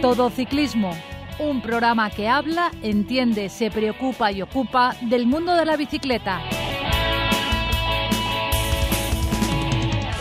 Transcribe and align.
Todo 0.00 0.30
Ciclismo, 0.30 0.96
un 1.38 1.60
programa 1.60 2.08
que 2.08 2.26
habla, 2.26 2.70
entiende, 2.82 3.50
se 3.50 3.70
preocupa 3.70 4.32
y 4.32 4.40
ocupa 4.40 4.96
del 5.02 5.26
mundo 5.26 5.54
de 5.54 5.66
la 5.66 5.76
bicicleta. 5.76 6.40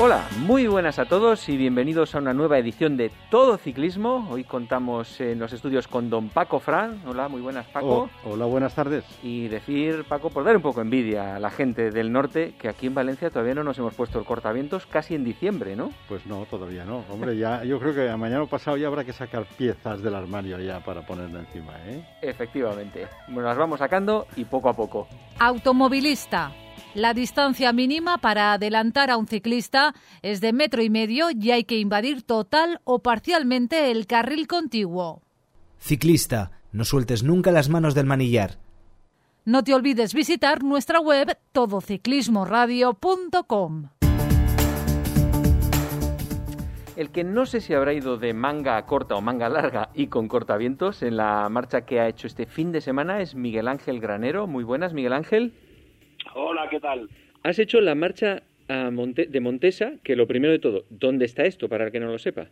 Hola, 0.02 0.26
muy 0.38 0.66
buenas 0.66 0.98
a 0.98 1.04
todos 1.04 1.50
y 1.50 1.58
bienvenidos 1.58 2.16
a 2.16 2.20
una 2.20 2.34
nueva 2.34 2.58
edición 2.58 2.96
de 2.96 3.12
Todo 3.30 3.58
Ciclismo. 3.58 4.30
Hoy 4.32 4.46
contamos 4.46 5.20
en 5.20 5.40
los 5.40 5.52
estudios 5.52 5.90
con 5.90 6.10
don 6.10 6.30
Paco 6.30 6.62
Fran. 6.62 7.02
Hola, 7.06 7.28
muy 7.28 7.42
buenas 7.42 7.68
Paco. 7.68 8.10
Oh, 8.24 8.30
hola, 8.32 8.46
buenas 8.46 8.74
tardes. 8.74 9.04
Y 9.22 9.50
decir, 9.50 10.06
Paco, 10.08 10.30
por 10.30 10.46
dar 10.46 10.56
un 10.56 10.62
poco 10.62 10.80
envidia 10.80 11.36
a 11.36 11.40
la 11.40 11.50
gente 11.50 11.92
del 11.92 12.14
norte, 12.14 12.54
que 12.58 12.70
aquí 12.70 12.88
en 12.88 12.96
Valencia 12.96 13.30
todavía 13.30 13.56
no 13.56 13.66
nos 13.66 13.78
hemos 13.78 13.94
puesto 13.94 14.20
el 14.20 14.24
cortavientos 14.24 14.86
casi 14.86 15.16
en 15.16 15.26
diciembre, 15.26 15.76
¿no? 15.76 15.92
Pues 16.08 16.26
no, 16.26 16.46
todavía 16.46 16.86
no. 16.86 17.04
Hombre, 17.12 17.36
ya 17.36 17.66
yo 17.66 17.78
creo 17.78 17.94
que 17.94 18.16
mañana 18.16 18.46
pasado 18.46 18.78
ya 18.78 18.88
habrá 18.88 19.04
que 19.04 19.12
sacar 19.12 19.44
piezas 19.58 20.02
del 20.02 20.16
armario 20.16 20.62
ya 20.62 20.80
para 20.80 21.06
ponerlo 21.06 21.40
encima, 21.40 21.74
¿eh? 21.88 22.06
Efectivamente. 22.22 23.06
Bueno, 23.28 23.50
las 23.50 23.58
vamos 23.58 23.80
sacando 23.80 24.28
y 24.38 24.46
poco 24.46 24.70
a 24.70 24.74
poco. 24.74 25.10
Automovilista. 25.40 26.54
La 26.96 27.14
distancia 27.14 27.72
mínima 27.72 28.18
para 28.18 28.54
adelantar 28.54 29.12
a 29.12 29.18
un 29.18 29.28
ciclista 29.28 29.94
es 30.24 30.42
de 30.42 30.54
metro 30.54 30.82
y 30.82 30.90
medio 30.90 31.28
y 31.30 31.52
hay 31.52 31.64
que 31.64 31.78
invadir 31.78 32.24
total 32.24 32.82
o 32.84 33.04
parcialmente 33.04 33.92
el 33.92 34.08
carril 34.08 34.48
contiguo. 34.48 35.22
Ciclista, 35.78 36.50
no 36.72 36.86
sueltes 36.86 37.22
nunca 37.22 37.52
las 37.52 37.70
manos 37.70 37.94
del 37.94 38.08
manillar. 38.08 38.58
No 39.46 39.64
te 39.64 39.76
olvides 39.76 40.16
visitar 40.16 40.64
nuestra 40.64 41.00
web 41.00 41.38
todociclismoradio.com. 41.52 43.90
El 46.96 47.12
que 47.12 47.24
no 47.24 47.46
sé 47.46 47.62
si 47.62 47.76
habrá 47.76 47.94
ido 47.94 48.18
de 48.18 48.34
manga 48.34 48.84
corta 48.88 49.14
o 49.16 49.22
manga 49.22 49.48
larga 49.48 49.92
y 49.94 50.08
con 50.08 50.28
cortavientos 50.28 51.04
en 51.04 51.18
la 51.18 51.48
marcha 51.50 51.82
que 51.82 52.00
ha 52.00 52.08
hecho 52.08 52.26
este 52.26 52.48
fin 52.48 52.72
de 52.72 52.82
semana 52.82 53.22
es 53.22 53.36
Miguel 53.36 53.68
Ángel 53.68 54.00
Granero. 54.02 54.48
Muy 54.48 54.64
buenas, 54.64 54.92
Miguel 54.92 55.14
Ángel. 55.14 55.54
Hola, 56.34 56.70
¿qué 56.70 56.80
tal? 56.80 57.10
Has 57.44 57.60
hecho 57.60 57.82
la 57.82 57.96
marcha 57.96 58.44
a 58.68 58.92
de 58.92 59.40
Montesa, 59.40 59.94
que 60.04 60.16
lo 60.16 60.28
primero 60.28 60.52
de 60.52 60.60
todo, 60.60 60.86
¿dónde 60.90 61.26
está 61.26 61.46
esto 61.46 61.68
para 61.70 61.86
el 61.86 61.92
que 61.92 62.00
no 62.00 62.12
lo 62.12 62.20
sepa? 62.20 62.50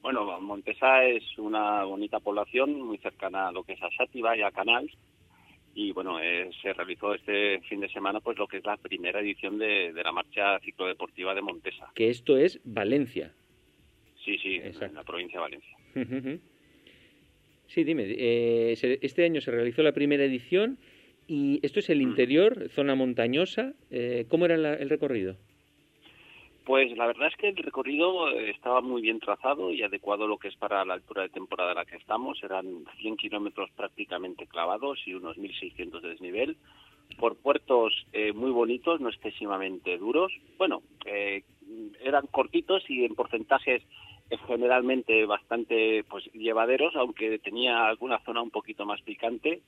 Bueno, 0.00 0.40
Montesa 0.40 1.04
es 1.04 1.22
una 1.38 1.84
bonita 1.84 2.20
población 2.20 2.80
muy 2.82 2.98
cercana 2.98 3.48
a 3.48 3.52
lo 3.52 3.62
que 3.62 3.74
es 3.74 3.82
a 3.82 3.90
Sátiva 3.96 4.36
y 4.36 4.42
a 4.42 4.50
Canals. 4.50 4.92
Y 5.74 5.92
bueno, 5.92 6.20
eh, 6.20 6.50
se 6.60 6.72
realizó 6.72 7.14
este 7.14 7.60
fin 7.62 7.80
de 7.80 7.88
semana 7.88 8.20
pues 8.20 8.36
lo 8.36 8.46
que 8.46 8.58
es 8.58 8.64
la 8.64 8.76
primera 8.76 9.20
edición 9.20 9.58
de, 9.58 9.92
la 9.94 10.12
marcha 10.12 10.58
ciclodeportiva 10.60 11.34
de 11.34 11.40
Montesa. 11.40 11.90
Que 11.94 12.10
esto 12.10 12.36
es 12.36 12.60
Valencia. 12.64 13.32
Sí, 14.24 14.38
sí, 14.38 14.60
en 14.62 14.94
la 14.94 15.02
provincia 15.02 15.38
de 15.38 15.42
Valencia. 15.42 15.76
Sí, 17.68 17.84
dime, 17.84 18.04
eh, 18.06 18.74
este 19.00 19.24
año 19.24 19.40
se 19.40 19.50
realizó 19.50 19.82
la 19.82 19.92
primera 19.92 20.22
edición 20.22 20.76
y 21.26 21.60
esto 21.62 21.78
es 21.80 21.90
el 21.90 21.98
mm. 21.98 22.02
interior, 22.02 22.68
zona 22.70 22.94
montañosa. 22.94 23.74
Eh, 23.90 24.26
¿Cómo 24.28 24.46
era 24.46 24.54
el 24.54 24.88
recorrido? 24.88 25.36
Pues 26.64 26.96
la 26.96 27.06
verdad 27.06 27.28
es 27.28 27.36
que 27.36 27.48
el 27.48 27.56
recorrido 27.56 28.30
estaba 28.30 28.80
muy 28.80 29.02
bien 29.02 29.18
trazado 29.18 29.72
y 29.72 29.82
adecuado 29.82 30.24
a 30.24 30.28
lo 30.28 30.38
que 30.38 30.48
es 30.48 30.56
para 30.56 30.84
la 30.84 30.94
altura 30.94 31.22
de 31.22 31.28
temporada 31.28 31.72
en 31.72 31.78
la 31.78 31.84
que 31.84 31.96
estamos. 31.96 32.40
Eran 32.42 32.84
100 33.00 33.16
kilómetros 33.16 33.70
prácticamente 33.72 34.46
clavados 34.46 35.00
y 35.06 35.14
unos 35.14 35.36
1.600 35.36 36.00
de 36.00 36.08
desnivel 36.10 36.56
por 37.18 37.36
puertos 37.36 37.92
eh, 38.12 38.32
muy 38.32 38.52
bonitos, 38.52 39.00
no 39.00 39.08
excesivamente 39.08 39.98
duros. 39.98 40.32
Bueno, 40.56 40.82
eh, 41.04 41.42
eran 42.00 42.26
cortitos 42.28 42.88
y 42.88 43.04
en 43.04 43.14
porcentajes 43.14 43.82
generalmente 44.46 45.26
bastante 45.26 46.04
pues 46.08 46.24
llevaderos, 46.32 46.94
aunque 46.96 47.38
tenía 47.38 47.86
alguna 47.86 48.18
zona 48.20 48.40
un 48.40 48.50
poquito 48.50 48.86
más 48.86 49.02
picante 49.02 49.60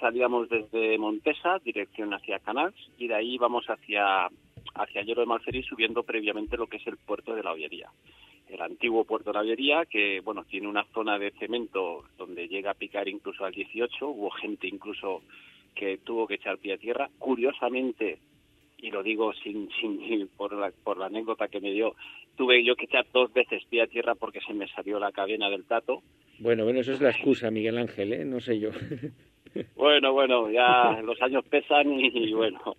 salíamos 0.00 0.48
desde 0.48 0.98
Montesa, 0.98 1.58
dirección 1.64 2.12
hacia 2.14 2.40
Canals, 2.40 2.76
y 2.98 3.06
de 3.06 3.14
ahí 3.14 3.38
vamos 3.38 3.66
hacia, 3.66 4.28
hacia 4.74 5.02
Lloro 5.02 5.20
de 5.20 5.26
Malferí, 5.26 5.62
subiendo 5.62 6.02
previamente 6.02 6.56
lo 6.56 6.66
que 6.66 6.78
es 6.78 6.86
el 6.86 6.96
puerto 6.96 7.34
de 7.34 7.42
la 7.42 7.52
Ollería. 7.52 7.90
El 8.48 8.62
antiguo 8.62 9.04
puerto 9.04 9.30
de 9.30 9.34
la 9.34 9.40
Ollería, 9.40 9.84
que 9.86 10.20
bueno, 10.20 10.44
tiene 10.44 10.66
una 10.66 10.84
zona 10.92 11.18
de 11.18 11.30
cemento 11.32 12.04
donde 12.18 12.48
llega 12.48 12.72
a 12.72 12.74
picar 12.74 13.08
incluso 13.08 13.44
al 13.44 13.52
18, 13.52 14.08
hubo 14.08 14.30
gente 14.30 14.66
incluso 14.66 15.22
que 15.74 15.98
tuvo 15.98 16.26
que 16.26 16.34
echar 16.34 16.58
pie 16.58 16.74
a 16.74 16.78
tierra. 16.78 17.08
Curiosamente, 17.18 18.18
y 18.78 18.90
lo 18.90 19.02
digo 19.02 19.32
sin, 19.34 19.68
sin 19.80 20.28
por, 20.36 20.52
la, 20.52 20.72
por 20.82 20.98
la 20.98 21.06
anécdota 21.06 21.48
que 21.48 21.60
me 21.60 21.70
dio, 21.70 21.94
tuve 22.36 22.64
yo 22.64 22.74
que 22.74 22.86
echar 22.86 23.06
dos 23.12 23.32
veces 23.32 23.64
pie 23.66 23.82
a 23.82 23.86
tierra 23.86 24.14
porque 24.14 24.40
se 24.40 24.54
me 24.54 24.66
salió 24.68 24.98
la 24.98 25.12
cadena 25.12 25.48
del 25.50 25.64
tato. 25.64 26.02
Bueno, 26.40 26.64
bueno, 26.64 26.80
eso 26.80 26.92
es 26.92 27.02
la 27.02 27.10
excusa, 27.10 27.50
Miguel 27.50 27.76
Ángel, 27.76 28.14
¿eh? 28.14 28.24
No 28.24 28.40
sé 28.40 28.58
yo. 28.58 28.70
Bueno, 29.74 30.12
bueno, 30.12 30.48
ya 30.48 31.00
los 31.02 31.20
años 31.20 31.44
pesan 31.44 31.92
y, 31.98 32.32
bueno, 32.32 32.76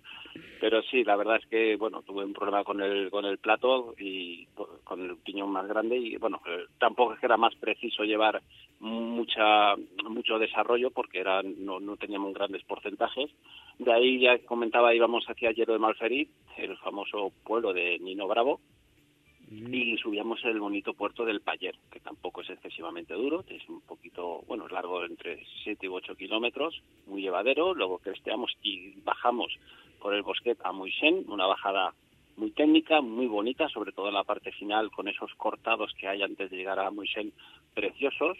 pero 0.58 0.80
sí, 0.84 1.04
la 1.04 1.16
verdad 1.16 1.36
es 1.36 1.46
que 1.46 1.76
bueno, 1.76 2.00
tuve 2.00 2.24
un 2.24 2.32
problema 2.32 2.64
con 2.64 2.80
el 2.80 3.10
con 3.10 3.26
el 3.26 3.36
plato 3.36 3.94
y 3.98 4.46
con 4.82 5.02
el 5.02 5.16
piñón 5.18 5.50
más 5.50 5.68
grande 5.68 5.98
y 5.98 6.16
bueno, 6.16 6.40
eh, 6.46 6.64
tampoco 6.78 7.12
es 7.12 7.20
que 7.20 7.26
era 7.26 7.36
más 7.36 7.54
preciso 7.56 8.04
llevar 8.04 8.40
mucha 8.80 9.76
mucho 10.08 10.38
desarrollo 10.38 10.90
porque 10.90 11.20
era 11.20 11.42
no, 11.42 11.78
no 11.78 11.98
teníamos 11.98 12.32
grandes 12.32 12.62
porcentajes. 12.64 13.30
De 13.78 13.92
ahí 13.92 14.20
ya 14.20 14.38
comentaba 14.38 14.94
íbamos 14.94 15.26
hacia 15.26 15.52
Hierro 15.52 15.74
de 15.74 15.78
Malferit, 15.78 16.30
el 16.56 16.78
famoso 16.78 17.32
pueblo 17.44 17.74
de 17.74 17.98
Nino 17.98 18.26
Bravo, 18.28 18.60
y 19.52 19.96
subíamos 19.98 20.42
el 20.44 20.60
bonito 20.60 20.94
puerto 20.94 21.24
del 21.24 21.40
Payer, 21.40 21.74
que 21.90 22.00
tampoco 22.00 22.40
es 22.40 22.50
excesivamente 22.50 23.14
duro, 23.14 23.44
es 23.48 23.68
un 23.68 23.82
poquito, 23.82 24.42
bueno, 24.46 24.66
es 24.66 24.72
largo 24.72 25.04
entre 25.04 25.44
7 25.64 25.86
y 25.86 25.88
8 25.88 26.16
kilómetros, 26.16 26.82
muy 27.06 27.22
llevadero, 27.22 27.74
luego 27.74 27.98
cresteamos 27.98 28.52
y 28.62 28.98
bajamos 29.00 29.52
por 30.00 30.14
el 30.14 30.22
bosquet 30.22 30.58
a 30.64 30.72
Moisén, 30.72 31.24
una 31.28 31.46
bajada 31.46 31.94
muy 32.36 32.50
técnica, 32.52 33.02
muy 33.02 33.26
bonita, 33.26 33.68
sobre 33.68 33.92
todo 33.92 34.08
en 34.08 34.14
la 34.14 34.24
parte 34.24 34.52
final 34.52 34.90
con 34.90 35.06
esos 35.06 35.32
cortados 35.34 35.92
que 35.98 36.08
hay 36.08 36.22
antes 36.22 36.50
de 36.50 36.56
llegar 36.56 36.78
a 36.78 36.90
Moisén 36.90 37.32
preciosos. 37.74 38.38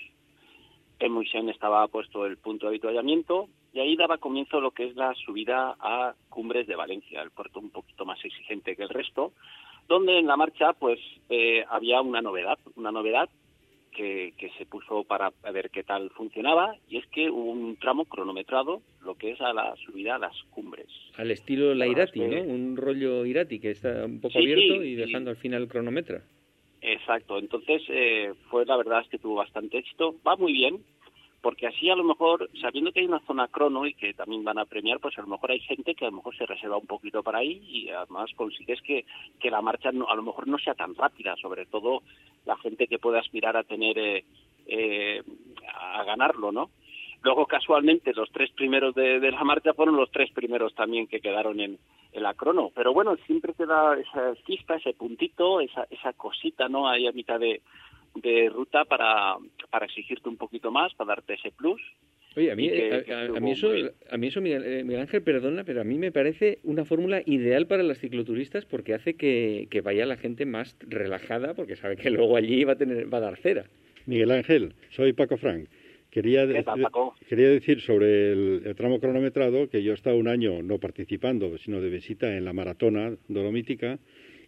En 0.98 1.12
Moisén 1.12 1.48
estaba 1.50 1.86
puesto 1.88 2.24
el 2.26 2.38
punto 2.38 2.66
de 2.66 2.70
avituallamiento 2.70 3.48
y 3.72 3.80
ahí 3.80 3.96
daba 3.96 4.18
comienzo 4.18 4.60
lo 4.60 4.70
que 4.70 4.86
es 4.86 4.96
la 4.96 5.14
subida 5.14 5.76
a 5.78 6.14
Cumbres 6.28 6.66
de 6.66 6.76
Valencia, 6.76 7.22
el 7.22 7.30
puerto 7.30 7.60
un 7.60 7.70
poquito 7.70 8.04
más 8.04 8.24
exigente 8.24 8.76
que 8.76 8.82
el 8.82 8.88
resto, 8.88 9.32
donde 9.88 10.18
en 10.18 10.26
la 10.26 10.36
marcha 10.36 10.72
pues 10.72 10.98
eh, 11.28 11.64
había 11.68 12.00
una 12.00 12.22
novedad, 12.22 12.58
una 12.76 12.92
novedad 12.92 13.28
que, 13.92 14.32
que, 14.38 14.50
se 14.56 14.64
puso 14.64 15.04
para 15.04 15.30
ver 15.52 15.68
qué 15.70 15.82
tal 15.82 16.10
funcionaba 16.10 16.74
y 16.88 16.96
es 16.96 17.06
que 17.08 17.28
hubo 17.30 17.50
un 17.50 17.76
tramo 17.76 18.06
cronometrado, 18.06 18.80
lo 19.02 19.14
que 19.16 19.32
es 19.32 19.40
a 19.40 19.52
la 19.52 19.74
subida 19.76 20.14
a 20.14 20.18
las 20.18 20.34
cumbres. 20.50 20.86
Al 21.16 21.30
estilo 21.30 21.74
la 21.74 21.86
Irati, 21.86 22.20
¿no? 22.20 22.42
Un 22.42 22.76
rollo 22.76 23.26
Irati 23.26 23.60
que 23.60 23.72
está 23.72 24.06
un 24.06 24.20
poco 24.20 24.38
abierto 24.38 24.82
y 24.82 24.94
dejando 24.94 25.30
al 25.30 25.36
final 25.36 25.62
el 25.62 25.68
cronómetro. 25.68 26.20
Exacto, 26.80 27.38
entonces 27.38 27.82
eh, 27.88 28.32
fue 28.50 28.64
la 28.66 28.76
verdad 28.76 29.02
es 29.02 29.08
que 29.08 29.18
tuvo 29.18 29.36
bastante 29.36 29.78
éxito, 29.78 30.16
va 30.26 30.36
muy 30.36 30.52
bien, 30.52 30.82
porque 31.42 31.66
así 31.66 31.90
a 31.90 31.96
lo 31.96 32.04
mejor, 32.04 32.48
sabiendo 32.60 32.92
que 32.92 33.00
hay 33.00 33.06
una 33.06 33.18
zona 33.26 33.48
crono 33.48 33.84
y 33.84 33.94
que 33.94 34.14
también 34.14 34.44
van 34.44 34.58
a 34.58 34.64
premiar, 34.64 35.00
pues 35.00 35.18
a 35.18 35.22
lo 35.22 35.26
mejor 35.26 35.50
hay 35.50 35.60
gente 35.60 35.94
que 35.94 36.06
a 36.06 36.10
lo 36.10 36.16
mejor 36.16 36.36
se 36.36 36.46
reserva 36.46 36.78
un 36.78 36.86
poquito 36.86 37.22
para 37.22 37.38
ahí 37.38 37.60
y 37.66 37.90
además 37.90 38.30
consigues 38.36 38.80
que, 38.80 39.04
que 39.40 39.50
la 39.50 39.60
marcha 39.60 39.90
no, 39.90 40.08
a 40.08 40.14
lo 40.14 40.22
mejor 40.22 40.46
no 40.46 40.56
sea 40.58 40.74
tan 40.74 40.94
rápida, 40.94 41.34
sobre 41.36 41.66
todo 41.66 42.02
la 42.46 42.56
gente 42.58 42.86
que 42.86 43.00
puede 43.00 43.18
aspirar 43.18 43.56
a 43.56 43.64
tener, 43.64 43.98
eh, 43.98 44.24
eh, 44.66 45.22
a 45.74 46.04
ganarlo, 46.04 46.52
¿no? 46.52 46.70
Luego, 47.22 47.46
casualmente, 47.46 48.12
los 48.14 48.30
tres 48.32 48.50
primeros 48.52 48.94
de, 48.94 49.18
la 49.30 49.44
marcha 49.44 49.74
fueron 49.74 49.96
los 49.96 50.10
tres 50.10 50.32
primeros 50.32 50.74
también 50.74 51.06
que 51.06 51.20
quedaron 51.20 51.60
en, 51.60 51.78
en 52.12 52.22
la 52.22 52.34
crono. 52.34 52.70
Pero 52.74 52.92
bueno, 52.92 53.16
siempre 53.26 53.54
queda 53.54 53.96
esa 53.96 54.34
chispa, 54.44 54.76
ese 54.76 54.92
puntito, 54.94 55.60
esa, 55.60 55.86
esa 55.88 56.12
cosita, 56.14 56.68
¿no? 56.68 56.88
Ahí 56.88 57.06
a 57.06 57.12
mitad 57.12 57.38
de, 57.38 57.62
de 58.14 58.48
ruta 58.48 58.84
para, 58.84 59.36
para 59.70 59.86
exigirte 59.86 60.28
un 60.28 60.36
poquito 60.36 60.70
más, 60.70 60.94
para 60.94 61.08
darte 61.08 61.34
ese 61.34 61.50
plus. 61.50 61.80
Oye, 62.34 62.50
a 62.50 62.56
mí, 62.56 62.68
a, 62.68 63.40
mí 63.40 63.50
eso, 63.50 63.68
a 64.10 64.16
mí 64.16 64.28
eso 64.28 64.40
eh, 64.40 64.84
Miguel, 64.84 65.00
Ángel, 65.00 65.22
perdona, 65.22 65.64
pero 65.64 65.82
a 65.82 65.84
mí 65.84 65.98
me 65.98 66.12
parece 66.12 66.60
una 66.62 66.86
fórmula 66.86 67.22
ideal 67.26 67.66
para 67.66 67.82
las 67.82 67.98
cicloturistas 67.98 68.64
porque 68.64 68.94
hace 68.94 69.14
que, 69.14 69.68
que, 69.70 69.82
vaya 69.82 70.06
la 70.06 70.16
gente 70.16 70.46
más 70.46 70.74
relajada 70.80 71.52
porque 71.52 71.76
sabe 71.76 71.96
que 71.96 72.10
luego 72.10 72.36
allí 72.36 72.64
va 72.64 72.72
a, 72.72 72.76
tener, 72.76 73.12
va 73.12 73.18
a 73.18 73.22
dar 73.22 73.36
cera. 73.36 73.66
Miguel 74.06 74.30
Ángel, 74.30 74.74
soy 74.90 75.12
Paco 75.12 75.36
Frank. 75.36 75.68
Quería, 76.10 76.46
quería 77.26 77.48
decir 77.48 77.80
sobre 77.80 78.32
el, 78.32 78.74
tramo 78.76 79.00
cronometrado 79.00 79.70
que 79.70 79.82
yo 79.82 79.92
he 79.92 79.94
estado 79.94 80.18
un 80.18 80.28
año 80.28 80.62
no 80.62 80.78
participando, 80.78 81.56
sino 81.56 81.80
de 81.80 81.88
visita 81.88 82.36
en 82.36 82.44
la 82.44 82.52
maratona 82.52 83.16
dolomítica 83.28 83.98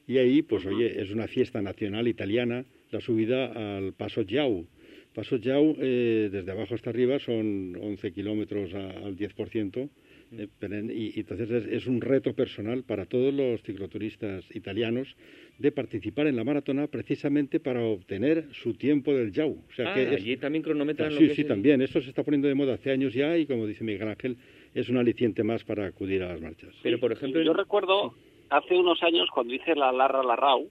y 0.06 0.18
ahí, 0.18 0.42
pues 0.42 0.66
oye, 0.66 1.00
es 1.00 1.10
una 1.10 1.26
fiesta 1.26 1.62
nacional 1.62 2.06
italiana 2.06 2.66
la 2.94 3.00
subida 3.00 3.76
al 3.76 3.92
Paso 3.92 4.22
Jau. 4.26 4.66
Paso 5.14 5.38
Jau, 5.42 5.76
eh, 5.80 6.28
desde 6.30 6.50
abajo 6.50 6.74
hasta 6.74 6.90
arriba, 6.90 7.18
son 7.18 7.76
11 7.76 8.12
kilómetros 8.12 8.72
al 8.74 9.16
10%. 9.16 9.90
Eh, 10.36 10.48
y, 10.94 11.20
entonces 11.20 11.66
es, 11.70 11.86
un 11.86 12.00
reto 12.00 12.34
personal 12.34 12.82
para 12.82 13.06
todos 13.06 13.32
los 13.32 13.62
cicloturistas 13.62 14.44
italianos 14.54 15.14
de 15.58 15.70
participar 15.70 16.26
en 16.26 16.34
la 16.34 16.42
maratona 16.42 16.88
precisamente 16.88 17.60
para 17.60 17.84
obtener 17.84 18.46
su 18.52 18.74
tiempo 18.74 19.12
del 19.12 19.32
Yau. 19.32 19.52
O 19.52 19.74
sea, 19.74 19.94
que 19.94 20.08
ah, 20.08 20.10
allí 20.12 20.36
también 20.36 20.62
cronometran 20.62 21.12
Sí, 21.12 21.30
sí, 21.30 21.44
también. 21.44 21.82
Esto 21.82 22.00
se 22.00 22.08
está 22.08 22.22
poniendo 22.22 22.48
de 22.48 22.54
moda 22.54 22.74
hace 22.74 22.90
años 22.90 23.12
ya 23.12 23.36
y 23.36 23.46
como 23.46 23.66
dice 23.66 23.84
Miguel 23.84 24.08
Ángel, 24.08 24.36
es 24.72 24.88
un 24.88 24.96
aliciente 24.96 25.44
más 25.44 25.62
para 25.64 25.86
acudir 25.86 26.22
a 26.22 26.28
las 26.28 26.40
marchas. 26.40 26.74
Pero, 26.82 26.98
por 26.98 27.12
ejemplo... 27.12 27.42
Yo 27.42 27.52
recuerdo 27.52 28.14
hace 28.50 28.74
unos 28.74 29.02
años 29.02 29.28
cuando 29.32 29.54
hice 29.54 29.74
la 29.76 29.92
Larra 29.92 30.22
Larrau, 30.24 30.68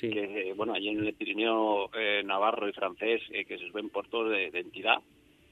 que, 0.00 0.52
bueno, 0.56 0.74
allí 0.74 0.88
en 0.88 1.06
el 1.06 1.14
Pirineo 1.14 1.90
eh, 1.94 2.22
Navarro 2.24 2.68
y 2.68 2.72
francés, 2.72 3.22
eh, 3.30 3.44
que 3.44 3.58
se 3.58 3.70
ven 3.70 3.88
puertos 3.88 4.30
de, 4.30 4.50
de 4.50 4.60
entidad, 4.60 5.00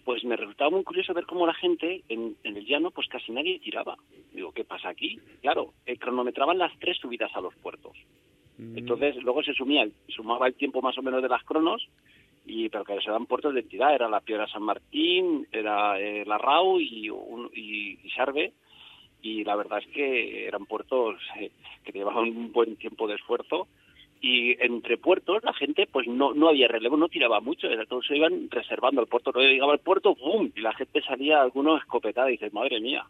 pues 0.04 0.22
me 0.24 0.36
resultaba 0.36 0.70
muy 0.70 0.84
curioso 0.84 1.14
ver 1.14 1.24
cómo 1.24 1.46
la 1.46 1.54
gente 1.54 2.02
en, 2.08 2.36
el 2.44 2.66
llano, 2.66 2.90
pues 2.90 3.08
casi 3.08 3.32
nadie 3.32 3.58
tiraba. 3.58 3.96
Digo, 4.32 4.52
¿qué 4.52 4.64
pasa 4.64 4.90
aquí? 4.90 5.18
Claro, 5.40 5.72
eh, 5.86 5.96
cronometraban 5.96 6.58
las 6.58 6.78
tres 6.78 6.98
subidas 6.98 7.34
a 7.34 7.40
los 7.40 7.54
puertos. 7.56 7.96
Mm. 8.58 8.78
Entonces, 8.78 9.16
luego 9.22 9.42
se 9.42 9.54
sumía, 9.54 9.88
sumaba 10.08 10.46
el 10.46 10.54
tiempo 10.54 10.82
más 10.82 10.96
o 10.98 11.02
menos 11.02 11.22
de 11.22 11.28
las 11.28 11.42
cronos, 11.44 11.88
y 12.46 12.68
pero 12.68 12.84
que 12.84 13.00
se 13.00 13.10
dan 13.10 13.26
puertos 13.26 13.54
de 13.54 13.60
entidad. 13.60 13.94
Era 13.94 14.08
la 14.08 14.20
Piedra 14.20 14.46
San 14.48 14.62
Martín, 14.62 15.48
era 15.50 15.98
eh, 15.98 16.24
la 16.26 16.36
Rau 16.36 16.78
y, 16.78 17.08
y, 17.54 17.98
y 18.04 18.10
Sarve, 18.10 18.52
y 19.22 19.42
la 19.42 19.56
verdad 19.56 19.78
es 19.78 19.86
que 19.88 20.46
eran 20.46 20.66
puertos 20.66 21.18
eh, 21.40 21.50
que 21.82 21.92
llevaban 21.92 22.28
un 22.28 22.52
buen 22.52 22.76
tiempo 22.76 23.08
de 23.08 23.14
esfuerzo 23.14 23.68
y 24.20 24.56
entre 24.64 24.96
puertos 24.96 25.42
la 25.44 25.52
gente 25.52 25.86
pues 25.90 26.06
no 26.06 26.34
no 26.34 26.48
había 26.48 26.68
relevo, 26.68 26.96
no 26.96 27.08
tiraba 27.08 27.40
mucho, 27.40 27.68
todos 27.88 28.06
se 28.06 28.16
iban 28.16 28.48
reservando 28.50 29.00
el 29.00 29.06
puerto, 29.06 29.32
no 29.32 29.40
llegaba 29.40 29.72
al 29.72 29.80
puerto, 29.80 30.14
¡pum! 30.14 30.50
y 30.54 30.60
la 30.60 30.72
gente 30.72 31.02
salía 31.02 31.42
algunos 31.42 31.80
escopetada 31.80 32.28
y 32.28 32.32
dices, 32.32 32.52
madre 32.52 32.80
mía. 32.80 33.04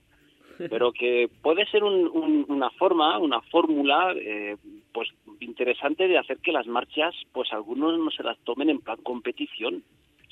Pero 0.71 0.93
que 0.93 1.29
puede 1.43 1.67
ser 1.67 1.83
una 1.83 2.71
forma, 2.71 3.19
una 3.19 3.41
fórmula, 3.41 4.15
eh, 4.17 4.57
pues 4.93 5.09
interesante 5.41 6.07
de 6.07 6.19
hacer 6.19 6.39
que 6.39 6.53
las 6.53 6.67
marchas, 6.67 7.15
pues 7.33 7.53
algunos 7.53 7.99
no 7.99 8.11
se 8.11 8.23
las 8.23 8.39
tomen 8.45 8.71
en 8.71 8.81
plan 8.81 8.99
competición, 9.03 9.83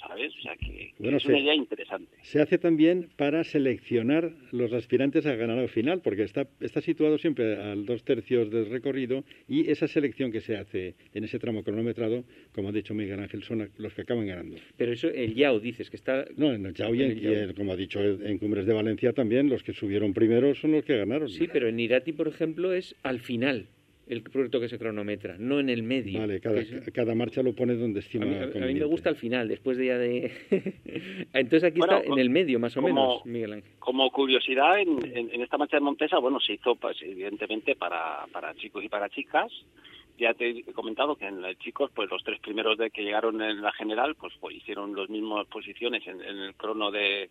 ¿sabes? 0.07 0.33
O 0.37 0.41
sea 0.43 0.57
que, 0.57 0.93
es 0.99 1.25
una 1.27 1.39
idea 1.39 1.55
interesante. 1.55 2.17
Se 2.23 2.41
hace 2.41 2.59
también 2.59 3.09
para 3.17 3.45
seleccionar 3.45 4.33
los 4.51 4.73
aspirantes 4.73 5.27
a 5.27 5.35
ganar 5.35 5.59
al 5.59 5.69
final, 5.69 6.01
porque 6.03 6.23
está, 6.23 6.49
está 6.61 6.81
situado 6.81 7.19
siempre 7.19 7.57
al 7.57 7.87
dos 7.87 8.05
tercios 8.05 8.51
del 8.51 8.71
recorrido 8.71 9.25
y 9.49 9.71
esa 9.71 9.87
selección 9.87 10.33
que 10.33 10.41
se 10.41 10.57
hace 10.57 10.95
en 11.15 11.25
ese 11.25 11.39
tramo 11.39 11.63
cronometrado, 11.63 12.25
como 12.55 12.69
ha 12.69 12.73
dicho 12.73 12.95
Miguel 12.95 13.21
Ángel, 13.21 13.43
son 13.43 13.71
los 13.77 13.95
que 13.95 14.03
acaban 14.03 14.27
ganando. 14.27 14.57
Pero 14.77 14.93
eso, 14.93 15.09
el 15.09 15.35
Yao 15.35 15.61
dices 15.61 15.91
que 15.91 15.97
está... 15.97 16.25
No, 16.37 16.53
en 16.53 16.67
el 16.67 16.75
Yao 16.75 16.95
y, 16.95 17.55
como 17.55 17.73
ha 17.73 17.77
dicho 17.77 18.01
en 18.01 18.39
Cumbres 18.39 18.67
de 18.67 18.73
Valencia 18.73 19.13
también, 19.13 19.49
los 19.49 19.63
que 19.63 19.73
subieron 19.73 20.13
primero 20.13 20.55
son 20.55 20.73
los 20.73 20.85
que 20.85 20.97
ganaron. 20.97 21.29
Sí, 21.29 21.49
pero 21.53 21.69
en 21.69 21.79
Irati, 21.79 22.13
por 22.13 22.29
ejemplo, 22.29 22.73
es 22.73 22.95
al 23.03 23.21
final 23.21 23.67
el 24.09 24.23
proyecto 24.23 24.61
que 24.61 24.69
se 24.69 24.79
cronometra, 24.79 25.37
no 25.39 25.61
en 25.61 25.71
el 25.71 25.83
medio. 25.83 26.21
Vale, 26.21 26.41
cada, 26.41 27.15
marcha 27.15 27.43
lo 27.43 27.55
pone 27.55 27.75
donde 27.75 28.01
estima. 28.01 28.25
A 28.25 28.67
mí, 28.67 28.75
me 28.75 28.85
gusta 28.85 29.09
al 29.09 29.17
final, 29.17 29.49
después 29.49 29.79
de 29.79 29.87
ya 29.87 29.99
de. 29.99 30.33
Entonces 31.33 31.71
aquí 31.71 31.81
está 31.81 32.01
en 32.01 32.19
el 32.19 32.31
medio, 32.31 32.59
más 32.59 32.77
o 32.77 32.83
menos, 32.83 33.25
Miguel 33.25 33.55
Ángel. 33.55 33.73
Como 33.79 34.11
curiosidad, 34.11 34.81
en, 34.81 35.41
esta 35.41 35.59
marcha 35.59 35.77
de 35.77 35.83
Montesa, 35.83 36.19
bueno, 36.19 36.41
se 36.41 36.55
hizo 36.55 36.75
pues, 36.77 37.01
evidentemente 37.03 37.77
para, 37.77 38.27
para 38.33 38.55
chicos 38.55 38.85
y 38.85 38.89
para 38.89 39.09
chicas. 39.09 39.53
Ya 40.19 40.35
te 40.35 40.51
he 40.51 40.65
comentado 40.73 41.17
que 41.17 41.27
en 41.27 41.43
chicos, 41.59 41.91
pues 41.95 42.11
los 42.11 42.23
tres 42.23 42.39
primeros 42.41 42.77
de 42.79 42.91
que 42.91 43.03
llegaron 43.03 43.41
en 43.41 43.63
la 43.63 43.73
general, 43.73 44.15
pues, 44.15 44.35
pues 44.41 44.57
hicieron 44.57 44.95
las 44.95 45.09
mismas 45.09 45.47
posiciones 45.47 46.07
en, 46.07 46.21
en 46.21 46.39
el 46.39 46.55
crono 46.55 46.91
de, 46.91 47.31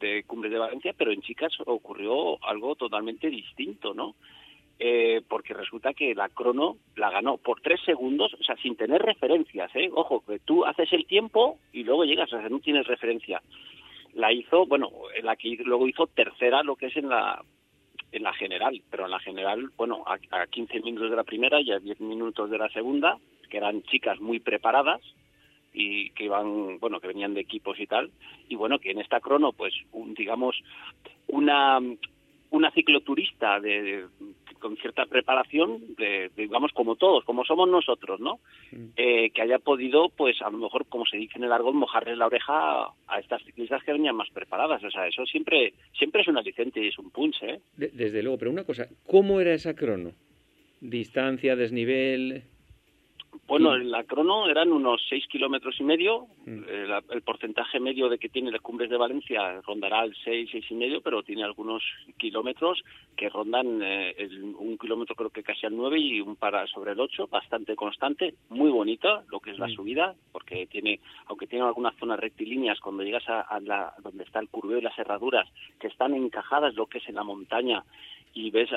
de 0.00 0.24
Cumbres 0.24 0.52
de 0.52 0.58
Valencia, 0.58 0.94
pero 0.96 1.12
en 1.12 1.20
chicas 1.20 1.52
ocurrió 1.66 2.42
algo 2.44 2.74
totalmente 2.76 3.28
distinto, 3.28 3.94
¿no? 3.94 4.14
Eh, 4.78 5.22
porque 5.28 5.54
resulta 5.54 5.94
que 5.94 6.14
la 6.14 6.28
crono 6.28 6.76
la 6.96 7.10
ganó 7.10 7.36
por 7.38 7.60
tres 7.60 7.80
segundos, 7.84 8.34
o 8.34 8.42
sea, 8.42 8.56
sin 8.56 8.76
tener 8.76 9.02
referencias, 9.02 9.70
¿eh? 9.74 9.90
Ojo, 9.92 10.24
que 10.26 10.38
tú 10.40 10.64
haces 10.64 10.92
el 10.92 11.06
tiempo 11.06 11.58
y 11.72 11.84
luego 11.84 12.04
llegas, 12.04 12.32
o 12.32 12.38
sea, 12.38 12.48
no 12.48 12.60
tienes 12.60 12.86
referencia. 12.86 13.40
La 14.14 14.32
hizo, 14.32 14.66
bueno, 14.66 14.90
la 15.22 15.36
que 15.36 15.56
luego 15.64 15.88
hizo 15.88 16.06
tercera, 16.06 16.62
lo 16.62 16.76
que 16.76 16.86
es 16.86 16.96
en 16.96 17.08
la 17.08 17.42
en 18.12 18.22
la 18.22 18.32
general, 18.32 18.80
pero 18.90 19.06
en 19.06 19.10
la 19.10 19.18
general, 19.18 19.70
bueno, 19.76 20.04
a, 20.06 20.18
a 20.42 20.46
15 20.46 20.80
minutos 20.80 21.10
de 21.10 21.16
la 21.16 21.24
primera 21.24 21.60
y 21.60 21.72
a 21.72 21.80
10 21.80 22.00
minutos 22.00 22.48
de 22.48 22.58
la 22.58 22.68
segunda, 22.68 23.18
que 23.50 23.56
eran 23.56 23.82
chicas 23.82 24.20
muy 24.20 24.38
preparadas, 24.38 25.00
y 25.74 26.10
que 26.10 26.24
iban, 26.24 26.78
bueno, 26.78 27.00
que 27.00 27.08
venían 27.08 27.34
de 27.34 27.40
equipos 27.40 27.78
y 27.80 27.86
tal, 27.86 28.12
y 28.48 28.54
bueno, 28.54 28.78
que 28.78 28.92
en 28.92 29.00
esta 29.00 29.20
crono, 29.20 29.52
pues, 29.52 29.74
un, 29.92 30.14
digamos, 30.14 30.56
una, 31.26 31.80
una 32.50 32.70
cicloturista 32.70 33.58
de, 33.58 34.06
con 34.64 34.78
cierta 34.78 35.04
preparación, 35.04 35.78
digamos 36.34 36.72
como 36.72 36.96
todos, 36.96 37.22
como 37.24 37.44
somos 37.44 37.68
nosotros, 37.68 38.18
¿no? 38.18 38.40
Eh, 38.96 39.28
que 39.28 39.42
haya 39.42 39.58
podido, 39.58 40.08
pues 40.08 40.40
a 40.40 40.48
lo 40.48 40.56
mejor, 40.56 40.86
como 40.86 41.04
se 41.04 41.18
dice 41.18 41.36
en 41.36 41.44
el 41.44 41.52
argot, 41.52 41.74
mojarle 41.74 42.16
la 42.16 42.24
oreja 42.24 42.84
a 43.06 43.20
estas 43.20 43.44
ciclistas 43.44 43.84
que 43.84 43.92
venían 43.92 44.16
más 44.16 44.30
preparadas. 44.30 44.82
O 44.82 44.90
sea, 44.90 45.06
eso 45.06 45.26
siempre 45.26 45.74
siempre 45.92 46.22
es 46.22 46.28
un 46.28 46.38
aliciente 46.38 46.82
y 46.82 46.88
es 46.88 46.98
un 46.98 47.10
punch, 47.10 47.42
¿eh? 47.42 47.60
desde 47.76 48.22
luego, 48.22 48.38
pero 48.38 48.50
una 48.50 48.64
cosa, 48.64 48.88
¿cómo 49.06 49.38
era 49.38 49.52
esa 49.52 49.74
crono? 49.74 50.12
Distancia, 50.80 51.56
desnivel. 51.56 52.44
Bueno, 53.46 53.74
en 53.74 53.90
la 53.90 54.04
crono 54.04 54.48
eran 54.48 54.72
unos 54.72 55.02
seis 55.08 55.26
kilómetros 55.28 55.78
y 55.78 55.84
medio. 55.84 56.26
Mm. 56.46 56.62
Eh, 56.66 57.00
el 57.10 57.22
porcentaje 57.22 57.80
medio 57.80 58.08
de 58.08 58.18
que 58.18 58.28
tiene 58.28 58.50
las 58.50 58.60
cumbres 58.60 58.90
de 58.90 58.96
Valencia 58.96 59.60
rondará 59.62 60.04
el 60.04 60.14
seis, 60.24 60.48
seis 60.50 60.64
y 60.70 60.74
medio, 60.74 61.00
pero 61.00 61.22
tiene 61.22 61.44
algunos 61.44 61.82
kilómetros 62.16 62.82
que 63.16 63.28
rondan 63.28 63.80
eh, 63.82 64.28
un 64.58 64.78
kilómetro 64.78 65.14
creo 65.14 65.30
que 65.30 65.42
casi 65.42 65.66
al 65.66 65.76
nueve 65.76 65.98
y 65.98 66.20
un 66.20 66.36
para 66.36 66.66
sobre 66.66 66.92
el 66.92 67.00
ocho, 67.00 67.26
bastante 67.26 67.76
constante, 67.76 68.34
muy 68.48 68.70
bonita 68.70 69.24
lo 69.30 69.40
que 69.40 69.50
es 69.50 69.58
la 69.58 69.68
mm. 69.68 69.74
subida, 69.74 70.14
porque 70.32 70.66
tiene, 70.66 71.00
aunque 71.26 71.46
tiene 71.46 71.64
algunas 71.64 71.96
zonas 71.96 72.18
rectilíneas, 72.18 72.80
cuando 72.80 73.02
llegas 73.02 73.28
a, 73.28 73.60
la, 73.60 73.94
donde 74.02 74.24
está 74.24 74.40
el 74.40 74.48
curveo 74.48 74.78
y 74.78 74.82
las 74.82 74.98
herraduras, 74.98 75.48
que 75.80 75.88
están 75.88 76.14
encajadas 76.14 76.74
lo 76.74 76.86
que 76.86 76.98
es 76.98 77.08
en 77.08 77.16
la 77.16 77.24
montaña 77.24 77.84
y 78.34 78.50
ves 78.50 78.68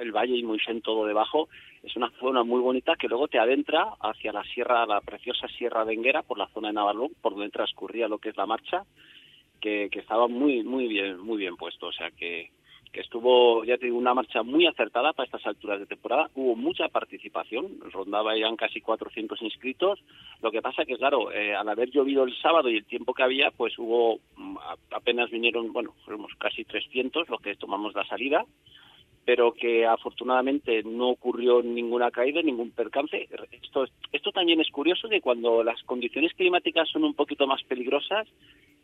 el 0.00 0.12
valle 0.12 0.36
y 0.36 0.42
Moisén 0.42 0.80
todo 0.80 1.06
debajo, 1.06 1.48
es 1.82 1.94
una 1.96 2.10
zona 2.18 2.42
muy 2.42 2.60
bonita 2.60 2.96
que 2.96 3.08
luego 3.08 3.28
te 3.28 3.38
adentra 3.38 3.92
hacia 4.00 4.32
la 4.32 4.42
sierra, 4.44 4.86
la 4.86 5.02
preciosa 5.02 5.46
Sierra 5.48 5.84
de 5.84 5.92
Enguera, 5.92 6.22
por 6.22 6.38
la 6.38 6.48
zona 6.48 6.68
de 6.68 6.74
Navarro, 6.74 7.10
por 7.20 7.34
donde 7.34 7.50
transcurría 7.50 8.08
lo 8.08 8.18
que 8.18 8.30
es 8.30 8.36
la 8.36 8.46
marcha, 8.46 8.84
que, 9.60 9.88
que 9.92 9.98
estaba 9.98 10.26
muy, 10.26 10.62
muy 10.62 10.88
bien, 10.88 11.20
muy 11.20 11.36
bien 11.36 11.56
puesto. 11.56 11.88
O 11.88 11.92
sea 11.92 12.10
que, 12.10 12.50
que 12.90 13.00
estuvo, 13.00 13.64
ya 13.64 13.76
te 13.76 13.86
digo, 13.86 13.98
una 13.98 14.14
marcha 14.14 14.42
muy 14.42 14.66
acertada 14.66 15.12
para 15.12 15.26
estas 15.26 15.44
alturas 15.46 15.80
de 15.80 15.86
temporada. 15.86 16.30
Hubo 16.34 16.56
mucha 16.56 16.88
participación, 16.88 17.80
rondaba 17.92 18.34
ya 18.38 18.48
casi 18.56 18.80
400 18.80 19.42
inscritos. 19.42 20.00
Lo 20.40 20.50
que 20.50 20.62
pasa 20.62 20.86
que, 20.86 20.96
claro, 20.96 21.30
eh, 21.32 21.54
al 21.54 21.68
haber 21.68 21.90
llovido 21.90 22.24
el 22.24 22.34
sábado 22.40 22.70
y 22.70 22.78
el 22.78 22.86
tiempo 22.86 23.12
que 23.12 23.24
había, 23.24 23.50
pues 23.50 23.78
hubo, 23.78 24.20
mm, 24.36 24.56
apenas 24.92 25.30
vinieron, 25.30 25.72
bueno, 25.72 25.92
fuimos 26.06 26.32
casi 26.38 26.64
300 26.64 27.28
los 27.28 27.42
que 27.42 27.56
tomamos 27.56 27.94
la 27.94 28.06
salida 28.06 28.46
pero 29.24 29.52
que 29.52 29.86
afortunadamente 29.86 30.82
no 30.82 31.08
ocurrió 31.08 31.62
ninguna 31.62 32.10
caída, 32.10 32.42
ningún 32.42 32.70
percance. 32.70 33.28
Esto, 33.62 33.86
esto 34.12 34.32
también 34.32 34.60
es 34.60 34.70
curioso 34.70 35.08
que 35.08 35.20
cuando 35.20 35.64
las 35.64 35.82
condiciones 35.84 36.32
climáticas 36.34 36.88
son 36.90 37.04
un 37.04 37.14
poquito 37.14 37.46
más 37.46 37.62
peligrosas, 37.64 38.28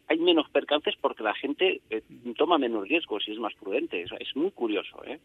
hay 0.09 0.19
menos 0.19 0.49
percances 0.51 0.95
porque 1.01 1.23
la 1.23 1.35
gente 1.35 1.83
eh, 1.91 2.03
toma 2.37 2.59
menos 2.59 2.89
riesgos 2.89 3.23
y 3.29 3.33
es 3.33 3.39
más 3.39 3.55
prudente. 3.55 4.03
Es, 4.03 4.35
muy 4.35 4.51
curioso. 4.51 5.03
¿eh? 5.05 5.21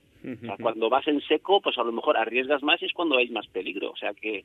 cuando 0.61 0.89
vas 0.89 1.07
en 1.07 1.21
seco, 1.21 1.61
pues 1.61 1.77
a 1.77 1.83
lo 1.83 1.91
mejor 1.91 2.17
arriesgas 2.17 2.61
más 2.61 2.81
y 2.81 2.85
es 2.85 2.93
cuando 2.93 3.17
hay 3.17 3.29
más 3.29 3.47
peligro. 3.47 3.91
O 3.91 3.95
sea 3.95 4.13
que, 4.13 4.43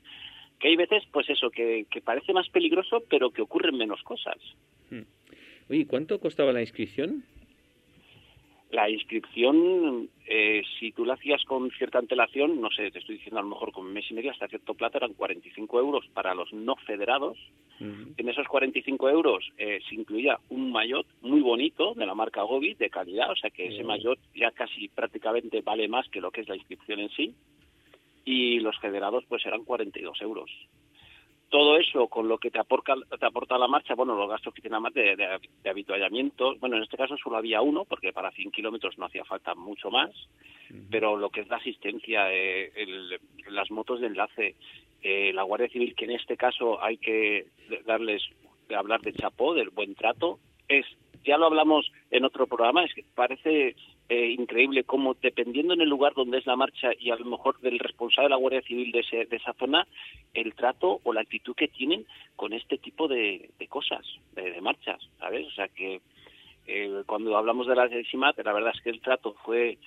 que 0.59 0.69
hay 0.69 0.77
veces, 0.77 1.03
pues 1.13 1.29
eso, 1.29 1.51
que, 1.51 1.87
que 1.91 2.01
parece 2.01 2.33
más 2.33 2.49
peligroso, 2.49 3.03
pero 3.11 3.31
que 3.31 3.43
ocurren 3.43 3.77
menos 3.77 4.03
cosas. 4.03 4.39
Oye, 5.69 5.87
¿cuánto 5.87 6.19
costaba 6.19 6.53
la 6.53 6.63
inscripción? 6.63 7.23
La 8.71 8.89
inscripción, 8.89 10.09
eh, 10.27 10.63
si 10.79 10.93
tú 10.93 11.05
la 11.05 11.15
hacías 11.15 11.45
con 11.45 11.71
cierta 11.73 11.99
antelación, 11.99 12.61
no 12.61 12.71
sé, 12.71 12.93
te 12.93 13.01
estoy 13.01 13.17
diciendo 13.17 13.41
a 13.41 13.43
lo 13.43 13.49
mejor 13.49 13.73
con 13.73 13.87
un 13.87 13.93
mes 13.93 14.09
y 14.09 14.15
medio 14.15 14.31
hasta 14.31 14.47
cierto 14.47 14.75
plato, 14.75 14.99
eran 14.99 15.15
45 15.15 15.81
euros 15.81 16.07
para 16.15 16.35
los 16.35 16.53
no 16.53 16.77
federados. 16.77 17.37
En 17.81 18.29
esos 18.29 18.47
45 18.47 19.09
euros 19.09 19.51
eh, 19.57 19.81
se 19.89 19.95
incluía 19.95 20.39
un 20.51 20.71
maillot 20.71 21.07
muy 21.23 21.41
bonito 21.41 21.95
de 21.95 22.05
la 22.05 22.15
marca 22.15 22.43
Gobi, 22.43 22.75
de 22.75 22.91
calidad, 22.91 23.31
o 23.31 23.37
sea 23.37 23.49
que 23.49 23.69
ese 23.69 23.83
maillot 23.83 24.19
ya 24.35 24.51
casi 24.51 24.89
prácticamente 24.89 25.63
vale 25.63 25.89
más 25.89 26.07
que 26.11 26.21
lo 26.21 26.31
que 26.31 26.43
es 26.43 26.49
la 26.49 26.57
inscripción 26.57 27.01
en 27.01 27.09
sí. 27.11 27.35
Y 28.27 28.61
los 28.61 28.79
federados 28.79 29.25
pues 29.27 29.45
eran 29.47 29.65
42 29.65 30.21
euros 30.21 30.51
todo 31.51 31.77
eso 31.77 32.07
con 32.07 32.29
lo 32.29 32.39
que 32.39 32.51
te 32.51 32.61
aporta, 32.61 32.95
te 33.19 33.27
aporta 33.27 33.59
la 33.59 33.67
marcha, 33.67 33.95
bueno, 33.95 34.15
los 34.15 34.31
gastos 34.31 34.55
que 34.55 34.63
tiene 34.63 34.79
más 34.79 34.95
de, 34.95 35.17
de, 35.17 35.71
habituallamiento, 35.71 36.55
bueno, 36.61 36.77
en 36.77 36.85
este 36.85 36.97
caso 36.97 37.17
solo 37.17 37.37
había 37.37 37.61
uno, 37.61 37.85
porque 37.85 38.13
para 38.13 38.31
100 38.31 38.53
kilómetros 38.53 38.97
no 38.97 39.07
hacía 39.07 39.25
falta 39.25 39.55
mucho 39.57 39.91
más, 39.91 40.11
pero 40.91 41.17
lo 41.17 41.31
que 41.31 41.41
es 41.41 41.49
la 41.49 41.57
asistencia, 41.57 42.33
eh, 42.33 42.71
las 43.51 43.71
motos 43.73 44.01
de 44.01 44.07
enlace, 44.07 44.55
eh, 45.03 45.33
la 45.35 45.43
Guardia 45.43 45.69
Civil, 45.69 45.95
que 45.97 46.05
en 46.05 46.13
este 46.13 46.37
caso 46.37 46.83
hay 46.83 46.99
que 46.99 47.47
darles, 47.85 48.23
hablar 48.75 49.01
de 49.01 49.13
chapó, 49.13 49.53
del 49.53 49.71
buen 49.71 49.97
trato, 49.97 50.39
es, 50.69 50.87
ya 51.25 51.37
lo 51.37 51.47
hablamos 51.47 51.91
en 52.13 52.25
otro 52.25 52.47
programa, 52.47 52.85
es 52.85 52.95
que 52.95 53.05
parece 53.17 53.75
eh, 54.11 54.35
increíble 54.37 54.83
cómo 54.83 55.15
dependiendo 55.15 55.73
en 55.73 55.83
el 55.83 55.89
lugar 55.89 56.15
donde 56.15 56.39
es 56.39 56.45
la 56.45 56.57
marcha 56.57 56.91
y 56.99 57.13
a 57.13 57.17
lo 57.17 57.27
mejor 57.27 57.61
del 57.61 57.79
responsable 57.79 58.25
de 58.25 58.31
la 58.31 58.41
Guardia 58.41 58.63
Civil 58.63 58.91
de, 58.91 59.27
de 59.27 59.37
esa 59.37 59.53
zona, 59.53 59.87
el 60.35 60.53
trato 60.57 60.99
o 61.05 61.13
la 61.13 61.21
actitud 61.21 61.55
que 61.55 61.69
tienen 61.69 62.05
con 62.35 62.53
este 62.53 62.79
tipo 62.79 63.07
de, 63.07 63.51
cosas, 63.69 64.05
de, 64.35 64.61
marchas, 64.61 65.01
¿sabes? 65.21 65.47
O 65.47 65.51
sea 65.53 65.69
que 65.69 66.01
eh, 66.67 67.03
cuando 67.07 67.37
hablamos 67.37 67.69
de 67.69 67.77
la 67.77 67.89
SIMAT, 67.89 68.37
la 68.45 68.53
verdad 68.53 68.73
es 68.75 68.83
que 68.83 68.91
el 68.91 69.01
trato 69.01 69.37
fue 69.45 69.79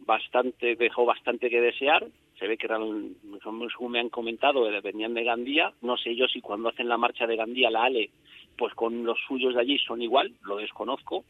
bastante, 0.00 0.76
dejó 0.76 1.06
bastante 1.06 1.48
que 1.48 1.62
desear. 1.62 2.06
Se 2.38 2.46
ve 2.46 2.58
que 2.58 2.66
eran, 2.66 3.14
como 3.42 3.88
me 3.88 4.00
han 4.00 4.10
comentado, 4.10 4.70
eh, 4.70 4.78
venían 4.82 5.14
de 5.14 5.24
Gandía. 5.24 5.72
No 5.80 5.96
sé 5.96 6.14
yo 6.14 6.28
si 6.28 6.42
cuando 6.42 6.68
hacen 6.68 6.86
la 6.86 6.98
marcha 6.98 7.26
de 7.26 7.36
Gandía, 7.36 7.70
la 7.70 7.84
ALE, 7.84 8.10
pues 8.58 8.74
con 8.74 9.04
los 9.04 9.18
suyos 9.26 9.54
de 9.54 9.62
allí 9.62 9.78
son 9.78 10.02
igual, 10.02 10.34
lo 10.42 10.58
desconozco 10.58 11.24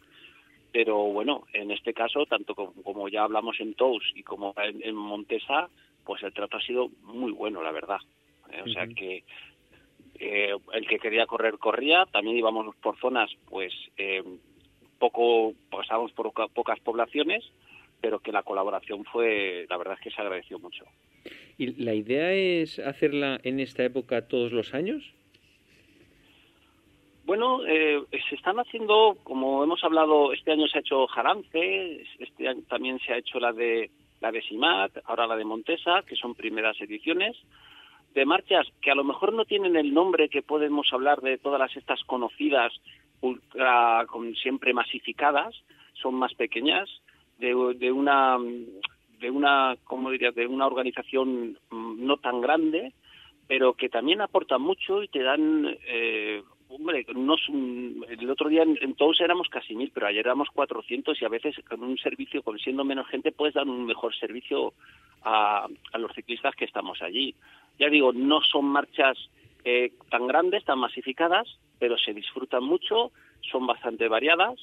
pero 0.73 0.97
bueno, 1.05 1.45
en 1.53 1.71
este 1.71 1.93
caso, 1.93 2.27
tanto 2.27 2.55
como, 2.55 3.09
ya 3.09 3.25
hablamos 3.25 3.59
en 3.61 3.75
Tous 3.75 4.03
y 4.15 4.23
como 4.23 4.55
en, 4.57 4.95
Montesa, 4.95 5.69
pues 6.05 6.23
el 6.23 6.33
trato 6.33 6.57
ha 6.57 6.62
sido 6.62 6.89
muy 7.03 7.33
bueno, 7.33 7.62
la 7.62 7.73
verdad. 7.73 7.99
Eh, 8.53 8.62
o 8.65 8.69
sea 8.69 8.87
que 8.87 9.25
eh, 10.19 10.55
el 10.73 10.87
que 10.87 10.99
quería 10.99 11.27
correr 11.27 11.59
corría, 11.59 12.07
también 12.07 12.37
íbamos 12.37 12.75
por 12.77 12.99
zonas, 12.99 13.31
pues 13.49 13.73
eh, 13.97 14.23
poco 14.99 15.55
pasábamos 15.71 16.12
por 16.12 16.33
pocas 16.53 16.79
poblaciones, 16.81 17.45
pero 18.00 18.21
que 18.21 18.33
la 18.33 18.43
colaboración 18.43 19.05
fue, 19.05 19.67
la 19.69 19.77
verdad 19.77 19.95
es 19.99 20.05
que 20.05 20.11
se 20.11 20.21
agradeció 20.21 20.59
mucho. 20.59 20.85
¿Y 21.59 21.83
la 21.83 21.95
idea 21.95 22.33
es 22.33 22.79
hacerla 22.79 23.41
en 23.43 23.61
esta 23.61 23.85
época 23.85 24.29
todos 24.29 24.53
los 24.53 24.73
años? 24.73 25.12
Bueno, 27.31 27.61
eh, 27.65 28.03
se 28.29 28.35
están 28.35 28.59
haciendo, 28.59 29.17
como 29.23 29.63
hemos 29.63 29.85
hablado, 29.85 30.33
este 30.33 30.51
año 30.51 30.67
se 30.67 30.79
ha 30.79 30.81
hecho 30.81 31.07
Jarance, 31.07 32.03
este 32.19 32.49
año 32.49 32.63
también 32.69 32.99
se 32.99 33.13
ha 33.13 33.19
hecho 33.19 33.39
la 33.39 33.53
de 33.53 33.89
la 34.21 34.33
de 34.33 34.43
Simat, 34.43 34.91
ahora 35.05 35.29
la 35.29 35.37
de 35.37 35.45
Montesa, 35.45 36.03
que 36.05 36.17
son 36.17 36.35
primeras 36.35 36.81
ediciones 36.81 37.37
de 38.15 38.27
marchas 38.27 38.67
que 38.83 38.91
a 38.91 38.97
lo 38.97 39.05
mejor 39.05 39.33
no 39.33 39.45
tienen 39.45 39.77
el 39.77 39.95
nombre 39.95 40.29
que 40.29 40.43
podemos 40.43 40.93
hablar 40.93 41.21
de 41.21 41.39
todas 41.39 41.77
estas 41.77 42.03
conocidas 42.03 42.73
ultra 43.21 44.07
con 44.09 44.35
siempre 44.35 44.75
masificadas, 44.75 45.55
son 46.03 46.17
más 46.17 46.35
pequeñas 46.35 46.91
de, 47.39 47.55
de 47.79 47.93
una 47.93 48.39
de 49.21 49.31
una 49.31 49.77
como 49.85 50.11
diría 50.11 50.33
de 50.33 50.49
una 50.49 50.67
organización 50.67 51.57
mm, 51.71 52.05
no 52.05 52.17
tan 52.17 52.41
grande 52.41 52.93
pero 53.47 53.75
que 53.75 53.89
también 53.89 54.21
aportan 54.21 54.63
mucho 54.63 55.01
y 55.03 55.09
te 55.09 55.23
dan 55.23 55.77
eh, 55.87 56.43
hombre, 56.71 57.05
el 57.09 58.31
otro 58.31 58.49
día 58.49 58.62
en, 58.62 58.95
todos 58.95 59.21
éramos 59.21 59.49
casi 59.49 59.75
mil, 59.75 59.91
pero 59.93 60.07
ayer 60.07 60.25
éramos 60.27 60.49
400 60.50 61.21
y 61.21 61.25
a 61.25 61.29
veces 61.29 61.57
con 61.69 61.83
un 61.83 61.99
servicio, 61.99 62.43
con 62.43 62.59
siendo 62.59 62.85
menos 62.85 63.09
gente, 63.09 63.33
puedes 63.33 63.55
dar 63.55 63.69
un 63.69 63.87
mejor 63.87 64.15
servicio 64.15 64.73
a, 65.23 65.67
los 65.99 66.12
ciclistas 66.15 66.55
que 66.55 66.65
estamos 66.65 67.03
allí. 67.03 67.35
Ya 67.79 67.89
digo, 67.89 68.12
no 68.12 68.41
son 68.43 68.67
marchas 68.67 69.19
eh, 69.65 69.93
tan 70.11 70.27
grandes, 70.27 70.65
tan 70.65 70.79
masificadas, 70.79 71.49
pero 71.79 71.99
se 71.99 72.15
disfrutan 72.15 72.62
mucho, 72.62 73.11
son 73.50 73.67
bastante 73.67 74.07
variadas, 74.09 74.59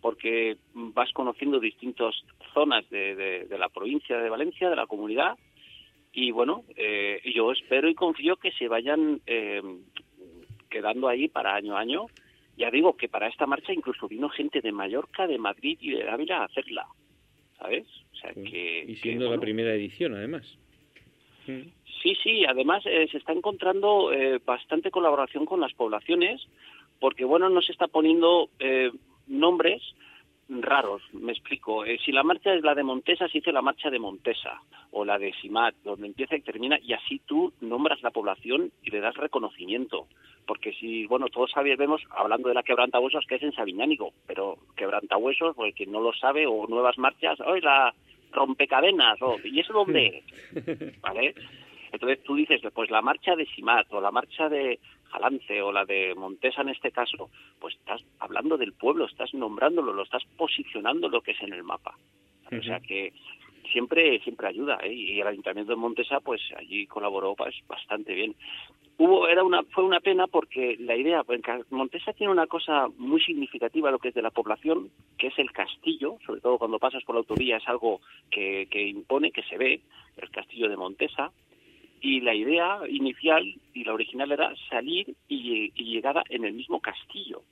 porque 0.00 0.58
vas 0.74 1.10
conociendo 1.12 1.58
distintas 1.58 2.14
zonas 2.52 2.88
de, 2.90 3.48
la 3.58 3.68
provincia 3.68 4.18
de 4.18 4.30
Valencia, 4.30 4.68
de 4.68 4.76
la 4.76 4.86
comunidad, 4.86 5.38
y 6.12 6.30
bueno, 6.30 6.64
eh, 6.76 7.20
yo 7.34 7.52
espero 7.52 7.88
y 7.88 7.94
confío 7.94 8.36
que 8.36 8.52
se 8.52 8.68
vayan 8.68 9.20
eh, 9.26 9.62
quedando 10.68 11.08
ahí 11.08 11.28
para 11.28 11.54
año 11.54 11.76
a 11.76 11.80
año. 11.80 12.06
Ya 12.56 12.70
digo 12.70 12.96
que 12.96 13.08
para 13.08 13.28
esta 13.28 13.46
marcha 13.46 13.72
incluso 13.72 14.08
vino 14.08 14.28
gente 14.28 14.60
de 14.60 14.72
Mallorca, 14.72 15.26
de 15.26 15.38
Madrid 15.38 15.78
y 15.80 15.92
de 15.92 16.08
Ávila 16.08 16.38
a 16.38 16.44
hacerla, 16.44 16.86
¿sabes? 17.58 17.86
O 18.12 18.16
sea, 18.16 18.32
que, 18.34 18.84
y 18.88 18.96
siendo 18.96 19.30
la 19.30 19.38
primera 19.38 19.72
edición, 19.74 20.14
además. 20.14 20.58
Sí, 22.02 22.16
sí, 22.22 22.44
además 22.44 22.82
eh, 22.86 23.08
se 23.10 23.18
está 23.18 23.32
encontrando 23.32 24.12
eh, 24.12 24.40
bastante 24.44 24.90
colaboración 24.90 25.46
con 25.46 25.60
las 25.60 25.72
poblaciones, 25.72 26.46
porque 27.00 27.24
bueno, 27.24 27.48
no 27.48 27.62
se 27.62 27.72
está 27.72 27.86
poniendo 27.86 28.50
eh, 28.58 28.90
nombres 29.26 29.82
raros, 30.48 31.02
me 31.12 31.32
explico. 31.32 31.84
si 32.04 32.12
la 32.12 32.22
marcha 32.22 32.54
es 32.54 32.62
la 32.62 32.74
de 32.74 32.82
Montesa, 32.82 33.28
se 33.28 33.38
dice 33.38 33.52
la 33.52 33.62
marcha 33.62 33.90
de 33.90 33.98
Montesa 33.98 34.62
o 34.92 35.04
la 35.04 35.18
de 35.18 35.32
Simat, 35.40 35.74
donde 35.84 36.06
empieza 36.06 36.36
y 36.36 36.42
termina, 36.42 36.78
y 36.82 36.92
así 36.92 37.20
tú 37.26 37.52
nombras 37.60 38.02
la 38.02 38.10
población 38.10 38.72
y 38.82 38.90
le 38.90 39.00
das 39.00 39.16
reconocimiento 39.16 40.06
porque 40.48 40.72
si, 40.72 41.06
bueno, 41.06 41.26
todos 41.28 41.50
sabemos, 41.50 42.00
hablando 42.10 42.48
de 42.48 42.54
la 42.54 42.62
quebrantahuesos, 42.62 43.26
que 43.26 43.34
es 43.34 43.42
en 43.42 43.52
Sabiñánigo, 43.52 44.14
pero 44.26 44.56
quebrantahuesos, 44.76 45.54
pues 45.54 45.74
quien 45.74 45.92
no 45.92 46.00
lo 46.00 46.14
sabe, 46.14 46.46
o 46.46 46.66
nuevas 46.66 46.96
marchas, 46.96 47.38
hoy 47.40 47.60
la 47.60 47.94
rompecadenas, 48.32 49.20
o, 49.20 49.36
¿y 49.44 49.60
eso 49.60 49.74
dónde 49.74 50.22
¿Vale? 51.02 51.34
Entonces 51.92 52.22
tú 52.22 52.34
dices, 52.34 52.62
pues 52.74 52.90
la 52.90 53.02
marcha 53.02 53.36
de 53.36 53.44
Simat, 53.46 53.92
o 53.92 54.00
la 54.00 54.10
marcha 54.10 54.48
de 54.48 54.80
Jalance, 55.10 55.62
o 55.62 55.72
la 55.72 55.84
de 55.84 56.14
Montesa 56.14 56.62
en 56.62 56.70
este 56.70 56.90
caso, 56.90 57.30
pues 57.58 57.74
estás 57.76 58.04
hablando 58.18 58.56
del 58.56 58.72
pueblo, 58.72 59.06
estás 59.06 59.34
nombrándolo, 59.34 59.92
lo 59.92 60.02
estás 60.02 60.24
posicionando 60.36 61.08
lo 61.08 61.20
que 61.20 61.32
es 61.32 61.42
en 61.42 61.52
el 61.52 61.64
mapa. 61.64 61.96
O 62.50 62.62
sea 62.62 62.80
que 62.80 63.12
siempre 63.72 64.18
siempre 64.20 64.48
ayuda 64.48 64.78
¿eh? 64.82 64.92
y 64.92 65.20
el 65.20 65.26
ayuntamiento 65.26 65.72
de 65.72 65.76
Montesa 65.76 66.20
pues 66.20 66.40
allí 66.56 66.86
colaboró 66.86 67.34
pues, 67.34 67.54
bastante 67.66 68.14
bien 68.14 68.34
hubo 68.96 69.28
era 69.28 69.44
una 69.44 69.62
fue 69.64 69.84
una 69.84 70.00
pena 70.00 70.26
porque 70.26 70.76
la 70.78 70.96
idea 70.96 71.22
pues, 71.24 71.40
Montesa 71.70 72.12
tiene 72.12 72.32
una 72.32 72.46
cosa 72.46 72.88
muy 72.96 73.20
significativa 73.20 73.90
lo 73.90 73.98
que 73.98 74.08
es 74.08 74.14
de 74.14 74.22
la 74.22 74.30
población 74.30 74.90
que 75.16 75.28
es 75.28 75.38
el 75.38 75.52
castillo 75.52 76.16
sobre 76.24 76.40
todo 76.40 76.58
cuando 76.58 76.78
pasas 76.78 77.04
por 77.04 77.14
la 77.14 77.20
autovía 77.20 77.58
es 77.58 77.68
algo 77.68 78.00
que, 78.30 78.68
que 78.70 78.86
impone 78.86 79.32
que 79.32 79.42
se 79.42 79.58
ve 79.58 79.80
el 80.16 80.30
castillo 80.30 80.68
de 80.68 80.76
Montesa 80.76 81.30
y 82.00 82.20
la 82.20 82.34
idea 82.34 82.80
inicial 82.88 83.44
y 83.74 83.84
la 83.84 83.94
original 83.94 84.32
era 84.32 84.54
salir 84.68 85.14
y, 85.28 85.72
y 85.74 85.84
llegada 85.84 86.22
en 86.28 86.44
el 86.44 86.54
mismo 86.54 86.80
castillo. 86.80 87.42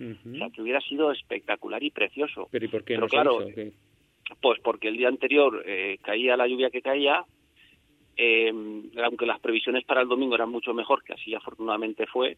O 0.00 0.36
sea 0.36 0.50
que 0.50 0.60
hubiera 0.60 0.80
sido 0.80 1.12
espectacular 1.12 1.80
y 1.82 1.90
precioso. 1.90 2.48
Pero 2.50 2.64
y 2.64 2.68
por 2.68 2.82
qué 2.82 2.98
no 2.98 3.06
claro 3.06 3.46
pues 4.40 4.60
porque 4.60 4.88
el 4.88 4.96
día 4.96 5.08
anterior 5.08 5.62
eh, 5.66 5.98
caía 6.02 6.36
la 6.36 6.46
lluvia 6.46 6.70
que 6.70 6.82
caía 6.82 7.24
eh, 8.16 8.52
aunque 9.02 9.26
las 9.26 9.40
previsiones 9.40 9.84
para 9.84 10.02
el 10.02 10.08
domingo 10.08 10.34
eran 10.34 10.50
mucho 10.50 10.74
mejor, 10.74 11.02
que 11.02 11.14
así 11.14 11.34
afortunadamente 11.34 12.06
fue, 12.06 12.36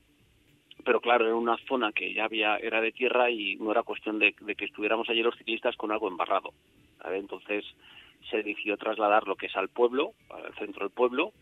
pero 0.85 1.01
claro, 1.01 1.27
era 1.27 1.35
una 1.35 1.57
zona 1.67 1.93
que 1.93 2.15
ya 2.15 2.25
había 2.25 2.57
era 2.59 2.81
de 2.81 2.93
tierra 2.93 3.31
y 3.31 3.57
no 3.57 3.73
era 3.73 3.83
cuestión 3.83 4.19
de, 4.19 4.33
que 4.33 4.65
estuviéramos 4.65 5.09
allí 5.09 5.23
los 5.23 5.37
ciclistas 5.37 5.77
con 5.77 5.91
algo 5.91 6.09
embarrado. 6.09 6.53
Entonces 7.13 7.65
se 8.31 8.43
decidió 8.43 8.77
trasladar 8.77 9.27
lo 9.27 9.37
que 9.37 9.47
es 9.47 9.57
al 9.57 9.69
pueblo, 9.69 10.13
al 10.31 10.55
centro 10.55 10.85
del 10.87 10.95
pueblo, 10.95 11.33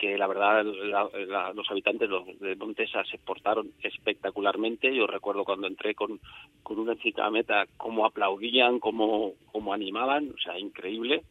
que 0.00 0.16
la 0.16 0.26
verdad 0.26 0.64
los 0.64 1.70
habitantes 1.70 2.08
de 2.40 2.56
Montesa 2.56 3.04
se 3.04 3.18
portaron 3.18 3.70
espectacularmente. 3.82 4.94
Yo 4.94 5.06
recuerdo 5.06 5.44
cuando 5.44 5.66
entré 5.66 5.94
con, 5.94 6.18
con 6.62 6.78
una 6.78 6.96
meta 7.30 7.66
cómo 7.76 8.06
aplaudían, 8.06 8.80
cómo, 8.80 9.34
cómo 9.52 9.74
animaban, 9.74 10.30
o 10.30 10.38
sea, 10.38 10.58
increíble 10.58 11.22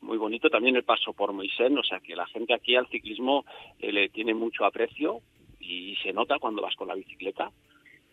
muy 0.00 0.18
bonito 0.18 0.50
también 0.50 0.76
el 0.76 0.84
paso 0.84 1.14
por 1.14 1.32
Moisés, 1.32 1.72
o 1.72 1.82
sea 1.82 1.98
que 1.98 2.14
la 2.14 2.26
gente 2.26 2.52
aquí 2.52 2.76
al 2.76 2.86
ciclismo 2.88 3.46
eh, 3.78 3.90
le 3.90 4.10
tiene 4.10 4.34
mucho 4.34 4.66
aprecio 4.66 5.20
y 5.58 5.96
se 6.02 6.12
nota 6.12 6.38
cuando 6.38 6.60
vas 6.60 6.76
con 6.76 6.88
la 6.88 6.94
bicicleta. 6.94 7.50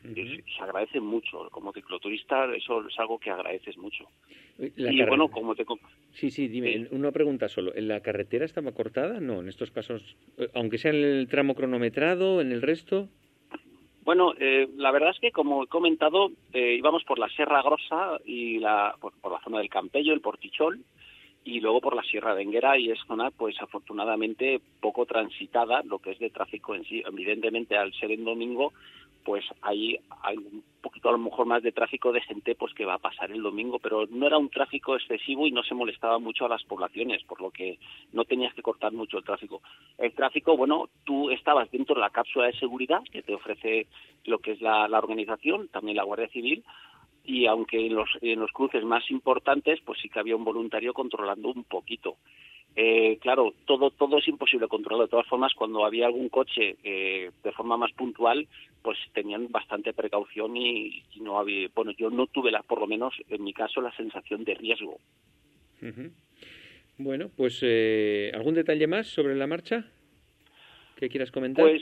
Se 0.04 0.64
agradece 0.64 1.00
mucho. 1.00 1.50
Como 1.52 1.74
cicloturista 1.74 2.46
eso 2.56 2.88
es 2.88 3.00
algo 3.00 3.20
que 3.20 3.30
agradeces 3.30 3.78
mucho. 3.78 4.06
y 4.58 5.04
bueno, 5.06 5.30
como 5.30 5.56
te... 5.56 5.66
Sí, 6.12 6.30
sí, 6.30 6.48
dime, 6.48 6.88
una 6.92 7.12
pregunta 7.12 7.48
solo. 7.48 7.74
¿En 7.76 7.88
la 7.88 8.02
carretera 8.02 8.46
estaba 8.46 8.72
cortada? 8.72 9.20
No, 9.20 9.42
en 9.42 9.48
estos 9.48 9.72
casos, 9.72 10.16
eh, 10.38 10.50
aunque 10.54 10.78
sea 10.78 10.92
en 10.92 11.04
el 11.04 11.28
tramo 11.28 11.56
cronometrado, 11.56 12.42
en 12.42 12.52
el 12.52 12.62
resto... 12.62 13.08
Bueno, 14.04 14.34
eh, 14.40 14.68
la 14.78 14.90
verdad 14.90 15.12
es 15.12 15.20
que, 15.20 15.32
como 15.32 15.64
he 15.64 15.68
comentado, 15.68 16.32
íbamos 16.54 17.04
por 17.04 17.20
la 17.20 17.30
Sierra 17.30 17.62
Grosa 17.62 18.20
y 18.26 18.58
la, 18.58 18.96
por, 19.00 19.14
por, 19.22 19.32
la 19.32 19.40
zona 19.42 19.60
del 19.60 19.70
Campello, 19.70 20.12
el 20.12 20.22
Portichol, 20.22 20.84
y 21.44 21.60
luego 21.60 21.82
por 21.82 21.96
la 21.96 22.04
Sierra 22.04 22.36
de 22.36 22.44
Enguera 22.44 22.78
y 22.78 22.92
es 22.92 23.00
zona 23.08 23.32
pues 23.32 23.56
afortunadamente 23.62 24.62
poco 24.80 25.06
transitada 25.06 25.82
lo 25.84 26.00
que 26.00 26.12
es 26.12 26.20
de 26.20 26.30
tráfico 26.30 26.76
en 26.76 26.84
sí 26.86 27.04
evidentemente 27.06 27.76
al 27.76 27.94
ser 27.94 28.12
en 28.12 28.26
domingo 28.26 28.74
pues 29.24 29.46
hay, 29.62 30.00
un 30.36 30.64
poquito 30.82 31.10
a 31.10 31.14
lo 31.14 31.18
mejor 31.18 31.46
más 31.46 31.64
de 31.64 31.72
tráfico 31.72 32.12
de 32.12 32.22
gente 32.22 32.56
pues 32.56 32.74
que 32.74 32.86
va 32.86 32.96
a 32.96 33.00
pasar 33.00 33.32
el 33.32 33.42
domingo 33.42 33.80
pero 33.80 34.06
no 34.08 34.28
era 34.28 34.38
un 34.38 34.50
tráfico 34.50 34.96
excesivo 34.96 35.48
y 35.48 35.52
no 35.52 35.64
se 35.64 35.76
molestaba 35.76 36.20
mucho 36.20 36.46
a 36.46 36.50
las 36.50 36.64
poblaciones 36.64 37.24
por 37.24 37.42
lo 37.42 37.52
que 37.52 37.78
no 38.14 38.26
tenías 38.26 38.54
que 38.54 38.62
cortar 38.62 38.92
mucho 38.92 39.18
el 39.18 39.24
tráfico 39.24 39.62
el 39.98 40.14
tráfico 40.14 40.58
bueno 40.58 40.90
tú 41.04 41.30
estabas 41.30 41.70
dentro 41.72 41.96
de 41.96 42.02
la 42.02 42.10
cápsula 42.10 42.48
de 42.48 42.60
seguridad 42.60 43.02
que 43.12 43.22
te 43.22 43.34
ofrece 43.34 43.88
lo 44.26 44.40
que 44.40 44.52
es 44.52 44.62
la, 44.62 44.88
la 44.88 44.98
organización 44.98 45.68
también 45.68 45.98
la 45.98 46.04
Guardia 46.04 46.30
Civil 46.30 46.64
y 47.24 47.46
aunque 47.46 47.86
en 47.86 47.96
los, 47.96 48.10
en 48.22 48.40
los 48.40 48.52
cruces 48.52 48.84
más 48.84 49.10
importantes 49.12 49.80
pues 49.86 50.00
sí 50.02 50.10
que 50.10 50.20
había 50.20 50.36
un 50.36 50.44
voluntario 50.44 50.94
controlando 50.94 51.50
un 51.50 51.64
poquito. 51.64 52.18
Eh, 52.76 53.18
claro, 53.22 53.54
todo 53.66 53.92
todo 53.92 54.18
es 54.18 54.28
imposible 54.28 54.68
controlar. 54.68 55.06
De 55.06 55.12
todas 55.12 55.28
formas, 55.28 55.54
cuando 55.54 55.86
había 55.86 56.06
algún 56.06 56.30
coche 56.30 56.78
eh, 56.84 57.30
de 57.44 57.52
forma 57.52 57.78
más 57.78 57.92
puntual, 57.94 58.48
pues 58.82 58.98
tenían 59.14 59.52
bastante 59.52 59.94
precaución 59.94 60.56
y, 60.56 61.04
no 61.20 61.38
había, 61.38 61.68
bueno, 61.76 61.92
yo 61.92 62.10
no 62.10 62.28
tuve, 62.28 62.52
la, 62.52 62.64
por 62.64 62.80
lo 62.80 62.88
menos 62.88 63.14
en 63.30 63.44
mi 63.44 63.54
caso, 63.54 63.82
la 63.82 63.96
sensación 63.96 64.44
de 64.44 64.56
riesgo. 64.56 64.98
Bueno, 66.98 67.30
pues 67.36 67.60
eh, 67.64 68.32
¿algún 68.34 68.54
detalle 68.54 68.88
más 68.88 69.08
sobre 69.08 69.36
la 69.36 69.48
marcha 69.48 69.86
que 70.98 71.10
quieras 71.10 71.32
comentar? 71.32 71.66
Pues, 71.66 71.82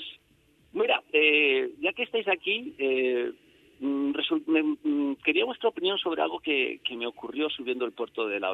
mira, 0.72 1.04
eh, 1.12 1.72
ya 1.82 1.92
que 1.94 2.04
estáis 2.04 2.28
aquí, 2.28 2.74
eh, 2.78 3.32
mm, 3.80 4.14
mm, 4.84 5.16
quería 5.24 5.46
vuestra 5.46 5.70
opinión 5.70 5.98
sobre 5.98 6.22
algo 6.22 6.40
que, 6.40 6.80
me 6.92 7.06
ocurrió 7.06 7.50
subiendo 7.50 7.86
el 7.86 7.92
puerto 7.92 8.28
de 8.28 8.40
la 8.40 8.52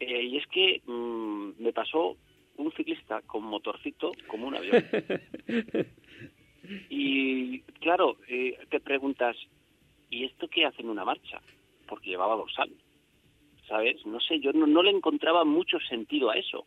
Ollería. 0.00 0.22
y 0.22 0.36
es 0.36 0.46
que 0.48 0.82
mm, 0.86 1.62
me 1.62 1.72
pasó 1.72 2.16
un 2.56 2.72
ciclista 2.72 3.22
con 3.22 3.44
motorcito 3.44 4.12
como 4.26 4.46
un 4.46 4.56
avión. 4.56 4.84
y 6.90 7.60
claro, 7.80 8.16
te 8.26 8.80
preguntas, 8.80 9.36
¿y 10.10 10.24
esto 10.24 10.48
qué 10.48 10.64
hace 10.64 10.82
en 10.82 10.90
una 10.90 11.04
marcha? 11.04 11.40
Porque 11.86 12.10
llevaba 12.10 12.36
dorsal. 12.36 12.70
¿sabes? 13.68 14.04
No 14.06 14.20
sé, 14.20 14.40
yo 14.40 14.52
no, 14.52 14.82
le 14.82 14.90
encontraba 14.90 15.44
mucho 15.44 15.78
sentido 15.80 16.30
a 16.30 16.36
eso. 16.36 16.64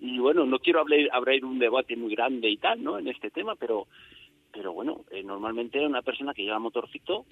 Y 0.00 0.18
bueno, 0.18 0.44
no 0.44 0.58
quiero 0.58 0.80
abrir, 0.80 1.08
abrir 1.12 1.44
un 1.44 1.58
debate 1.58 1.96
muy 1.96 2.14
grande 2.14 2.50
y 2.50 2.56
tal, 2.56 2.82
¿no? 2.82 2.98
En 2.98 3.08
este 3.08 3.30
tema, 3.30 3.54
pero 3.56 3.86
pero 4.52 4.74
bueno, 4.74 5.06
eh, 5.10 5.22
normalmente 5.22 5.80
una 5.80 6.02
persona 6.02 6.34
que 6.34 6.42
lleva 6.42 6.58
motorcito, 6.58 7.24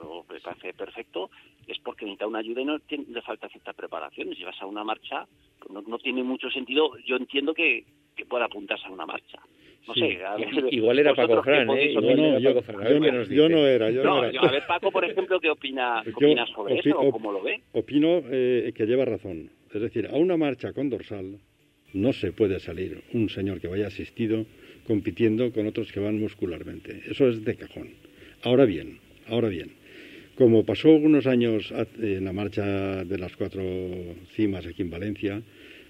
lo 0.00 0.24
me 0.28 0.40
parece 0.40 0.72
perfecto, 0.74 1.30
es 1.66 1.78
porque 1.78 2.04
necesita 2.04 2.26
una 2.26 2.40
ayuda 2.40 2.62
y 2.62 2.64
no 2.64 2.78
le 2.88 3.22
falta 3.22 3.48
cierta 3.48 3.72
preparación. 3.72 4.34
Si 4.34 4.42
vas 4.42 4.60
a 4.60 4.66
una 4.66 4.84
marcha, 4.84 5.26
pues 5.58 5.70
no, 5.70 5.82
no 5.82 5.98
tiene 5.98 6.22
mucho 6.22 6.50
sentido. 6.50 6.96
Yo 7.06 7.16
entiendo 7.16 7.54
que, 7.54 7.84
que 8.16 8.26
pueda 8.26 8.46
apuntarse 8.46 8.86
a 8.86 8.90
una 8.90 9.06
marcha. 9.06 9.40
No 9.86 9.94
sé, 9.94 10.20
igual 10.70 10.98
era 10.98 11.14
Paco 11.14 11.42
Fran, 11.42 11.68
¿eh? 11.70 11.94
yo, 11.94 12.00
no, 12.00 12.38
yo, 12.38 13.48
no 13.48 13.66
era, 13.66 13.90
yo 13.90 14.04
no, 14.04 14.24
era. 14.24 14.40
a 14.40 14.50
ver, 14.50 14.66
Paco, 14.66 14.92
por 14.92 15.04
ejemplo, 15.04 15.40
¿qué 15.40 15.50
opina, 15.50 16.02
opina 16.14 16.46
sobre 16.46 16.78
eso 16.78 17.00
o 17.00 17.10
cómo 17.10 17.32
lo 17.32 17.42
ve? 17.42 17.62
Opino 17.72 18.22
eh, 18.30 18.72
que 18.74 18.84
lleva 18.84 19.06
razón. 19.06 19.50
Es 19.72 19.80
decir, 19.80 20.06
a 20.06 20.16
una 20.16 20.36
marcha 20.36 20.72
con 20.72 20.90
dorsal 20.90 21.38
no 21.94 22.12
se 22.12 22.32
puede 22.32 22.60
salir 22.60 23.02
un 23.14 23.28
señor 23.30 23.60
que 23.60 23.68
vaya 23.68 23.86
asistido 23.86 24.44
compitiendo 24.86 25.50
con 25.52 25.66
otros 25.66 25.90
que 25.92 26.00
van 26.00 26.20
muscularmente. 26.20 27.02
Eso 27.08 27.28
es 27.28 27.44
de 27.44 27.56
cajón. 27.56 27.94
Ahora 28.42 28.64
bien, 28.64 28.98
ahora 29.28 29.48
bien, 29.48 29.72
como 30.40 30.64
pasó 30.64 30.88
algunos 30.88 31.26
años 31.26 31.70
en 32.00 32.24
la 32.24 32.32
marcha 32.32 33.04
de 33.04 33.18
las 33.18 33.36
cuatro 33.36 33.62
cimas 34.34 34.64
aquí 34.64 34.80
en 34.80 34.88
Valencia, 34.88 35.42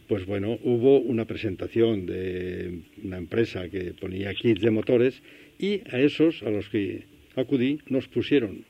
pues 0.08 0.26
bueno, 0.26 0.58
hubo 0.64 0.98
una 0.98 1.24
presentación 1.24 2.04
de 2.04 2.80
una 3.04 3.18
empresa 3.18 3.68
que 3.68 3.94
ponía 3.94 4.34
kits 4.34 4.60
de 4.60 4.72
motores 4.72 5.22
y 5.56 5.82
a 5.94 6.00
esos 6.00 6.42
a 6.42 6.50
los 6.50 6.68
que 6.68 7.04
acudí 7.36 7.78
nos 7.86 8.08
pusieron 8.08 8.64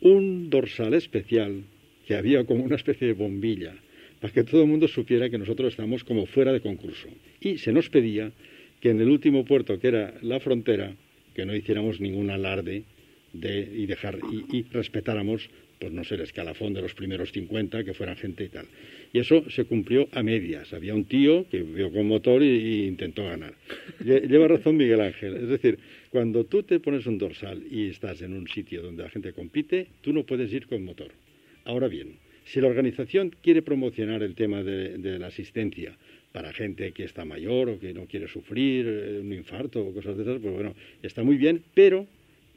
un 0.00 0.48
dorsal 0.48 0.94
especial 0.94 1.64
que 2.06 2.14
había 2.14 2.46
como 2.46 2.64
una 2.64 2.76
especie 2.76 3.08
de 3.08 3.12
bombilla 3.12 3.74
para 4.22 4.32
que 4.32 4.44
todo 4.44 4.62
el 4.62 4.68
mundo 4.68 4.88
supiera 4.88 5.28
que 5.28 5.36
nosotros 5.36 5.74
estamos 5.74 6.02
como 6.02 6.24
fuera 6.24 6.50
de 6.50 6.62
concurso. 6.62 7.08
Y 7.42 7.58
se 7.58 7.72
nos 7.74 7.90
pedía 7.90 8.32
que 8.80 8.88
en 8.88 9.02
el 9.02 9.10
último 9.10 9.44
puerto, 9.44 9.78
que 9.78 9.88
era 9.88 10.14
la 10.22 10.40
frontera, 10.40 10.94
que 11.34 11.44
no 11.44 11.54
hiciéramos 11.54 12.00
ningún 12.00 12.30
alarde 12.30 12.84
de, 13.32 13.60
y 13.60 13.86
dejar 13.86 14.18
y, 14.50 14.62
respetáramos 14.64 15.48
pues 15.78 15.92
no 15.92 16.04
sé, 16.04 16.16
el 16.16 16.20
escalafón 16.20 16.74
de 16.74 16.82
los 16.82 16.92
primeros 16.92 17.32
50, 17.32 17.84
que 17.84 17.94
fueran 17.94 18.14
gente 18.14 18.44
y 18.44 18.48
tal. 18.50 18.66
Y 19.14 19.18
eso 19.18 19.48
se 19.48 19.64
cumplió 19.64 20.08
a 20.12 20.22
medias. 20.22 20.74
Había 20.74 20.94
un 20.94 21.06
tío 21.06 21.48
que 21.48 21.62
vio 21.62 21.90
con 21.90 22.06
motor 22.06 22.42
y, 22.42 22.86
intentó 22.86 23.24
ganar. 23.24 23.54
Lleva 24.04 24.46
razón 24.46 24.76
Miguel 24.76 25.00
Ángel. 25.00 25.36
Es 25.36 25.48
decir, 25.48 25.78
cuando 26.10 26.44
tú 26.44 26.62
te 26.64 26.80
pones 26.80 27.06
un 27.06 27.16
dorsal 27.16 27.62
y 27.70 27.88
estás 27.88 28.20
en 28.20 28.34
un 28.34 28.46
sitio 28.46 28.82
donde 28.82 29.04
la 29.04 29.08
gente 29.08 29.32
compite, 29.32 29.86
tú 30.02 30.12
no 30.12 30.24
puedes 30.24 30.52
ir 30.52 30.66
con 30.66 30.84
motor. 30.84 31.12
Ahora 31.64 31.88
bien, 31.88 32.16
si 32.44 32.60
la 32.60 32.68
organización 32.68 33.34
quiere 33.42 33.62
promocionar 33.62 34.22
el 34.22 34.34
tema 34.34 34.62
de, 34.62 34.98
de 34.98 35.18
la 35.18 35.28
asistencia 35.28 35.96
para 36.32 36.52
gente 36.52 36.92
que 36.92 37.04
está 37.04 37.24
mayor 37.24 37.68
o 37.68 37.78
que 37.78 37.92
no 37.92 38.06
quiere 38.06 38.28
sufrir 38.28 38.86
eh, 38.86 39.20
un 39.20 39.32
infarto 39.32 39.80
o 39.80 39.92
cosas 39.92 40.16
de 40.16 40.22
esas, 40.22 40.40
pues 40.40 40.54
bueno, 40.54 40.74
está 41.02 41.22
muy 41.22 41.36
bien, 41.36 41.62
pero, 41.74 42.06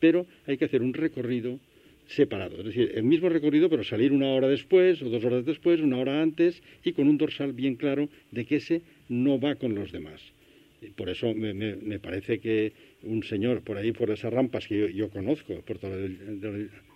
pero 0.03 0.25
hay 0.45 0.57
que 0.57 0.65
hacer 0.65 0.81
un 0.81 0.93
recorrido 0.93 1.61
separado. 2.07 2.57
Es 2.57 2.65
decir, 2.65 2.91
el 2.93 3.03
mismo 3.03 3.29
recorrido, 3.29 3.69
pero 3.69 3.85
salir 3.85 4.11
una 4.11 4.33
hora 4.33 4.49
después 4.49 5.01
o 5.01 5.07
dos 5.07 5.23
horas 5.23 5.45
después, 5.45 5.79
una 5.79 5.97
hora 5.97 6.21
antes 6.21 6.61
y 6.83 6.91
con 6.91 7.07
un 7.07 7.17
dorsal 7.17 7.53
bien 7.53 7.75
claro 7.77 8.09
de 8.29 8.43
que 8.43 8.57
ese 8.57 8.81
no 9.07 9.39
va 9.39 9.55
con 9.55 9.75
los 9.75 9.93
demás. 9.93 10.19
Por 10.97 11.07
eso 11.07 11.33
me, 11.33 11.53
me, 11.53 11.99
parece 11.99 12.39
que 12.39 12.73
un 13.03 13.23
señor 13.23 13.61
por 13.61 13.77
ahí, 13.77 13.93
por 13.93 14.11
esas 14.11 14.33
rampas 14.33 14.67
que 14.67 14.91
yo, 14.93 15.07
conozco, 15.09 15.61
por 15.65 15.77
toda 15.77 15.95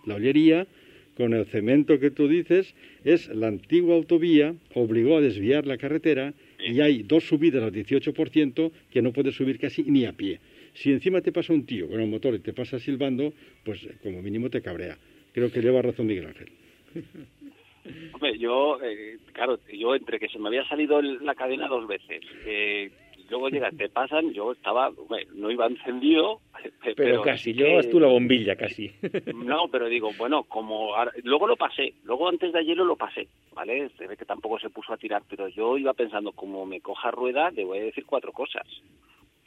la 0.06 0.16
ollería, 0.16 0.68
con 1.16 1.34
el 1.34 1.46
cemento 1.46 2.02
que 2.02 2.12
tú 2.12 2.28
dices, 2.28 2.76
es 3.06 3.30
la 3.30 3.48
antigua 3.48 3.96
autovía, 3.96 4.54
obligó 4.74 5.16
a 5.16 5.22
desviar 5.22 5.66
la 5.66 5.78
carretera 5.78 6.34
y 6.60 6.82
hay 6.82 7.04
dos 7.04 7.24
subidas 7.24 7.64
al 7.64 7.72
18% 7.72 8.72
que 8.92 9.02
no 9.02 9.14
puedes 9.14 9.36
subir 9.36 9.60
casi 9.60 9.84
ni 9.84 10.04
a 10.04 10.12
pie. 10.12 10.42
Si 10.78 10.92
encima 10.92 11.22
te 11.22 11.32
pasa 11.32 11.54
un 11.54 11.66
tío 11.66 11.90
con 11.90 12.00
el 12.00 12.08
motor 12.08 12.36
y 12.36 12.40
te 12.40 12.54
pasa 12.54 12.78
silbando, 12.78 13.34
pues 13.66 13.88
como 14.04 14.22
mínimo 14.22 14.48
te 14.52 14.62
cabrea. 14.62 14.96
Creo 15.34 15.52
que 15.52 15.60
lleva 15.60 15.82
razón 15.82 16.06
Miguel 16.06 16.28
Ángel. 16.28 16.52
Hombre, 18.14 18.38
yo, 18.38 18.80
eh, 18.84 19.18
claro, 19.34 19.58
yo 19.74 19.96
entre 19.96 20.20
que 20.20 20.28
se 20.28 20.38
me 20.38 20.50
había 20.50 20.68
salido 20.68 21.02
la 21.02 21.34
cadena 21.34 21.68
dos 21.68 21.88
veces, 21.88 22.22
eh, 22.46 22.92
luego 23.28 23.50
llega, 23.50 23.72
te 23.72 23.90
pasan, 23.90 24.32
yo 24.34 24.52
estaba, 24.52 24.92
no 25.34 25.50
iba 25.50 25.66
encendido. 25.66 26.42
Pero, 26.96 27.24
casi, 27.24 27.54
llevas 27.54 27.90
tú 27.90 28.00
la 28.00 28.08
bombilla 28.08 28.56
casi. 28.56 28.92
No, 29.34 29.70
pero 29.72 29.88
digo, 29.88 30.12
bueno, 30.18 30.44
como, 30.44 30.94
luego 31.24 31.48
lo 31.48 31.56
pasé, 31.56 31.94
luego 32.04 32.30
antes 32.30 32.54
de 32.54 32.60
ayer 32.60 32.78
lo 32.78 32.96
pasé, 32.96 33.28
¿vale? 33.54 33.90
Se 33.98 34.06
ve 34.06 34.16
que 34.16 34.26
tampoco 34.26 34.60
se 34.60 34.70
puso 34.70 34.94
a 34.94 34.98
tirar, 34.98 35.24
pero 35.28 35.48
yo 35.48 35.78
iba 35.78 35.94
pensando, 35.94 36.34
como 36.34 36.66
me 36.66 36.82
coja 36.82 37.10
rueda, 37.10 37.50
le 37.50 37.64
voy 37.64 37.80
a 37.80 37.84
decir 37.84 38.06
cuatro 38.06 38.32
cosas. 38.32 38.68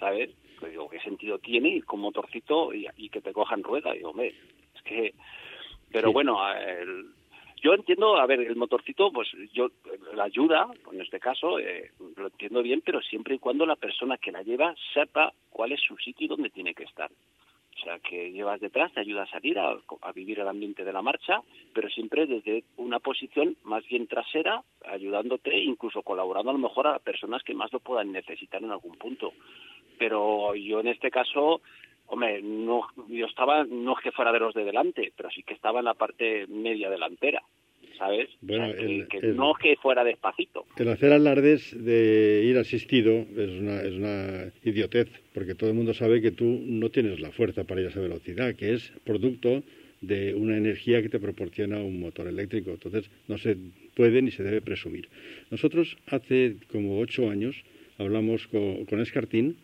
¿sabes? 0.01 0.31
Digo, 0.69 0.89
¿qué 0.89 1.01
sentido 1.01 1.39
tiene 1.39 1.69
ir 1.69 1.85
con 1.85 2.01
motorcito 2.01 2.73
y, 2.73 3.09
que 3.09 3.21
te 3.21 3.33
cojan 3.33 3.63
rueda? 3.63 3.93
Digo, 3.93 4.11
hombre, 4.11 4.35
es 4.75 4.83
que... 4.83 5.15
Pero 5.93 6.13
bueno, 6.13 6.39
yo 7.63 7.75
entiendo, 7.75 8.17
a 8.17 8.27
ver, 8.27 8.41
el 8.41 8.57
motorcito, 8.57 9.13
pues 9.13 9.29
yo, 9.53 9.71
la 10.15 10.25
ayuda, 10.25 10.67
en 10.93 11.01
este 11.01 11.21
caso, 11.21 11.59
eh, 11.59 11.91
lo 12.17 12.29
entiendo 12.29 12.63
bien, 12.63 12.81
pero 12.85 13.03
siempre 13.03 13.35
y 13.35 13.39
cuando 13.39 13.67
la 13.67 13.77
persona 13.77 14.17
que 14.17 14.33
la 14.33 14.43
lleva 14.43 14.75
sepa 14.95 15.33
cuál 15.51 15.73
es 15.73 15.81
su 15.81 15.97
sitio 15.99 16.25
y 16.25 16.29
dónde 16.29 16.51
tiene 16.51 16.75
que 16.75 16.85
estar. 16.85 17.11
O 17.11 17.83
sea, 17.83 17.99
que 17.99 18.33
llevas 18.33 18.61
detrás, 18.61 18.93
te 18.93 19.01
ayuda 19.01 19.23
a 19.23 19.31
salir, 19.31 19.59
a, 19.59 19.79
vivir 20.15 20.41
el 20.41 20.49
ambiente 20.49 20.85
de 20.85 20.93
la 20.93 21.03
marcha, 21.03 21.41
pero 21.75 21.89
siempre 21.89 22.27
desde 22.27 22.65
una 22.77 22.99
posición 22.99 23.57
más 23.65 23.87
bien 23.87 24.07
trasera, 24.07 24.63
ayudándote, 24.87 25.59
incluso 25.59 26.03
colaborando 26.03 26.51
a 26.51 26.55
lo 26.55 26.59
mejor 26.59 26.87
a 26.87 26.99
personas 26.99 27.43
que 27.43 27.55
más 27.55 27.73
lo 27.73 27.81
puedan 27.81 28.13
necesitar 28.13 28.63
en 28.63 28.71
algún 28.71 28.97
punto. 28.97 29.33
Pero 30.01 30.55
yo 30.55 30.81
en 30.81 30.89
este 30.89 31.11
caso, 31.11 31.61
hombre, 32.07 32.41
no, 32.41 32.87
yo 33.11 33.27
estaba, 33.27 33.65
no 33.65 33.93
es 33.99 34.03
que 34.03 34.13
fuera 34.13 34.33
de 34.33 34.41
los 34.41 34.55
de 34.55 34.65
delante, 34.65 35.13
pero 35.15 35.29
sí 35.31 35.43
que 35.43 35.53
estaba 35.53 35.81
en 35.81 35.85
la 35.85 35.95
parte 35.95 36.47
media 36.49 36.89
delantera. 36.89 37.43
¿sabes? 37.99 38.31
Bueno, 38.41 38.73
que, 39.11 39.21
no 39.35 39.53
que 39.53 39.77
fuera 39.77 40.03
despacito. 40.03 40.65
El 40.79 40.89
hacer 40.89 41.13
alardes 41.13 41.77
de 41.85 42.43
ir 42.47 42.57
asistido 42.57 43.13
es 43.13 43.51
una, 43.51 43.83
es 43.83 43.93
una 43.93 44.53
idiotez, 44.65 45.11
porque 45.35 45.55
todo 45.55 45.69
el 45.69 45.77
mundo 45.77 45.93
sabe 45.93 46.23
que 46.23 46.31
tú 46.31 46.47
no 46.47 46.89
tienes 46.89 47.21
la 47.21 47.31
fuerza 47.31 47.65
para 47.65 47.83
ir 47.83 47.89
a 47.89 47.91
esa 47.91 48.01
velocidad, 48.01 48.55
que 48.55 48.73
es 48.73 48.91
producto 49.05 49.63
de 50.01 50.35
una 50.35 50.57
energía 50.57 51.03
que 51.03 51.11
te 51.11 51.21
proporciona 51.21 51.77
un 51.77 52.01
motor 52.01 52.27
eléctrico. 52.27 52.71
Entonces, 52.71 53.11
no 53.29 53.37
se 53.37 53.59
puede 53.95 54.23
ni 54.23 54.31
se 54.31 54.45
debe 54.45 54.63
presumir. 54.63 55.11
Nosotros 55.51 55.99
hace 56.07 56.57
como 56.73 57.01
ocho 57.01 57.29
años 57.29 57.63
hablamos 57.99 58.47
con, 58.47 58.87
con 58.87 59.03
Escartín 59.03 59.59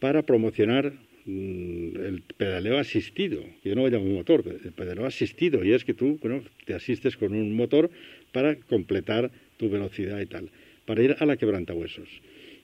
para 0.00 0.22
promocionar 0.22 0.92
Mm, 1.30 1.94
el 2.06 2.22
pedaleo 2.38 2.78
asistido, 2.78 3.44
yo 3.62 3.74
no 3.74 3.86
llamo 3.86 4.06
motor, 4.06 4.42
el 4.46 4.72
pedaleo 4.72 5.04
asistido, 5.04 5.62
y 5.62 5.72
es 5.72 5.84
que 5.84 5.92
tú 5.92 6.18
bueno, 6.22 6.42
te 6.64 6.72
asistes 6.72 7.18
con 7.18 7.34
un 7.34 7.54
motor 7.54 7.90
para 8.32 8.56
completar 8.56 9.30
tu 9.58 9.68
velocidad 9.68 10.18
y 10.22 10.24
tal, 10.24 10.48
para 10.86 11.02
ir 11.02 11.16
a 11.18 11.26
la 11.26 11.36
quebrantahuesos. 11.36 12.08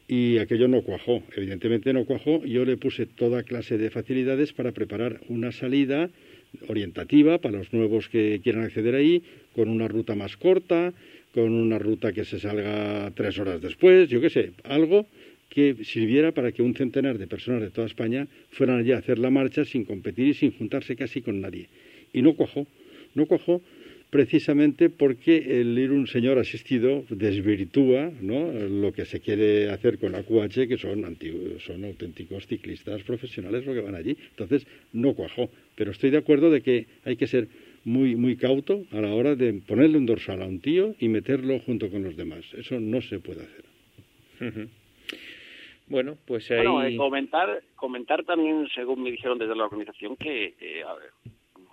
Y 0.09 0.39
aquello 0.39 0.67
no 0.67 0.81
cuajó, 0.81 1.23
evidentemente 1.37 1.93
no 1.93 2.07
cuajó, 2.07 2.43
yo 2.47 2.65
le 2.65 2.79
puse 2.79 3.05
toda 3.05 3.43
clase 3.43 3.77
de 3.77 3.91
facilidades 3.91 4.55
para 4.55 4.73
preparar 4.73 5.21
una 5.29 5.53
salida 5.53 6.09
orientativa 6.69 7.37
para 7.43 7.59
los 7.59 7.71
nuevos 7.75 8.09
que 8.09 8.41
quieran 8.43 8.65
acceder 8.65 8.95
ahí, 8.95 9.23
con 9.55 9.69
una 9.69 9.89
ruta 9.89 10.15
más 10.15 10.39
corta, 10.39 10.95
con 11.35 11.53
una 11.53 11.79
ruta 11.79 12.15
que 12.15 12.25
se 12.25 12.41
salga 12.41 13.11
tres 13.15 13.39
horas 13.39 13.61
después, 13.61 14.09
yo 14.09 14.23
qué 14.23 14.31
sé, 14.31 14.53
algo 14.63 15.07
que 15.55 15.85
sirviera 15.85 16.33
para 16.33 16.53
que 16.53 16.63
un 16.63 16.75
centenar 16.75 17.17
de 17.17 17.27
personas 17.27 17.63
de 17.63 17.71
toda 17.71 17.87
España 17.87 18.27
fueran 18.51 18.81
allí 18.81 18.93
a 18.93 18.99
hacer 18.99 19.19
la 19.19 19.31
marcha 19.31 19.65
sin 19.65 19.85
competir 19.85 20.29
y 20.29 20.35
sin 20.35 20.51
juntarse 20.51 20.97
casi 20.97 21.23
con 21.23 21.41
nadie. 21.41 21.69
Y 22.13 22.23
no 22.23 22.35
cuajó, 22.35 22.67
no 23.15 23.27
cuajó 23.27 23.63
precisamente 24.11 24.91
porque 24.91 25.61
el 25.61 25.77
ir 25.77 25.91
un 25.91 26.07
señor 26.07 26.39
asistido 26.39 27.05
desvirtúa 27.09 28.13
¿no? 28.21 28.53
lo 28.53 28.93
que 28.93 29.05
se 29.07 29.19
quiere 29.21 29.71
hacer 29.71 29.99
con 29.99 30.13
la 30.13 30.23
QH, 30.23 30.69
que 30.69 30.79
son, 30.79 31.17
son 31.59 31.85
auténticos 31.85 32.47
ciclistas 32.47 33.03
profesionales 33.03 33.67
los 33.67 33.75
que 33.75 33.81
van 33.83 33.97
allí. 33.97 34.17
Entonces, 34.31 34.67
no 34.93 35.15
cuajó. 35.15 35.51
Pero 35.75 35.91
estoy 35.91 36.11
de 36.11 36.19
acuerdo 36.19 36.51
de 36.51 36.61
que 36.63 36.87
hay 37.05 37.17
que 37.17 37.27
ser 37.27 37.49
muy, 37.85 38.15
muy 38.15 38.37
cauto 38.37 38.85
a 38.93 39.01
la 39.01 39.13
hora 39.13 39.35
de 39.35 39.53
ponerle 39.55 39.99
un 39.99 40.07
dorsal 40.07 40.43
a 40.43 40.47
un 40.47 40.61
tío 40.61 40.95
y 41.01 41.09
meterlo 41.09 41.59
junto 41.61 41.91
con 41.91 42.05
los 42.05 42.17
demás. 42.17 42.45
Eso 42.57 42.79
no 42.79 43.01
se 43.03 43.19
puede 43.19 43.43
hacer. 43.43 44.69
Bueno, 45.87 46.17
pues 46.27 46.51
ahí... 46.51 46.67
Bueno, 46.67 46.83
eh, 46.83 46.97
comentar, 46.97 47.63
comentar 47.77 48.25
también, 48.25 48.69
según 48.75 49.03
me 49.03 49.11
dijeron 49.11 49.39
desde 49.39 49.55
la 49.55 49.65
organización, 49.65 50.17
que 50.17 50.55
eh, 50.59 50.85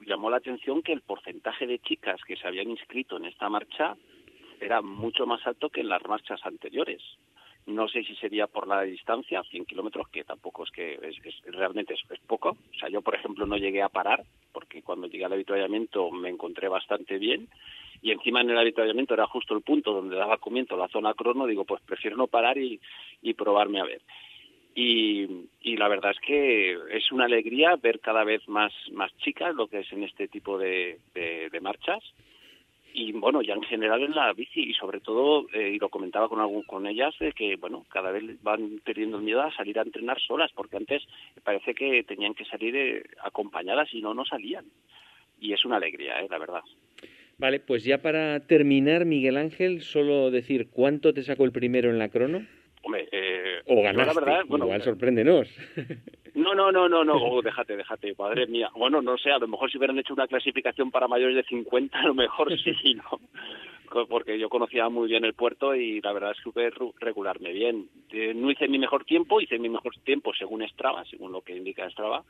llamó 0.06 0.30
la 0.30 0.38
atención 0.38 0.82
que 0.82 0.94
el 0.94 1.02
porcentaje 1.02 1.66
de 1.68 1.80
chicas 1.80 2.20
que 2.28 2.36
se 2.36 2.48
habían 2.48 2.70
inscrito 2.70 3.18
en 3.18 3.26
esta 3.26 3.50
marcha 3.50 3.96
era 4.60 4.82
mucho 4.82 5.26
más 5.26 5.46
alto 5.48 5.70
que 5.70 5.82
en 5.82 5.90
las 5.90 6.04
marchas 6.06 6.40
anteriores. 6.46 7.02
No 7.68 7.88
sé 7.88 8.04
si 8.04 8.16
sería 8.16 8.48
por 8.48 8.68
la 8.68 8.82
distancia, 8.82 9.44
100 9.44 9.66
kilómetros, 9.66 10.08
que 10.10 10.24
tampoco 10.24 10.64
es 10.64 10.72
que 10.72 10.94
es, 10.94 11.42
realmente 11.46 11.94
es, 11.94 12.20
poco. 12.26 12.50
O 12.50 12.80
sea, 12.80 12.90
yo, 12.90 13.02
por 13.02 13.16
ejemplo, 13.16 13.46
no 13.46 13.58
llegué 13.58 13.82
a 13.82 13.90
parar, 13.90 14.24
porque 14.52 14.82
cuando 14.82 15.08
llegué 15.08 15.26
al 15.26 15.34
avituallamiento 15.34 16.10
me 16.12 16.30
encontré 16.30 16.68
bastante 16.68 17.18
bien. 17.18 17.48
Y 18.02 18.12
encima 18.12 18.42
en 18.42 18.50
el 18.50 18.58
avituallamiento 18.58 19.14
era 19.14 19.28
justo 19.28 19.56
el 19.56 19.62
punto 19.62 19.94
donde 19.94 20.16
daba 20.16 20.38
comienzo 20.38 20.78
la 20.78 20.88
zona 20.88 21.14
crono. 21.14 21.46
Digo, 21.46 21.66
pues 21.66 21.82
prefiero 21.84 22.18
no 22.18 22.28
parar 22.28 22.58
y, 22.58 22.80
y 23.22 23.34
probarme 23.34 23.80
a 23.80 23.86
ver. 23.86 24.02
Y, 24.74 25.48
y, 25.62 25.76
la 25.76 25.90
verdad 25.90 26.12
es 26.12 26.20
que 26.20 26.78
es 26.92 27.12
una 27.12 27.26
alegría 27.26 27.76
ver 27.76 28.00
cada 28.00 28.24
vez 28.24 28.48
más, 28.48 28.72
más 28.92 29.16
chicas 29.18 29.54
lo 29.54 29.68
que 29.68 29.80
es 29.80 29.92
en 29.92 30.04
este 30.04 30.30
tipo 30.30 30.58
de, 30.58 31.00
de 31.14 31.60
marchas 31.60 32.02
y 32.94 33.12
bueno 33.14 33.42
ya 33.42 33.54
en 33.54 33.64
general 33.64 34.02
en 34.04 34.16
la 34.16 34.34
bici 34.34 34.62
y 34.62 34.74
sobre 34.74 35.00
todo 35.00 35.48
eh, 35.54 35.72
y 35.76 35.80
lo 35.80 35.90
comentaba 35.90 36.28
con 36.28 36.40
algún, 36.40 36.64
con 36.64 36.86
ellas 36.86 37.14
de 37.20 37.32
que 37.32 37.56
bueno 37.56 37.86
cada 37.90 38.12
vez 38.12 38.42
van 38.42 38.82
perdiendo 38.84 39.20
miedo 39.20 39.42
a 39.42 39.54
salir 39.54 39.80
a 39.80 39.84
entrenar 39.84 40.20
solas 40.20 40.52
porque 40.54 40.78
antes 40.78 41.04
parece 41.44 41.74
que 41.74 42.04
tenían 42.04 42.34
que 42.34 42.46
salir 42.46 42.76
eh, 42.76 43.04
acompañadas 43.24 43.94
y 43.94 44.02
no 44.02 44.14
no 44.14 44.26
salían 44.26 44.66
y 45.40 45.54
es 45.54 45.64
una 45.66 45.78
alegría 45.78 46.20
eh, 46.22 46.28
la 46.30 46.38
verdad 46.38 46.64
vale 47.42 47.60
pues 47.60 47.84
ya 47.84 47.98
para 47.98 48.40
terminar 48.42 49.06
Miguel 49.06 49.36
Ángel 49.36 49.82
solo 49.82 50.32
decir 50.32 50.70
cuánto 50.70 51.14
te 51.14 51.24
sacó 51.24 51.44
el 51.44 51.52
primero 51.52 51.90
en 51.90 52.00
la 52.00 52.08
crono 52.08 52.46
Hombre, 52.84 53.08
eh, 53.12 53.62
o 53.66 53.82
ganaste, 53.84 54.14
la 54.14 54.20
verdad, 54.20 54.42
bueno, 54.48 54.66
igual 54.66 54.82
sorpréndenos. 54.82 55.48
No, 56.34 56.56
no, 56.56 56.72
no, 56.72 56.88
no, 56.88 57.04
no, 57.04 57.16
oh, 57.16 57.42
déjate, 57.42 57.76
déjate, 57.76 58.16
madre 58.18 58.48
mía. 58.48 58.70
Bueno, 58.76 59.02
no 59.02 59.18
sé, 59.18 59.32
a 59.32 59.38
lo 59.38 59.48
mejor 59.48 59.70
si 59.70 59.78
hubieran 59.78 60.00
hecho 60.00 60.14
una 60.14 60.28
clasificación 60.28 60.90
para 60.90 61.08
mayores 61.08 61.36
de 61.36 61.44
50, 61.44 62.00
a 62.00 62.08
lo 62.08 62.14
mejor 62.14 62.48
sí, 62.64 62.96
¿no? 62.96 63.20
Porque 64.08 64.40
yo 64.40 64.48
conocía 64.48 64.88
muy 64.88 65.10
bien 65.10 65.26
el 65.26 65.34
puerto 65.34 65.76
y 65.76 66.00
la 66.00 66.14
verdad 66.14 66.32
es 66.32 66.38
que 66.38 66.44
supe 66.44 66.72
regularme 67.02 67.52
bien. 67.52 67.90
Eh, 68.12 68.34
no 68.34 68.50
hice 68.50 68.70
mi 68.70 68.80
mejor 68.80 69.04
tiempo, 69.04 69.42
hice 69.42 69.60
mi 69.60 69.68
mejor 69.68 69.94
tiempo 70.06 70.34
según 70.34 70.66
Strava, 70.70 71.04
según 71.04 71.34
lo 71.34 71.42
que 71.42 71.58
indica 71.58 71.90
Strava. 71.90 72.24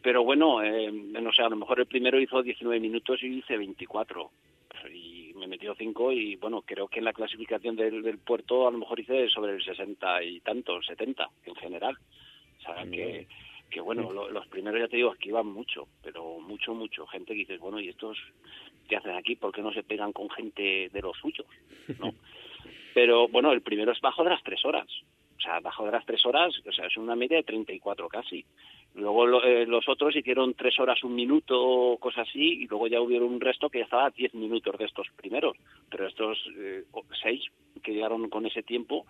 Pero 0.00 0.24
bueno, 0.24 0.62
eh, 0.62 0.90
no 0.90 1.30
sé, 1.32 1.42
a 1.42 1.50
lo 1.50 1.56
mejor 1.56 1.80
el 1.80 1.86
primero 1.86 2.18
hizo 2.18 2.42
19 2.42 2.80
minutos 2.80 3.22
y 3.22 3.26
hice 3.26 3.58
24. 3.58 4.30
Y 4.94 5.34
me 5.34 5.46
metió 5.46 5.74
5 5.74 6.12
y 6.12 6.36
bueno, 6.36 6.62
creo 6.62 6.88
que 6.88 7.00
en 7.00 7.04
la 7.04 7.12
clasificación 7.12 7.76
del, 7.76 8.02
del 8.02 8.16
puerto 8.16 8.66
a 8.66 8.70
lo 8.70 8.78
mejor 8.78 8.98
hice 8.98 9.28
sobre 9.28 9.52
el 9.52 9.62
60 9.62 10.22
y 10.24 10.40
tanto, 10.40 10.80
70 10.82 11.28
en 11.44 11.54
general. 11.56 11.98
O 12.68 12.74
sea, 12.74 12.84
que, 12.90 13.26
que 13.70 13.80
bueno, 13.80 14.12
los 14.12 14.46
primeros 14.48 14.80
ya 14.80 14.88
te 14.88 14.96
digo, 14.96 15.12
es 15.12 15.18
que 15.18 15.30
iban 15.30 15.46
mucho, 15.46 15.88
pero 16.02 16.38
mucho, 16.40 16.74
mucho. 16.74 17.06
Gente 17.06 17.32
que 17.32 17.40
dices, 17.40 17.60
bueno, 17.60 17.80
¿y 17.80 17.88
estos 17.88 18.18
qué 18.88 18.96
hacen 18.96 19.16
aquí? 19.16 19.36
¿Por 19.36 19.52
qué 19.52 19.62
no 19.62 19.72
se 19.72 19.82
pegan 19.82 20.12
con 20.12 20.30
gente 20.30 20.88
de 20.92 21.02
los 21.02 21.16
suyos? 21.18 21.46
¿No? 21.98 22.14
pero 22.94 23.28
bueno, 23.28 23.52
el 23.52 23.62
primero 23.62 23.92
es 23.92 24.00
bajo 24.00 24.22
de 24.24 24.30
las 24.30 24.42
tres 24.42 24.64
horas. 24.64 24.86
O 25.38 25.40
sea, 25.40 25.58
bajo 25.58 25.84
de 25.84 25.90
las 25.90 26.06
tres 26.06 26.24
horas, 26.24 26.54
o 26.64 26.72
sea, 26.72 26.86
es 26.86 26.96
una 26.96 27.16
media 27.16 27.38
de 27.38 27.42
34 27.42 28.08
casi. 28.08 28.44
Luego 28.94 29.42
eh, 29.42 29.66
los 29.66 29.88
otros 29.88 30.14
hicieron 30.14 30.54
tres 30.54 30.78
horas, 30.78 31.02
un 31.02 31.16
minuto, 31.16 31.96
cosas 31.98 32.28
así, 32.28 32.62
y 32.62 32.66
luego 32.68 32.86
ya 32.86 33.00
hubieron 33.00 33.32
un 33.32 33.40
resto 33.40 33.68
que 33.68 33.78
ya 33.78 33.84
estaba 33.84 34.06
a 34.06 34.10
diez 34.10 34.32
minutos 34.34 34.78
de 34.78 34.84
estos 34.84 35.08
primeros. 35.16 35.56
Pero 35.90 36.06
estos 36.06 36.38
eh, 36.56 36.84
seis 37.20 37.42
que 37.82 37.92
llegaron 37.92 38.28
con 38.28 38.46
ese 38.46 38.62
tiempo, 38.62 39.06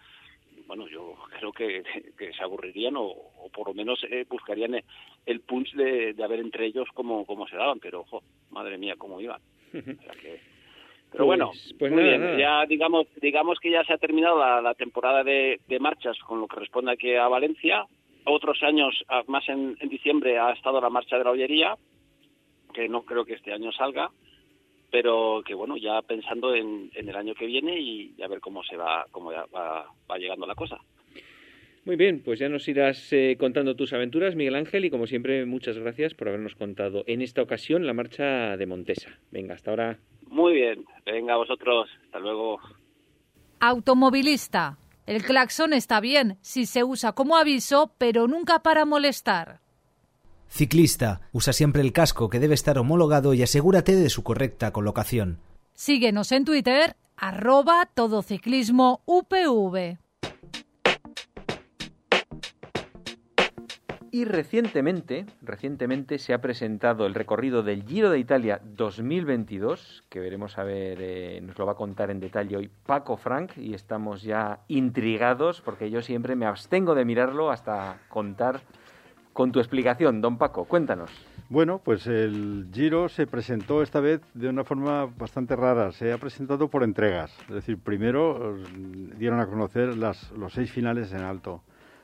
bueno, 0.75 0.89
yo 0.89 1.15
creo 1.39 1.53
que, 1.53 1.83
se 2.17 2.43
aburrirían 2.43 2.95
o, 2.97 3.15
por 3.53 3.69
lo 3.69 3.75
menos 3.75 4.03
eh, 4.11 4.25
buscarían 4.27 4.83
el, 5.27 5.41
punch 5.41 5.75
de, 5.75 6.15
de, 6.15 6.27
ver 6.27 6.41
entre 6.41 6.65
ellos 6.65 6.89
cómo, 6.95 7.27
cómo 7.27 7.47
se 7.47 7.57
daban, 7.57 7.79
pero, 7.79 8.01
ojo, 8.01 8.23
madre 8.51 8.79
mía, 8.79 8.95
cómo 8.97 9.21
iban. 9.21 9.39
pero 11.11 11.27
bueno, 11.27 11.49
pues, 11.49 11.75
pues 11.79 11.93
muy 11.93 12.05
bien, 12.05 12.39
ya 12.39 12.65
digamos, 12.65 13.07
digamos 13.21 13.59
que 13.61 13.71
ya 13.71 13.85
se 13.85 13.93
ha 13.93 13.99
terminado 13.99 14.39
la, 14.39 14.73
temporada 14.73 15.23
de, 15.23 15.61
marchas 15.79 16.19
con 16.21 16.41
lo 16.41 16.49
que 16.49 16.61
responde 16.61 16.93
aquí 16.93 17.15
a 17.17 17.29
Valencia. 17.29 17.85
Otros 18.25 18.63
años, 18.63 19.05
más 19.27 19.47
en, 19.51 19.77
en 19.79 19.89
diciembre, 19.91 20.39
ha 20.39 20.53
estado 20.53 20.81
la 20.81 20.89
marcha 20.89 21.19
de 21.19 21.25
la 21.25 21.33
Ollería, 21.33 21.77
que 22.73 22.89
no 22.89 23.03
creo 23.03 23.27
que 23.27 23.35
este 23.35 23.53
año 23.53 23.73
salga 23.73 24.11
pero 24.93 25.43
que 25.45 25.55
bueno, 25.55 25.79
ya 25.79 26.03
pensando 26.03 26.55
en, 26.55 26.91
el 26.95 27.17
año 27.17 27.35
que 27.35 27.47
viene 27.47 27.81
y, 27.81 28.15
a 28.23 28.29
ver 28.29 28.41
cómo 28.41 28.63
se 28.63 28.77
va, 28.77 29.07
cómo 29.11 29.33
va, 29.33 30.19
llegando 30.19 30.47
la 30.47 30.55
cosa. 30.55 30.77
Muy 31.87 31.97
bien, 31.97 32.23
pues 32.23 32.39
ya 32.39 32.51
nos 32.51 32.69
irás 32.69 33.11
eh, 33.13 33.37
contando 33.41 33.75
tus 33.75 33.95
aventuras, 33.95 34.37
Miguel 34.37 34.55
Ángel, 34.55 34.85
y 34.85 34.91
como 34.91 35.07
siempre, 35.07 35.47
muchas 35.47 35.79
gracias 35.79 36.13
por 36.13 36.29
habernos 36.29 36.55
contado 36.55 37.05
en 37.07 37.23
esta 37.23 37.41
ocasión 37.43 37.87
la 37.87 37.95
marcha 37.95 38.57
de 38.59 38.67
Montesa. 38.67 39.19
Venga, 39.31 39.55
hasta 39.55 39.71
ahora. 39.71 39.99
Muy 40.27 40.53
bien, 40.53 40.85
venga 41.07 41.37
vosotros, 41.37 41.89
hasta 42.05 42.19
luego. 42.21 42.61
Automovilista. 43.61 44.77
El 45.07 45.23
claxon 45.23 45.73
está 45.73 46.01
bien 46.01 46.37
si 46.43 46.67
se 46.67 46.85
usa 46.85 47.15
como 47.15 47.37
aviso, 47.39 47.95
pero 47.99 48.29
nunca 48.29 48.63
para 48.63 48.85
molestar. 48.85 49.61
Ciclista, 50.53 51.23
usa 51.33 51.55
siempre 51.55 51.81
el 51.81 51.95
casco 51.95 52.29
que 52.29 52.39
debe 52.39 52.53
estar 52.53 52.77
homologado 52.77 53.33
y 53.33 53.43
asegúrate 53.43 53.97
de 53.97 54.11
su 54.11 54.23
correcta 54.23 54.71
colocación. 54.71 55.39
Síguenos 55.73 56.31
en 56.31 56.45
Twitter, 56.45 56.95
arroba 57.17 57.89
todociclismo 57.95 59.01
UPV. 59.07 59.97
Y 64.11 64.27
recientemente, 64.27 65.25
recientemente 65.41 66.19
se 66.19 66.35
ha 66.35 66.43
presentado 66.43 67.07
el 67.07 67.15
recorrido 67.15 67.63
del 67.63 67.85
Giro 67.85 68.11
de 68.11 68.19
Italia 68.19 68.61
2022, 68.63 70.05
que 70.11 70.21
veremos 70.21 70.59
a 70.59 70.65
ver, 70.65 70.99
eh, 71.01 71.41
nos 71.43 71.57
lo 71.57 71.65
va 71.65 71.73
a 71.73 71.77
contar 71.77 72.11
en 72.11 72.21
detalle 72.21 72.59
hoy 72.59 72.71
Paco 72.85 73.17
Frank, 73.17 73.57
y 73.57 73.73
estamos 73.73 74.23
ya 74.23 74.61
intrigados 74.69 75.63
porque 75.63 75.91
yo 75.91 76.03
siempre 76.03 76.37
me 76.37 76.45
abstengo 76.45 76.95
de 76.95 77.07
mirarlo 77.07 77.51
hasta 77.51 78.03
contar 78.11 78.61
con 79.33 79.53
tu 79.53 79.59
explicación, 79.61 80.21
don 80.21 80.39
Paco. 80.39 80.65
Cuéntanos. 80.65 81.11
Bueno, 81.49 81.81
pues 81.85 82.07
el 82.07 82.69
Giro 82.73 83.09
se 83.09 83.27
presentó 83.27 83.83
esta 83.83 84.01
vez 84.01 84.21
de 84.33 84.49
una 84.49 84.65
forma 84.65 85.07
bastante 85.07 85.55
rara. 85.55 85.93
Se 85.93 86.13
ha 86.13 86.19
presentado 86.19 86.69
por 86.69 86.83
entregas. 86.83 87.31
Es 87.49 87.55
decir, 87.55 87.79
primero 87.79 88.57
eh, 88.57 88.65
dieron 89.19 89.41
a 89.41 89.47
conocer 89.47 89.97
las, 89.97 90.31
los 90.33 90.53
seis 90.53 90.73
finales 90.73 91.13
en 91.13 91.21
alto, 91.21 91.63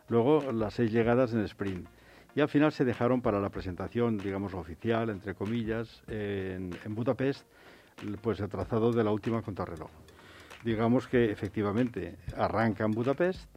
luego 0.08 0.52
las 0.52 0.74
seis 0.74 0.92
llegadas 0.92 1.32
en 1.32 1.40
sprint. 1.44 1.86
Y 2.34 2.40
al 2.40 2.48
final 2.48 2.72
se 2.72 2.84
dejaron 2.84 3.22
para 3.22 3.40
la 3.40 3.48
presentación, 3.48 4.18
digamos, 4.18 4.54
oficial, 4.54 5.08
entre 5.08 5.34
comillas, 5.34 6.02
en, 6.08 6.70
en 6.84 6.94
Budapest, 6.94 7.46
pues 8.20 8.38
el 8.40 8.48
trazado 8.48 8.92
de 8.92 9.02
la 9.02 9.10
última 9.10 9.42
contrarreloj. 9.42 9.90
Digamos 10.64 11.06
que 11.08 11.30
efectivamente 11.30 12.16
arranca 12.36 12.84
en 12.84 12.90
Budapest, 12.90 13.48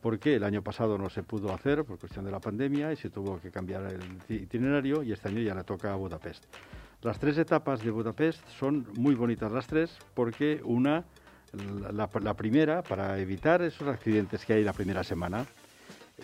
porque 0.00 0.36
el 0.36 0.44
año 0.44 0.62
pasado 0.62 0.96
no 0.98 1.10
se 1.10 1.22
pudo 1.22 1.52
hacer 1.52 1.84
por 1.84 1.98
cuestión 1.98 2.24
de 2.24 2.30
la 2.30 2.40
pandemia 2.40 2.92
y 2.92 2.96
se 2.96 3.10
tuvo 3.10 3.40
que 3.40 3.50
cambiar 3.50 3.84
el 3.92 4.00
itinerario 4.34 5.02
y 5.02 5.12
este 5.12 5.28
año 5.28 5.40
ya 5.40 5.54
le 5.54 5.64
toca 5.64 5.92
a 5.92 5.96
Budapest. 5.96 6.44
Las 7.02 7.18
tres 7.18 7.38
etapas 7.38 7.82
de 7.82 7.90
Budapest 7.90 8.46
son 8.58 8.86
muy 8.96 9.14
bonitas 9.14 9.50
las 9.50 9.66
tres 9.66 9.96
porque 10.14 10.60
una, 10.64 11.04
la, 11.92 12.34
primera, 12.34 12.82
para 12.82 13.18
evitar 13.18 13.62
esos 13.62 13.88
accidentes 13.88 14.44
que 14.44 14.54
hay 14.54 14.64
la 14.64 14.72
primera 14.72 15.02
semana, 15.02 15.46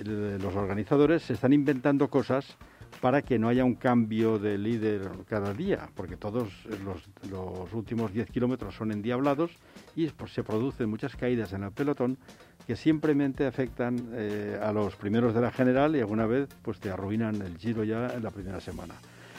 los 0.04 0.54
organizadores 0.54 1.22
se 1.22 1.32
están 1.32 1.52
inventando 1.52 2.08
cosas 2.08 2.56
para 3.00 3.22
que 3.22 3.38
no 3.38 3.48
haya 3.48 3.64
un 3.64 3.74
cambio 3.74 4.38
de 4.38 4.58
líder 4.58 5.10
cada 5.28 5.52
día, 5.52 5.88
porque 5.94 6.16
todos 6.16 6.48
los, 6.84 7.72
últimos 7.72 8.12
10 8.12 8.30
kilómetros 8.30 8.74
son 8.74 8.92
endiablados 8.92 9.52
y 9.94 10.10
se 10.26 10.42
producen 10.42 10.88
muchas 10.88 11.16
caídas 11.16 11.52
en 11.52 11.64
el 11.64 11.72
pelotón 11.72 12.18
que 12.66 12.74
simplemente 12.74 13.46
afectan 13.46 14.11
eh, 14.12 14.59
a 14.61 14.72
los 14.72 14.96
primeros 14.96 15.35
de 15.35 15.40
la 15.40 15.52
general 15.52 15.94
y 15.94 16.00
alguna 16.00 16.26
vez 16.26 16.48
pues 16.62 16.81
te 16.81 16.90
arruinan 16.90 17.40
el 17.40 17.57
giro 17.59 17.85
ya 17.85 18.09
en 18.09 18.24
la 18.24 18.31
primera 18.31 18.61
semana. 18.61 18.94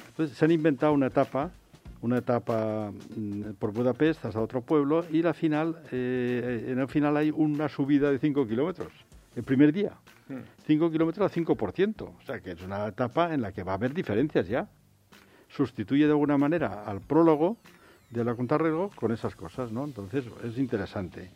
Entonces 0.07 0.37
se 0.37 0.45
han 0.45 0.51
inventado 0.51 0.93
una 0.93 1.07
etapa, 1.07 1.51
una 2.01 2.19
etapa 2.19 2.91
mm, 3.15 3.53
por 3.59 3.73
Budapest 3.73 4.23
hasta 4.25 4.39
otro 4.39 4.61
pueblo 4.61 5.05
y 5.11 5.21
la 5.21 5.33
final, 5.33 5.81
eh, 5.91 6.67
en 6.69 6.79
el 6.79 6.87
final 6.87 7.17
hay 7.17 7.31
una 7.31 7.67
subida 7.67 8.09
de 8.11 8.17
5 8.17 8.47
kilómetros, 8.47 8.93
el 9.35 9.43
primer 9.43 9.73
día. 9.73 9.91
5 10.65 10.85
hmm. 10.85 10.91
kilómetros 10.91 11.31
a 11.31 11.33
5%, 11.33 12.01
o 12.01 12.21
sea 12.25 12.39
que 12.39 12.51
es 12.51 12.61
una 12.61 12.87
etapa 12.87 13.33
en 13.33 13.41
la 13.41 13.51
que 13.51 13.63
va 13.63 13.73
a 13.73 13.75
haber 13.75 13.93
diferencias 13.93 14.47
ya. 14.47 14.69
Sustituye 15.49 16.05
de 16.05 16.11
alguna 16.11 16.37
manera 16.37 16.83
al 16.85 16.99
prólogo 17.01 17.57
de 18.09 18.23
la 18.23 18.35
contrarreloj 18.35 18.93
con 18.95 19.11
esas 19.11 19.35
cosas, 19.35 19.71
¿no? 19.71 19.85
Entonces 19.85 20.25
es 20.43 20.57
interesante. 20.57 21.29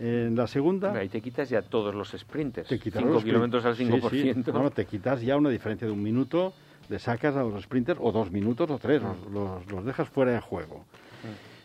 En 0.00 0.34
la 0.34 0.46
segunda... 0.46 0.94
Ahí 0.94 1.10
te 1.10 1.20
quitas 1.20 1.50
ya 1.50 1.60
todos 1.60 1.94
los 1.94 2.08
sprinters. 2.16 2.68
Te 2.68 2.78
quitas 2.78 3.02
5 3.02 3.22
kilómetros 3.22 3.64
al 3.66 3.76
5%. 3.76 4.10
Sí, 4.10 4.32
sí. 4.32 4.50
No, 4.50 4.70
te 4.70 4.86
quitas 4.86 5.20
ya 5.20 5.36
una 5.36 5.50
diferencia 5.50 5.86
de 5.86 5.92
un 5.92 6.02
minuto, 6.02 6.54
le 6.88 6.98
sacas 6.98 7.36
a 7.36 7.42
los 7.42 7.62
sprinters 7.62 8.00
o 8.02 8.10
dos 8.10 8.30
minutos 8.30 8.70
o 8.70 8.78
tres, 8.78 9.02
mm. 9.02 9.34
los, 9.34 9.70
los, 9.70 9.84
dejas 9.84 10.08
fuera 10.08 10.32
de 10.32 10.40
juego. 10.40 10.78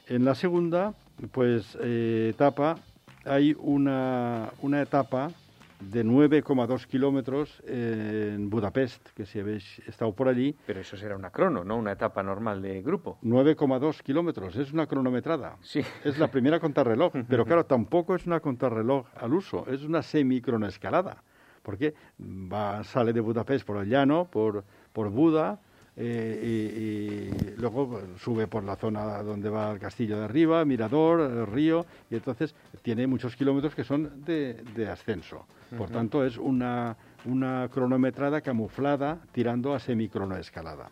Mm. 0.10 0.14
En 0.16 0.26
la 0.26 0.36
segunda, 0.36 0.94
pues, 1.32 1.78
eh, 1.82 2.32
etapa, 2.34 2.78
hay 3.24 3.56
una, 3.58 4.52
una 4.62 4.82
etapa 4.82 5.32
de 5.80 6.06
9,2 6.06 6.86
kilómetros 6.86 7.62
en 7.68 8.50
Budapest, 8.50 9.10
que 9.16 9.26
si 9.26 9.40
habéis 9.40 9.80
estado 9.88 10.14
por 10.14 10.28
allí. 10.28 10.56
Pero 10.66 10.80
eso 10.80 10.98
será 10.98 11.16
una 11.16 11.32
crono, 11.32 11.64
¿no? 11.64 11.78
Una 11.78 11.92
etapa 11.92 12.24
normal 12.24 12.62
de 12.62 12.82
grupo. 12.82 13.18
9,2 13.24 14.02
kilómetros, 14.02 14.56
es 14.56 14.72
una 14.72 14.88
cronometrada. 14.88 15.58
Sí. 15.62 15.82
Es 16.04 16.18
la 16.18 16.30
primera 16.30 16.60
contrarreloj, 16.60 17.14
pero 17.30 17.46
claro, 17.46 17.66
tampoco 17.66 18.16
es 18.16 18.26
una 18.26 18.40
contrarreloj 18.40 19.06
al 19.16 19.34
uso, 19.34 19.66
es 19.68 19.84
una 19.84 20.02
semicronoescalada, 20.02 21.24
porque 21.62 21.94
va, 22.20 22.84
sale 22.84 23.14
de 23.14 23.22
Budapest 23.22 23.66
por 23.66 23.78
el 23.78 23.90
llano, 23.90 24.26
por, 24.30 24.64
por 24.94 25.10
Buda, 25.10 25.60
eh, 25.98 27.32
y, 27.32 27.60
luego 27.60 28.02
sube 28.18 28.48
por 28.48 28.64
la 28.64 28.76
zona 28.76 29.24
donde 29.24 29.50
va 29.50 29.72
el 29.72 29.80
castillo 29.80 30.20
de 30.20 30.26
arriba, 30.26 30.66
mirador, 30.66 31.22
el 31.22 31.48
río, 31.48 31.86
y 32.10 32.16
entonces 32.16 32.54
tiene 32.82 33.08
muchos 33.08 33.36
kilómetros 33.36 33.74
que 33.76 33.84
son 33.84 34.24
de, 34.26 34.90
ascenso. 34.92 35.46
Por 35.78 35.90
tanto, 35.90 36.26
es 36.26 36.38
una, 36.38 36.96
una 37.26 37.70
cronometrada 37.72 38.42
camuflada 38.42 39.20
tirando 39.32 39.74
a 39.74 39.80
semicronoescalada. 39.80 40.90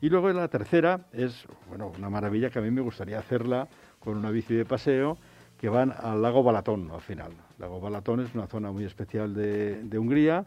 Y 0.00 0.08
luego 0.08 0.32
la 0.32 0.48
tercera 0.48 1.06
es, 1.12 1.44
bueno, 1.68 1.92
una 1.98 2.08
maravilla 2.08 2.50
que 2.50 2.60
a 2.60 2.62
mí 2.62 2.70
me 2.70 2.80
gustaría 2.80 3.18
hacerla 3.18 3.68
con 3.98 4.16
una 4.16 4.30
bici 4.30 4.54
de 4.54 4.64
paseo, 4.64 5.18
que 5.58 5.68
van 5.68 5.92
al 5.92 6.22
lago 6.22 6.44
Balatón 6.44 6.90
al 6.92 7.00
final. 7.00 7.32
El 7.32 7.62
lago 7.62 7.80
Balatón 7.80 8.20
es 8.20 8.32
una 8.34 8.46
zona 8.46 8.70
muy 8.70 8.84
especial 8.84 9.34
de, 9.34 9.82
de 9.82 9.98
Hungría 9.98 10.44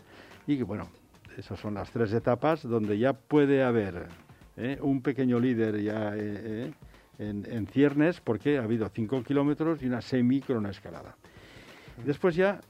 y 0.47 0.57
que, 0.57 0.63
bueno, 0.63 0.87
esas 1.37 1.59
son 1.59 1.75
las 1.75 1.91
tres 1.91 2.13
etapas 2.13 2.63
donde 2.63 2.97
ya 2.97 3.13
puede 3.13 3.63
haber 3.63 4.07
¿eh? 4.57 4.77
un 4.81 5.01
pequeño 5.01 5.39
líder 5.39 5.81
ya 5.81 6.15
eh, 6.15 6.19
eh, 6.19 6.73
en, 7.19 7.67
ciernes 7.67 8.19
porque 8.19 8.57
ha 8.57 8.63
habido 8.63 8.89
cinco 8.89 9.23
kilómetros 9.23 9.81
y 9.81 9.87
una 9.87 10.01
semicronoescalada. 10.01 11.15
Después 12.05 12.35
ya, 12.35 12.61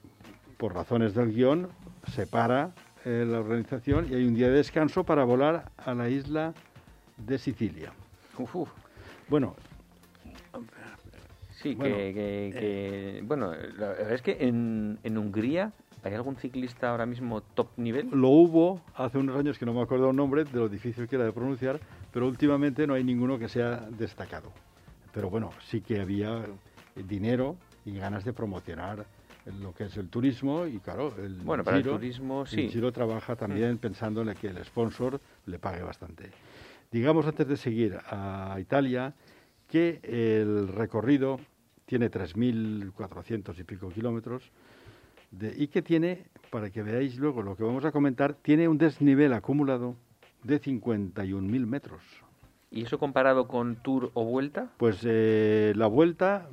por 0.57 0.73
razones 0.73 1.13
del 1.13 1.33
guion, 1.33 1.69
se 2.07 2.27
para 2.27 2.71
la 3.05 3.39
organización 3.39 4.07
y 4.11 4.15
hay 4.15 4.25
un 4.25 4.35
día 4.35 4.47
de 4.47 4.57
descanso 4.57 5.03
para 5.03 5.23
volar 5.23 5.71
a 5.77 5.93
la 5.93 6.09
isla 6.09 6.53
de 7.17 7.37
Sicilia. 7.37 7.91
Bueno, 9.27 9.55
Sí, 11.61 11.75
que, 11.75 13.21
bueno, 13.23 13.53
la 13.77 13.89
verdad 13.89 14.13
es 14.13 14.21
que 14.23 14.37
en, 14.39 14.97
en 15.03 15.17
Hungría 15.17 15.71
¿Hay 16.03 16.13
algún 16.13 16.35
ciclista 16.35 16.89
ahora 16.89 17.05
mismo 17.05 17.41
top 17.41 17.69
nivel? 17.77 18.09
Lo 18.11 18.29
hubo 18.29 18.81
hace 18.95 19.17
unos 19.17 19.37
años 19.37 19.59
que 19.59 19.65
no 19.65 19.73
me 19.73 19.81
acuerdo 19.81 20.09
el 20.09 20.15
nombre, 20.15 20.45
de 20.45 20.57
lo 20.57 20.67
difícil 20.67 21.07
que 21.07 21.15
era 21.15 21.25
de 21.25 21.31
pronunciar, 21.31 21.79
pero 22.11 22.27
últimamente 22.27 22.87
no 22.87 22.95
hay 22.95 23.03
ninguno 23.03 23.37
que 23.37 23.47
sea 23.47 23.87
destacado. 23.97 24.51
Pero 25.13 25.29
bueno, 25.29 25.51
sí 25.63 25.81
que 25.81 26.01
había 26.01 26.43
dinero 26.95 27.55
y 27.85 27.97
ganas 27.97 28.25
de 28.25 28.33
promocionar 28.33 29.05
lo 29.59 29.73
que 29.73 29.85
es 29.85 29.97
el 29.97 30.09
turismo 30.09 30.67
y 30.67 30.79
claro, 30.79 31.13
el 31.17 31.35
bueno, 31.35 31.63
para 31.63 31.77
el 31.77 31.83
turismo 31.83 32.45
sí. 32.45 32.61
El 32.61 32.69
Giro 32.71 32.91
trabaja 32.91 33.35
también 33.35 33.73
mm. 33.73 33.77
pensando 33.77 34.21
en 34.21 34.33
que 34.35 34.47
el 34.47 34.63
sponsor 34.63 35.19
le 35.45 35.59
pague 35.59 35.81
bastante. 35.81 36.29
Digamos 36.91 37.25
antes 37.25 37.47
de 37.47 37.57
seguir 37.57 37.97
a 38.07 38.57
Italia 38.59 39.13
que 39.67 39.99
el 40.03 40.67
recorrido 40.67 41.39
tiene 41.85 42.11
3.400 42.11 43.59
y 43.59 43.63
pico 43.63 43.89
kilómetros, 43.89 44.51
y 45.31 45.67
que 45.67 45.81
tiene, 45.81 46.25
para 46.49 46.69
que 46.69 46.83
veáis 46.83 47.17
luego 47.17 47.41
lo 47.41 47.55
que 47.55 47.63
vamos 47.63 47.85
a 47.85 47.91
comentar, 47.91 48.33
tiene 48.33 48.67
un 48.67 48.77
desnivel 48.77 49.33
acumulado 49.33 49.95
de 50.43 50.61
51.000 50.61 51.65
metros. 51.65 52.01
¿Y 52.69 52.83
eso 52.83 52.97
comparado 52.97 53.47
con 53.47 53.75
Tour 53.77 54.11
o 54.13 54.23
Vuelta? 54.23 54.71
Pues 54.77 55.01
eh, 55.03 55.73
la 55.75 55.87
Vuelta, 55.87 56.49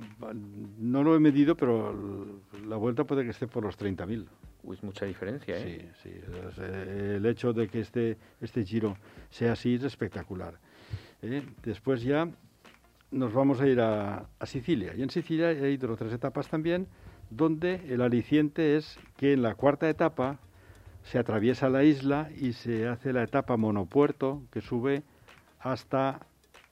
no 0.79 1.05
lo 1.05 1.15
he 1.15 1.21
medido, 1.21 1.57
pero 1.57 2.41
la 2.67 2.77
Vuelta 2.77 3.05
puede 3.05 3.25
que 3.25 3.31
esté 3.31 3.47
por 3.47 3.63
los 3.63 3.79
30.000. 3.79 4.27
Es 4.73 4.83
mucha 4.83 5.07
diferencia, 5.07 5.57
¿eh? 5.57 5.91
Sí, 6.03 6.11
sí. 6.11 6.21
Eh, 6.61 7.15
el 7.17 7.27
hecho 7.27 7.53
de 7.53 7.69
que 7.69 7.81
este, 7.81 8.19
este 8.41 8.65
giro 8.65 8.97
sea 9.31 9.53
así 9.53 9.75
es 9.75 9.85
espectacular. 9.85 10.59
¿eh? 11.23 11.43
Después 11.63 12.03
ya 12.03 12.29
nos 13.13 13.33
vamos 13.33 13.61
a 13.61 13.69
ir 13.69 13.81
a, 13.81 14.27
a 14.39 14.47
Sicilia. 14.47 14.95
Y 14.97 15.03
en 15.03 15.11
Sicilia 15.11 15.49
hay 15.49 15.77
dos 15.77 15.93
o 15.93 15.97
tres 15.97 16.13
etapas 16.13 16.49
también 16.49 16.89
donde 17.31 17.83
el 17.89 18.01
aliciente 18.01 18.77
es 18.77 18.99
que 19.17 19.33
en 19.33 19.43
la 19.43 19.55
cuarta 19.55 19.89
etapa 19.89 20.39
se 21.05 21.19
atraviesa 21.19 21.69
la 21.69 21.85
isla 21.85 22.29
y 22.39 22.53
se 22.53 22.87
hace 22.87 23.13
la 23.13 23.23
etapa 23.23 23.57
monopuerto 23.57 24.43
que 24.53 24.61
sube 24.61 25.03
hasta 25.61 26.21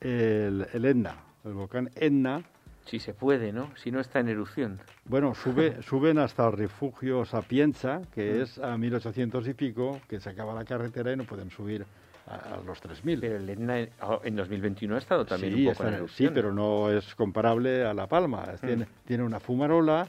el, 0.01 0.67
Etna, 0.73 1.17
el 1.45 1.55
volcán 1.55 1.91
Etna. 1.95 2.43
Si 2.85 3.01
se 3.01 3.15
puede, 3.15 3.53
¿no? 3.53 3.71
Si 3.77 3.91
no 3.91 3.99
está 3.99 4.21
en 4.21 4.29
erupción. 4.29 4.79
Bueno, 5.07 5.35
sube, 5.35 5.83
suben 5.89 6.19
hasta 6.19 6.47
el 6.47 6.53
refugio 6.53 7.25
Sapienza, 7.25 8.03
que 8.15 8.35
mm. 8.35 8.43
es 8.43 8.59
a 8.59 8.77
1800 8.77 9.49
y 9.49 9.55
pico, 9.55 10.01
que 10.09 10.21
se 10.21 10.31
acaba 10.31 10.55
la 10.55 10.65
carretera 10.65 11.13
y 11.13 11.17
no 11.17 11.25
pueden 11.25 11.51
subir 11.51 11.85
a, 12.29 12.59
los 12.65 12.81
3.000. 12.83 13.19
Pero 13.21 13.37
el 13.37 13.49
Etna 13.49 13.89
ah, 14.01 14.21
en 14.23 14.37
2021 14.37 14.95
ha 14.95 14.99
estado 14.99 15.25
también 15.25 15.55
un 15.55 15.73
poco 15.73 15.89
en 15.89 15.95
erupción. 15.95 16.29
Sí, 16.29 16.35
pero 16.35 16.53
no 16.53 16.91
es 16.91 17.15
comparable 17.15 17.85
a 17.85 17.93
La 17.93 18.07
Palma. 18.07 18.45
Mm. 18.63 18.67
Tiene, 18.67 18.87
tiene 19.05 19.25
una 19.25 19.41
fumarola 19.41 20.07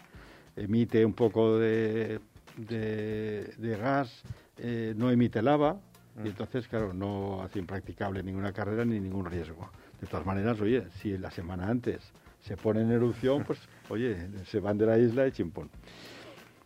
emite 0.58 1.06
un 1.06 1.14
poco 1.14 1.58
de, 1.58 2.20
de, 2.58 3.78
gas, 3.80 4.24
eh, 4.58 4.94
no 4.98 5.12
emite 5.12 5.42
lava, 5.42 5.80
y 6.18 6.22
mm. 6.22 6.28
entonces, 6.28 6.68
claro, 6.68 6.94
no 6.94 7.42
hace 7.44 7.60
impracticable 7.60 8.24
ninguna 8.24 8.52
carrera 8.52 8.84
ni 8.84 9.00
ningún 9.00 9.26
riesgo. 9.26 9.70
De 10.02 10.08
todas 10.08 10.26
maneras, 10.26 10.60
oye, 10.60 10.88
si 11.00 11.18
la 11.18 11.32
semana 11.32 11.68
antes 11.68 12.12
se 12.42 12.58
pone 12.58 12.82
en 12.82 12.92
erupción, 12.92 13.44
pues, 13.44 13.60
oye, 13.90 14.18
se 14.46 14.60
van 14.60 14.78
de 14.78 14.86
la 14.86 14.98
isla 14.98 15.28
y 15.28 15.32
chimpón. 15.32 15.70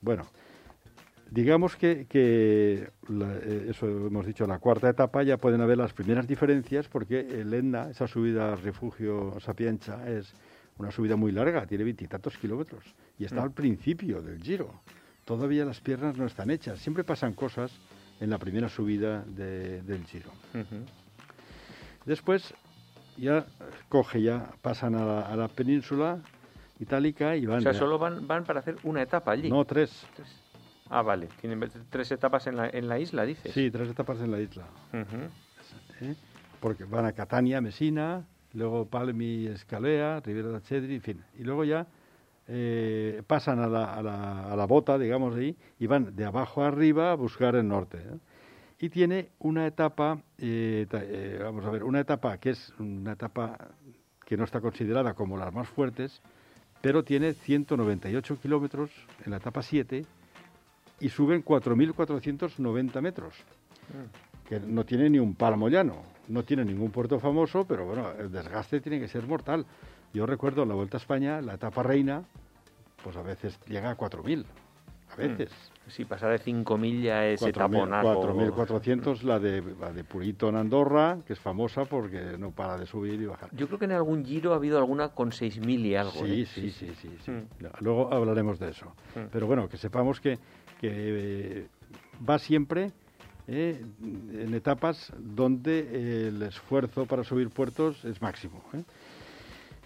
Bueno, 0.01 0.25
digamos 1.29 1.75
que, 1.75 2.07
que 2.07 2.89
eh, 3.09 3.67
eso 3.69 3.87
hemos 3.87 4.25
dicho, 4.25 4.45
la 4.47 4.59
cuarta 4.59 4.89
etapa 4.89 5.23
ya 5.23 5.37
pueden 5.37 5.61
haber 5.61 5.77
las 5.77 5.93
primeras 5.93 6.27
diferencias 6.27 6.87
porque 6.87 7.19
el 7.19 7.53
Etna, 7.53 7.89
esa 7.89 8.07
subida 8.07 8.53
al 8.53 8.61
refugio 8.61 9.39
Sapienza, 9.39 10.09
es 10.09 10.33
una 10.77 10.91
subida 10.91 11.15
muy 11.15 11.31
larga, 11.31 11.65
tiene 11.65 11.83
veintitantos 11.83 12.37
kilómetros 12.37 12.83
y 13.17 13.25
está 13.25 13.41
mm. 13.41 13.43
al 13.43 13.51
principio 13.51 14.21
del 14.21 14.41
giro. 14.41 14.81
Todavía 15.25 15.65
las 15.65 15.79
piernas 15.79 16.17
no 16.17 16.25
están 16.25 16.49
hechas. 16.49 16.79
Siempre 16.79 17.03
pasan 17.03 17.33
cosas 17.33 17.71
en 18.19 18.29
la 18.29 18.37
primera 18.37 18.69
subida 18.69 19.23
del 19.23 20.05
giro. 20.05 20.31
Después 22.05 22.53
ya 23.17 23.45
coge, 23.89 24.21
ya 24.21 24.51
pasan 24.61 24.95
a 24.95 25.35
la, 25.35 25.47
península 25.47 26.19
itálica 26.79 27.35
y 27.35 27.45
van... 27.45 27.59
O 27.59 27.61
sea, 27.61 27.73
solo 27.73 27.99
van, 27.99 28.27
van 28.27 28.43
para 28.43 28.59
hacer 28.59 28.77
una 28.83 29.01
etapa 29.01 29.31
allí. 29.31 29.49
No, 29.49 29.63
tres. 29.65 30.05
Ah, 30.89 31.01
vale. 31.01 31.29
Tienen 31.39 31.59
tres 31.89 32.11
etapas 32.11 32.47
en 32.47 32.57
la, 32.57 32.69
en 32.69 32.87
la 32.87 32.99
isla, 32.99 33.23
dices. 33.23 33.53
Sí, 33.53 33.69
tres 33.71 33.89
etapas 33.89 34.19
en 34.19 34.31
la 34.31 34.39
isla. 34.39 34.65
¿Eh? 36.01 36.15
Porque 36.59 36.83
van 36.83 37.05
a 37.05 37.13
Catania, 37.13 37.61
Messina, 37.61 38.25
luego 38.53 38.85
Palmi, 38.85 39.47
Escalea, 39.47 40.19
Rivera 40.19 40.49
de 40.49 40.59
Cedri, 40.61 40.95
en 40.95 41.01
fin. 41.01 41.23
Y 41.37 41.43
luego 41.43 41.63
ya 41.63 41.87
eh, 42.47 43.23
pasan 43.25 43.59
a 43.59 43.67
la, 43.67 43.93
a, 43.93 44.01
la, 44.01 44.51
a 44.51 44.55
la, 44.55 44.65
bota, 44.65 44.97
digamos 44.97 45.35
ahí, 45.35 45.55
y 45.79 45.87
van 45.87 46.15
de 46.15 46.25
abajo 46.25 46.63
a 46.63 46.67
arriba 46.67 47.11
a 47.11 47.15
buscar 47.15 47.55
el 47.55 47.67
norte. 47.67 47.99
Y 48.79 48.89
tiene 48.89 49.29
una 49.39 49.67
etapa, 49.67 50.21
eh, 50.37 50.87
eh, 50.91 51.39
vamos 51.41 51.65
a 51.65 51.69
ver, 51.69 51.83
una 51.83 51.99
etapa 51.99 52.37
que 52.37 52.51
es 52.51 52.73
una 52.79 53.13
etapa 53.13 53.57
que 54.25 54.35
no 54.37 54.43
está 54.43 54.59
considerada 54.59 55.13
como 55.13 55.37
las 55.37 55.53
más 55.53 55.67
fuertes, 55.69 56.21
pero 56.81 57.03
tiene 57.03 57.33
198 57.33 58.39
kilómetros 58.41 58.89
en 59.23 59.31
la 59.31 59.37
etapa 59.37 59.61
7 59.61 60.03
y 60.99 61.09
suben 61.09 61.45
4.490 61.45 63.01
metros, 63.01 63.35
mm. 63.89 64.47
que 64.47 64.59
no 64.59 64.83
tiene 64.83 65.09
ni 65.09 65.19
un 65.19 65.35
palmo 65.35 65.69
llano 65.69 66.01
no 66.31 66.43
tiene 66.43 66.63
ningún 66.65 66.91
puerto 66.91 67.19
famoso, 67.19 67.65
pero 67.65 67.85
bueno, 67.85 68.11
el 68.17 68.31
desgaste 68.31 68.79
tiene 68.79 68.99
que 68.99 69.07
ser 69.07 69.27
mortal. 69.27 69.65
Yo 70.13 70.25
recuerdo 70.25 70.65
la 70.65 70.73
Vuelta 70.73 70.97
a 70.97 70.99
España, 70.99 71.41
la 71.41 71.55
etapa 71.55 71.83
reina, 71.83 72.23
pues 73.03 73.15
a 73.17 73.21
veces 73.21 73.59
llega 73.67 73.91
a 73.91 73.97
4.000, 73.97 74.45
a 75.11 75.15
veces. 75.15 75.51
Si 75.87 76.05
pasa 76.05 76.29
de 76.29 76.39
5.000 76.39 77.01
ya 77.01 77.25
es 77.25 77.41
etaponazo. 77.41 78.21
4.400 78.21 79.23
la 79.23 79.39
de, 79.39 79.61
la 79.79 79.91
de 79.91 80.03
Purito 80.05 80.47
en 80.47 80.55
Andorra, 80.55 81.17
que 81.25 81.33
es 81.33 81.39
famosa 81.39 81.83
porque 81.83 82.37
no 82.37 82.51
para 82.51 82.77
de 82.77 82.85
subir 82.85 83.19
y 83.19 83.25
bajar. 83.25 83.49
Yo 83.53 83.67
creo 83.67 83.79
que 83.79 83.85
en 83.85 83.91
algún 83.91 84.23
giro 84.23 84.53
ha 84.53 84.55
habido 84.55 84.77
alguna 84.77 85.09
con 85.09 85.31
6.000 85.31 85.79
y 85.79 85.95
algo. 85.95 86.11
Sí, 86.11 86.41
¿eh? 86.41 86.45
sí, 86.45 86.71
sí, 86.71 86.93
sí. 86.95 87.09
sí, 87.25 87.31
mm. 87.31 87.47
Luego 87.81 88.13
hablaremos 88.13 88.57
de 88.59 88.69
eso. 88.69 88.93
Mm. 89.15 89.27
Pero 89.31 89.47
bueno, 89.47 89.67
que 89.67 89.77
sepamos 89.77 90.21
que, 90.21 90.39
que 90.79 91.67
va 92.27 92.39
siempre 92.39 92.93
¿eh? 93.51 93.83
en 94.01 94.53
etapas 94.53 95.11
donde 95.19 96.27
el 96.27 96.41
esfuerzo 96.41 97.05
para 97.05 97.23
subir 97.23 97.49
puertos 97.49 98.03
es 98.05 98.21
máximo. 98.21 98.63
¿eh? 98.73 98.83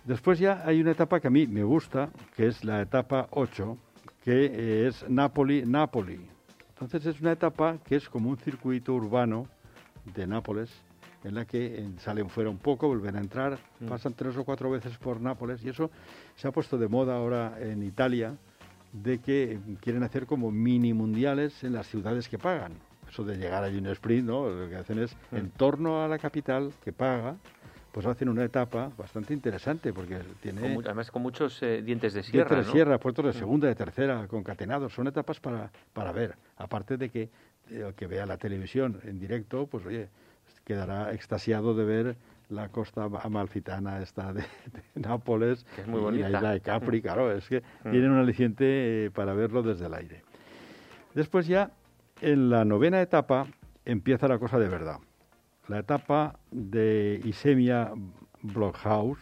Después 0.04 0.38
ya 0.38 0.62
hay 0.66 0.82
una 0.82 0.92
etapa 0.92 1.20
que 1.20 1.28
a 1.28 1.32
mí 1.32 1.48
me 1.48 1.64
gusta, 1.64 2.10
que 2.36 2.48
es 2.48 2.64
la 2.64 2.82
etapa 2.82 3.28
8, 3.32 3.78
que 4.24 4.88
es 4.88 5.04
Napoli-Napoli. 5.10 6.20
Entonces 6.70 7.06
es 7.08 7.20
una 7.22 7.32
etapa 7.32 7.80
que 7.84 7.96
es 7.96 8.08
como 8.08 8.30
un 8.30 8.38
circuito 8.38 8.94
urbano 8.94 9.48
de 10.14 10.28
Nápoles, 10.28 10.70
en 11.24 11.34
la 11.34 11.46
que 11.46 11.88
salen 11.98 12.30
fuera 12.30 12.52
un 12.52 12.60
poco, 12.60 12.88
vuelven 12.88 13.16
a 13.16 13.20
entrar, 13.20 13.58
mm. 13.80 13.88
pasan 13.88 14.14
tres 14.14 14.38
o 14.38 14.44
cuatro 14.44 14.70
veces 14.70 14.96
por 15.00 15.20
Nápoles 15.20 15.64
y 15.64 15.70
eso 15.70 15.90
se 16.36 16.48
ha 16.48 16.52
puesto 16.52 16.78
de 16.78 16.88
moda 16.88 17.16
ahora 17.16 17.58
en 17.60 17.82
Italia, 17.82 18.36
de 18.94 19.18
que 19.18 19.60
quieren 19.82 20.04
hacer 20.04 20.28
como 20.28 20.52
mini 20.52 20.94
mundiales 20.94 21.64
en 21.64 21.74
las 21.74 21.88
ciudades 21.88 22.30
que 22.30 22.38
pagan. 22.38 22.74
Eso 23.16 23.24
de 23.24 23.38
llegar 23.38 23.64
a 23.64 23.68
un 23.68 23.88
sprint, 23.88 24.28
¿no? 24.28 24.50
Lo 24.50 24.68
que 24.68 24.76
hacen 24.76 25.00
es, 25.00 25.16
mm. 25.32 25.38
en 25.38 25.50
torno 25.52 26.04
a 26.04 26.08
la 26.10 26.20
capital 26.20 26.74
que 26.84 26.92
paga, 26.92 27.38
pues 27.94 28.06
hacen 28.06 28.28
una 28.28 28.44
etapa 28.44 28.92
bastante 28.98 29.34
interesante 29.34 29.94
porque 29.94 30.20
tiene... 30.42 30.78
además 30.84 31.10
con 31.12 31.22
muchos 31.22 31.64
eh, 31.64 31.82
dientes 31.82 32.14
de 32.14 32.24
sierra, 32.24 32.50
Dientes 32.50 32.68
de 32.68 32.74
sierra, 32.74 33.00
puertos 33.00 33.24
de 33.24 33.32
mm. 33.32 33.36
segunda, 33.36 33.68
de 33.70 33.76
tercera, 33.76 34.28
concatenados. 34.28 34.94
Son 34.94 35.08
etapas 35.08 35.40
para, 35.40 35.72
para 35.94 36.12
ver. 36.12 36.36
Aparte 36.58 36.98
de 36.98 37.10
que 37.10 37.30
el 37.70 37.94
que 37.94 38.06
vea 38.06 38.26
la 38.26 38.36
televisión 38.36 39.00
en 39.06 39.18
directo, 39.18 39.66
pues 39.66 39.86
oye, 39.86 40.10
quedará 40.66 41.14
extasiado 41.14 41.74
de 41.74 41.86
ver 41.86 42.18
la 42.50 42.68
costa 42.68 43.08
amalfitana 43.24 44.02
esta 44.02 44.34
de, 44.34 44.44
Nápoles 44.96 45.64
que 45.74 45.84
es 45.84 45.88
muy 45.88 46.02
bonita. 46.02 46.28
y 46.28 46.32
la 46.34 46.38
isla 46.40 46.52
de 46.52 46.60
Capri, 46.60 47.02
claro, 47.02 47.32
es 47.32 47.48
que 47.48 47.62
mm. 47.62 47.92
tienen 47.92 48.12
un 48.12 48.18
aliciente 48.18 49.06
eh, 49.06 49.12
para 49.12 49.34
verlo 49.34 49.64
desde 49.64 49.86
el 49.86 49.94
aire. 49.94 50.22
Después 51.14 51.48
ya, 51.48 51.72
en 52.26 52.50
la 52.50 52.66
novena 52.66 53.02
etapa, 53.02 53.48
empieza 53.86 54.28
la 54.28 54.40
cosa 54.40 54.60
de 54.60 54.68
verdad 54.68 55.00
la 55.68 55.80
etapa 55.80 56.40
de 56.52 57.22
Isemia 57.24 57.92
Blockhouse, 58.42 59.20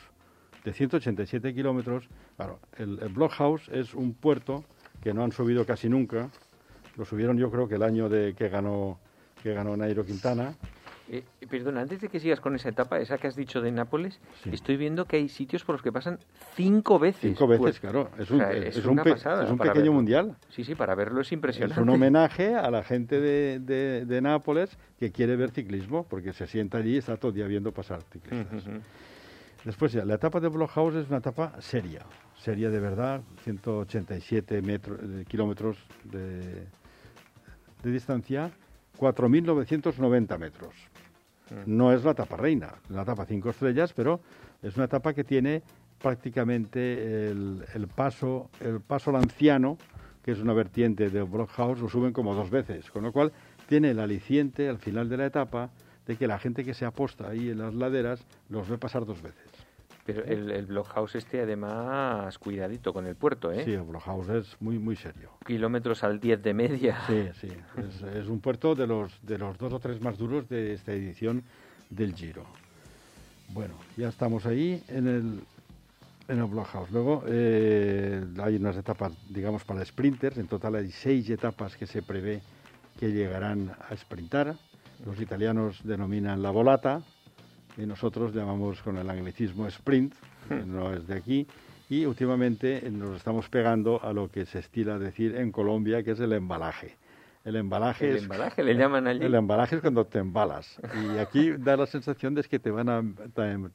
de 0.63 0.73
187 0.73 1.53
kilómetros. 1.53 2.07
Claro, 2.35 2.59
el, 2.77 2.97
Blockhouse 3.09 3.69
es 3.69 3.93
un 3.93 4.13
puerto 4.13 4.65
que 5.01 5.13
no 5.13 5.23
han 5.23 5.31
subido 5.31 5.65
casi 5.65 5.89
nunca. 5.89 6.29
Lo 6.97 7.05
subieron 7.05 7.37
yo 7.37 7.49
creo 7.49 7.67
que 7.67 7.75
el 7.75 7.83
año 7.83 8.09
de 8.09 8.33
que 8.35 8.49
ganó 8.49 8.99
que 9.41 9.53
ganó 9.53 9.75
Nairo 9.75 10.05
Quintana 10.05 10.53
eh, 11.09 11.23
perdona, 11.49 11.81
antes 11.81 11.99
de 11.99 12.07
que 12.07 12.19
sigas 12.19 12.39
con 12.39 12.55
esa 12.55 12.69
etapa, 12.69 12.97
esa 12.99 13.17
que 13.17 13.27
has 13.27 13.35
dicho 13.35 13.61
de 13.61 13.71
Nápoles, 13.71 14.19
estoy 14.51 14.77
viendo 14.77 15.05
que 15.05 15.17
hay 15.17 15.27
sitios 15.27 15.63
por 15.65 15.75
los 15.75 15.81
que 15.81 15.91
pasan 15.91 16.17
cinco 16.55 16.97
veces. 16.97 17.21
Cinco 17.21 17.45
veces, 17.45 17.61
pues, 17.61 17.79
claro. 17.79 18.09
Es 18.17 18.31
un, 18.31 18.41
es, 18.41 18.85
un, 18.85 18.99
es 18.99 19.49
un 19.51 19.57
pequeño 19.57 19.91
mundial. 19.91 20.37
Sí, 20.49 20.63
sí, 20.63 20.75
para 20.75 20.95
verlo 20.95 21.21
es 21.21 21.31
impresionante. 21.31 21.73
Es 21.73 21.81
un 21.81 21.89
homenaje 21.89 22.55
a 22.55 22.71
la 22.71 22.83
gente 22.83 23.19
de, 23.19 23.59
de, 23.59 24.21
Nápoles 24.21 24.77
que 24.97 25.11
quiere 25.11 25.35
ver 25.35 25.51
ciclismo, 25.51 26.05
porque 26.07 26.31
se 26.31 26.47
sienta 26.47 26.77
allí 26.77 26.93
y 26.95 26.97
está 26.97 27.17
todo 27.17 27.29
el 27.29 27.35
día 27.35 27.47
viendo 27.47 27.73
pasar 27.73 28.01
ciclistas. 28.03 28.63
Después 29.65 29.91
ya, 29.91 30.05
la 30.05 30.15
etapa 30.15 30.39
de 30.39 30.47
Blockhouse 30.47 30.95
es 30.95 31.09
una 31.09 31.17
etapa 31.17 31.53
seria, 31.59 32.05
seria 32.37 32.69
de 32.69 32.79
verdad, 32.79 33.21
187 33.43 34.61
metros, 34.61 34.99
eh, 35.01 35.25
kilómetros 35.27 35.77
de, 36.03 36.67
de 37.81 37.91
distancia, 37.91 38.51
4.990 38.97 40.37
metros. 40.37 40.92
Mm. 41.49 41.77
No 41.77 41.93
es 41.93 42.03
la 42.03 42.11
etapa 42.11 42.37
reina, 42.37 42.75
la 42.89 43.03
etapa 43.03 43.25
cinco 43.25 43.49
estrellas, 43.49 43.93
pero 43.93 44.21
es 44.61 44.75
una 44.75 44.85
etapa 44.85 45.13
que 45.13 45.23
tiene 45.23 45.61
prácticamente 46.01 47.29
el, 47.29 47.87
paso 47.95 48.49
el 48.59 48.81
paso 48.81 49.09
al 49.09 49.17
anciano, 49.17 49.77
que 50.23 50.31
es 50.31 50.39
una 50.39 50.53
vertiente 50.53 51.09
de 51.09 51.21
Brockhouse, 51.21 51.79
lo 51.79 51.89
suben 51.89 52.13
como 52.13 52.35
dos 52.35 52.49
veces, 52.49 52.89
con 52.91 53.03
lo 53.03 53.11
cual 53.11 53.31
tiene 53.67 53.91
el 53.91 53.99
aliciente 53.99 54.69
al 54.69 54.77
final 54.77 55.09
de 55.09 55.17
la 55.17 55.25
etapa 55.25 55.69
de 56.05 56.17
que 56.17 56.27
la 56.27 56.39
gente 56.39 56.63
que 56.63 56.73
se 56.73 56.85
aposta 56.85 57.29
ahí 57.29 57.49
en 57.49 57.59
las 57.59 57.73
laderas 57.73 58.25
los 58.49 58.67
ve 58.67 58.77
pasar 58.77 59.05
dos 59.05 59.21
veces. 59.21 59.52
Pero 60.05 60.25
el, 60.25 60.51
el 60.51 60.65
blockhouse 60.65 61.15
este 61.15 61.41
además 61.41 62.37
cuidadito 62.37 62.91
con 62.91 63.07
el 63.07 63.15
puerto, 63.15 63.51
¿eh? 63.51 63.63
Sí, 63.63 63.71
el 63.71 63.83
blockhouse 63.83 64.29
es 64.29 64.61
muy 64.61 64.77
muy 64.77 64.97
serio. 64.97 65.31
Kilómetros 65.45 66.03
al 66.03 66.19
10 66.19 66.43
de 66.43 66.53
media. 66.53 66.97
Sí, 67.07 67.29
sí. 67.39 67.47
es, 68.13 68.27
un 68.27 68.41
puerto 68.41 68.75
de 68.75 68.85
los, 68.85 69.17
de 69.21 69.37
los 69.37 69.57
dos 69.57 69.71
o 69.71 69.79
tres 69.79 70.01
más 70.01 70.17
duros 70.17 70.49
de 70.49 70.73
esta 70.73 70.91
edición 70.91 71.43
del 71.89 72.13
Giro. 72.13 72.45
Bueno, 73.49 73.75
ya 73.95 74.09
estamos 74.09 74.45
ahí 74.45 74.83
en 74.89 75.07
el, 75.07 75.39
en 76.27 76.39
el 76.39 76.45
blockhouse. 76.45 76.91
Luego 76.91 77.23
eh, 77.27 78.25
hay 78.41 78.55
unas 78.57 78.75
etapas, 78.75 79.13
digamos, 79.29 79.63
para 79.63 79.85
sprinters. 79.85 80.37
En 80.37 80.47
total 80.47 80.75
hay 80.75 80.91
seis 80.91 81.29
etapas 81.29 81.77
que 81.77 81.85
se 81.85 82.01
prevé 82.01 82.41
que 82.99 83.11
llegarán 83.11 83.71
a 83.89 83.95
sprintar. 83.95 84.55
Los 85.05 85.19
italianos 85.19 85.81
denominan 85.83 86.41
la 86.41 86.51
volata, 86.51 87.03
y 87.77 87.85
nosotros 87.85 88.33
llamamos 88.33 88.81
con 88.81 88.97
el 88.97 89.09
anglicismo 89.09 89.67
sprint, 89.67 90.13
que 90.47 90.55
hmm. 90.55 90.75
no 90.75 90.93
es 90.93 91.07
de 91.07 91.15
aquí, 91.15 91.47
y 91.89 92.05
últimamente 92.05 92.89
nos 92.91 93.17
estamos 93.17 93.49
pegando 93.49 94.03
a 94.03 94.13
lo 94.13 94.29
que 94.29 94.45
se 94.45 94.59
estila 94.59 94.97
decir 94.97 95.35
en 95.35 95.51
Colombia, 95.51 96.03
que 96.03 96.11
es 96.11 96.19
el 96.19 96.33
embalaje. 96.33 96.97
El 97.45 97.57
embalaje, 97.57 98.09
¿El 98.09 98.17
embalaje 98.19 98.63
le 98.63 98.73
llaman 98.73 99.05
allí? 99.05 99.25
El 99.25 99.35
embalaje 99.35 99.75
es 99.75 99.81
cuando 99.81 100.05
te 100.05 100.19
embalas. 100.19 100.79
Y 100.95 101.17
aquí 101.17 101.51
da 101.59 101.75
la 101.75 101.85
sensación 101.85 102.33
de 102.33 102.43
que 102.43 102.57
te 102.57 102.71
van, 102.71 102.87
a, 102.87 103.03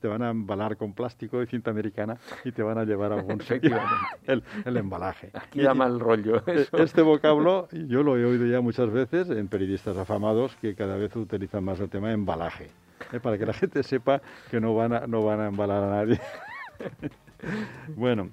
te 0.01 0.09
van 0.09 0.23
a 0.23 0.31
embalar 0.31 0.79
con 0.79 0.95
plástico 0.95 1.43
y 1.43 1.47
cinta 1.47 1.71
americana 1.71 2.17
y 2.47 2.53
te 2.53 2.63
van 2.63 2.79
a 2.79 2.85
llevar 2.85 3.13
a 3.13 3.17
algún 3.17 3.43
sitio. 3.43 3.79
El, 4.27 4.43
el 4.65 4.77
embalaje. 4.79 5.31
Aquí 5.35 5.61
da 5.61 5.75
mal 5.75 6.01
rollo 6.01 6.43
e, 6.47 6.63
eso. 6.63 6.79
Este 6.79 7.03
vocablo 7.03 7.69
yo 7.71 8.03
lo 8.03 8.17
he 8.17 8.25
oído 8.25 8.47
ya 8.47 8.63
muchas 8.63 8.91
veces 8.91 9.29
en 9.29 9.49
periodistas 9.49 9.99
afamados 9.99 10.57
que 10.57 10.75
cada 10.75 10.97
vez 10.97 11.15
utilizan 11.15 11.63
más 11.63 11.79
el 11.79 11.91
tema 11.91 12.11
embalaje. 12.11 12.71
¿eh? 13.13 13.21
para 13.21 13.39
que 13.39 13.47
la 13.47 13.53
gente 13.53 13.83
sepa 13.83 14.21
que 14.51 14.61
no 14.61 14.75
van 14.75 14.93
a, 14.93 15.07
no 15.07 15.23
van 15.23 15.41
a 15.41 15.47
embalar 15.49 15.85
a 15.85 15.91
nadie. 15.91 16.21
bueno, 17.97 18.31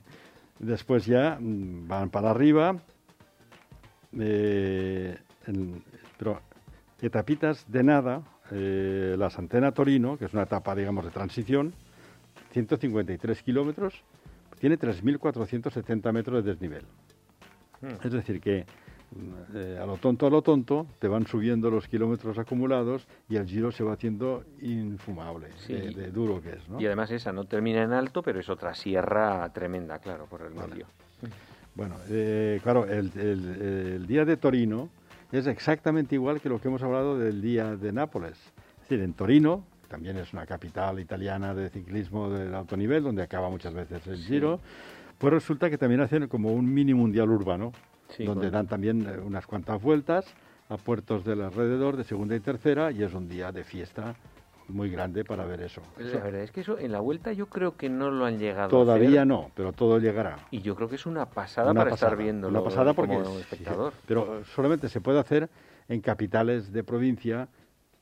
después 0.59 1.05
ya 1.05 1.37
mm, 1.39 1.87
van 1.87 2.09
para 2.09 2.31
arriba, 2.31 2.77
eh, 4.17 5.17
pero 6.17 6.41
etapitas 7.01 7.69
de 7.71 7.83
nada, 7.83 8.23
eh, 8.51 9.15
la 9.17 9.29
Santena 9.29 9.71
Torino, 9.71 10.17
que 10.17 10.25
es 10.25 10.33
una 10.33 10.43
etapa, 10.43 10.75
digamos, 10.75 11.05
de 11.05 11.11
transición, 11.11 11.73
153 12.51 13.41
kilómetros, 13.41 14.03
tiene 14.59 14.79
3.470 14.79 16.13
metros 16.13 16.43
de 16.43 16.51
desnivel. 16.51 16.85
Hmm. 17.81 18.05
Es 18.05 18.11
decir, 18.13 18.39
que 18.39 18.65
eh, 19.53 19.79
a 19.81 19.85
lo 19.85 19.97
tonto, 19.97 20.27
a 20.27 20.29
lo 20.29 20.41
tonto, 20.41 20.87
te 20.99 21.07
van 21.07 21.25
subiendo 21.25 21.69
los 21.69 21.87
kilómetros 21.87 22.37
acumulados 22.37 23.07
y 23.29 23.37
el 23.37 23.47
giro 23.47 23.71
se 23.71 23.83
va 23.83 23.93
haciendo 23.93 24.43
infumable, 24.61 25.47
de, 25.67 26.11
duro 26.11 26.41
que 26.41 26.49
es. 26.49 26.67
¿no? 26.67 26.81
Y 26.81 26.85
además 26.85 27.11
esa 27.11 27.31
no 27.31 27.45
termina 27.45 27.83
en 27.83 27.93
alto, 27.93 28.21
pero 28.21 28.39
es 28.39 28.49
otra 28.49 28.73
sierra 28.73 29.47
tremenda, 29.53 29.99
claro, 29.99 30.25
por 30.25 30.41
el 30.41 30.53
medio. 30.53 30.85
Bueno, 31.75 31.95
eh, 32.09 32.59
claro, 32.63 32.85
el, 32.85 34.07
día 34.07 34.25
de 34.25 34.37
Torino 34.37 34.89
es 35.31 35.47
exactamente 35.47 36.15
igual 36.15 36.41
que 36.41 36.49
lo 36.49 36.59
que 36.59 36.67
hemos 36.67 36.81
hablado 36.83 37.17
del 37.17 37.41
día 37.41 37.75
de 37.75 37.91
Nápoles. 37.91 38.37
Es 38.83 38.89
decir, 38.89 39.01
en 39.01 39.13
Torino, 39.13 39.63
también 39.87 40.17
es 40.17 40.33
una 40.33 40.45
capital 40.45 40.99
italiana 40.99 41.53
de 41.53 41.69
ciclismo 41.69 42.29
de 42.29 42.55
alto 42.55 42.75
nivel, 42.77 43.03
donde 43.03 43.23
acaba 43.23 43.49
muchas 43.49 43.73
veces 43.73 44.05
el 44.07 44.17
giro, 44.17 44.59
pues 45.17 45.33
resulta 45.33 45.69
que 45.69 45.77
también 45.77 46.01
hacen 46.01 46.27
como 46.27 46.53
un 46.53 46.73
mini 46.73 46.93
mundial 46.93 47.29
urbano 47.29 47.71
donde 48.19 48.49
dan 48.49 48.67
también 48.67 49.05
eh, 49.07 49.19
unas 49.19 49.45
cuantas 49.45 49.81
vueltas 49.81 50.25
a 50.69 50.77
puertos 50.77 51.23
del 51.25 51.41
alrededor 51.41 51.95
de 51.97 52.03
segunda 52.03 52.35
y 52.35 52.39
tercera 52.39 52.91
y 52.91 53.03
es 53.03 53.13
un 53.13 53.27
día 53.27 53.51
de 53.51 53.63
fiesta 53.63 54.15
muy 54.67 54.89
grande 54.89 55.23
para 55.23 55.45
ver 55.45 55.61
eso. 55.61 55.81
La 55.99 56.23
verdad 56.23 56.41
es 56.41 56.51
que 56.51 56.61
eso 56.61 56.79
en 56.79 56.91
la 56.91 56.99
vuelta 56.99 57.31
yo 57.33 57.45
creo 57.47 57.77
que 57.77 57.87
no 57.87 58.09
lo 58.09 58.25
han 58.25 58.39
llegado 58.39 58.69
Todavía 58.69 59.07
a 59.09 59.11
hacer. 59.21 59.27
no, 59.27 59.51
pero 59.53 59.73
todo 59.73 59.99
llegará. 59.99 60.37
Y 60.49 60.61
yo 60.61 60.75
creo 60.75 60.89
que 60.89 60.95
es 60.95 61.05
una 61.05 61.27
pasada 61.27 61.71
para 61.73 61.93
estar 61.93 62.15
viendo 62.17 62.47
Una 62.47 62.63
pasada 62.63 62.93
porque 62.93 63.13
como 63.15 63.37
espectador. 63.37 63.93
pero 64.07 64.43
solamente 64.45 64.89
se 64.89 65.01
puede 65.01 65.19
hacer 65.19 65.49
en 65.87 66.01
capitales 66.01 66.71
de 66.73 66.83
provincia 66.83 67.47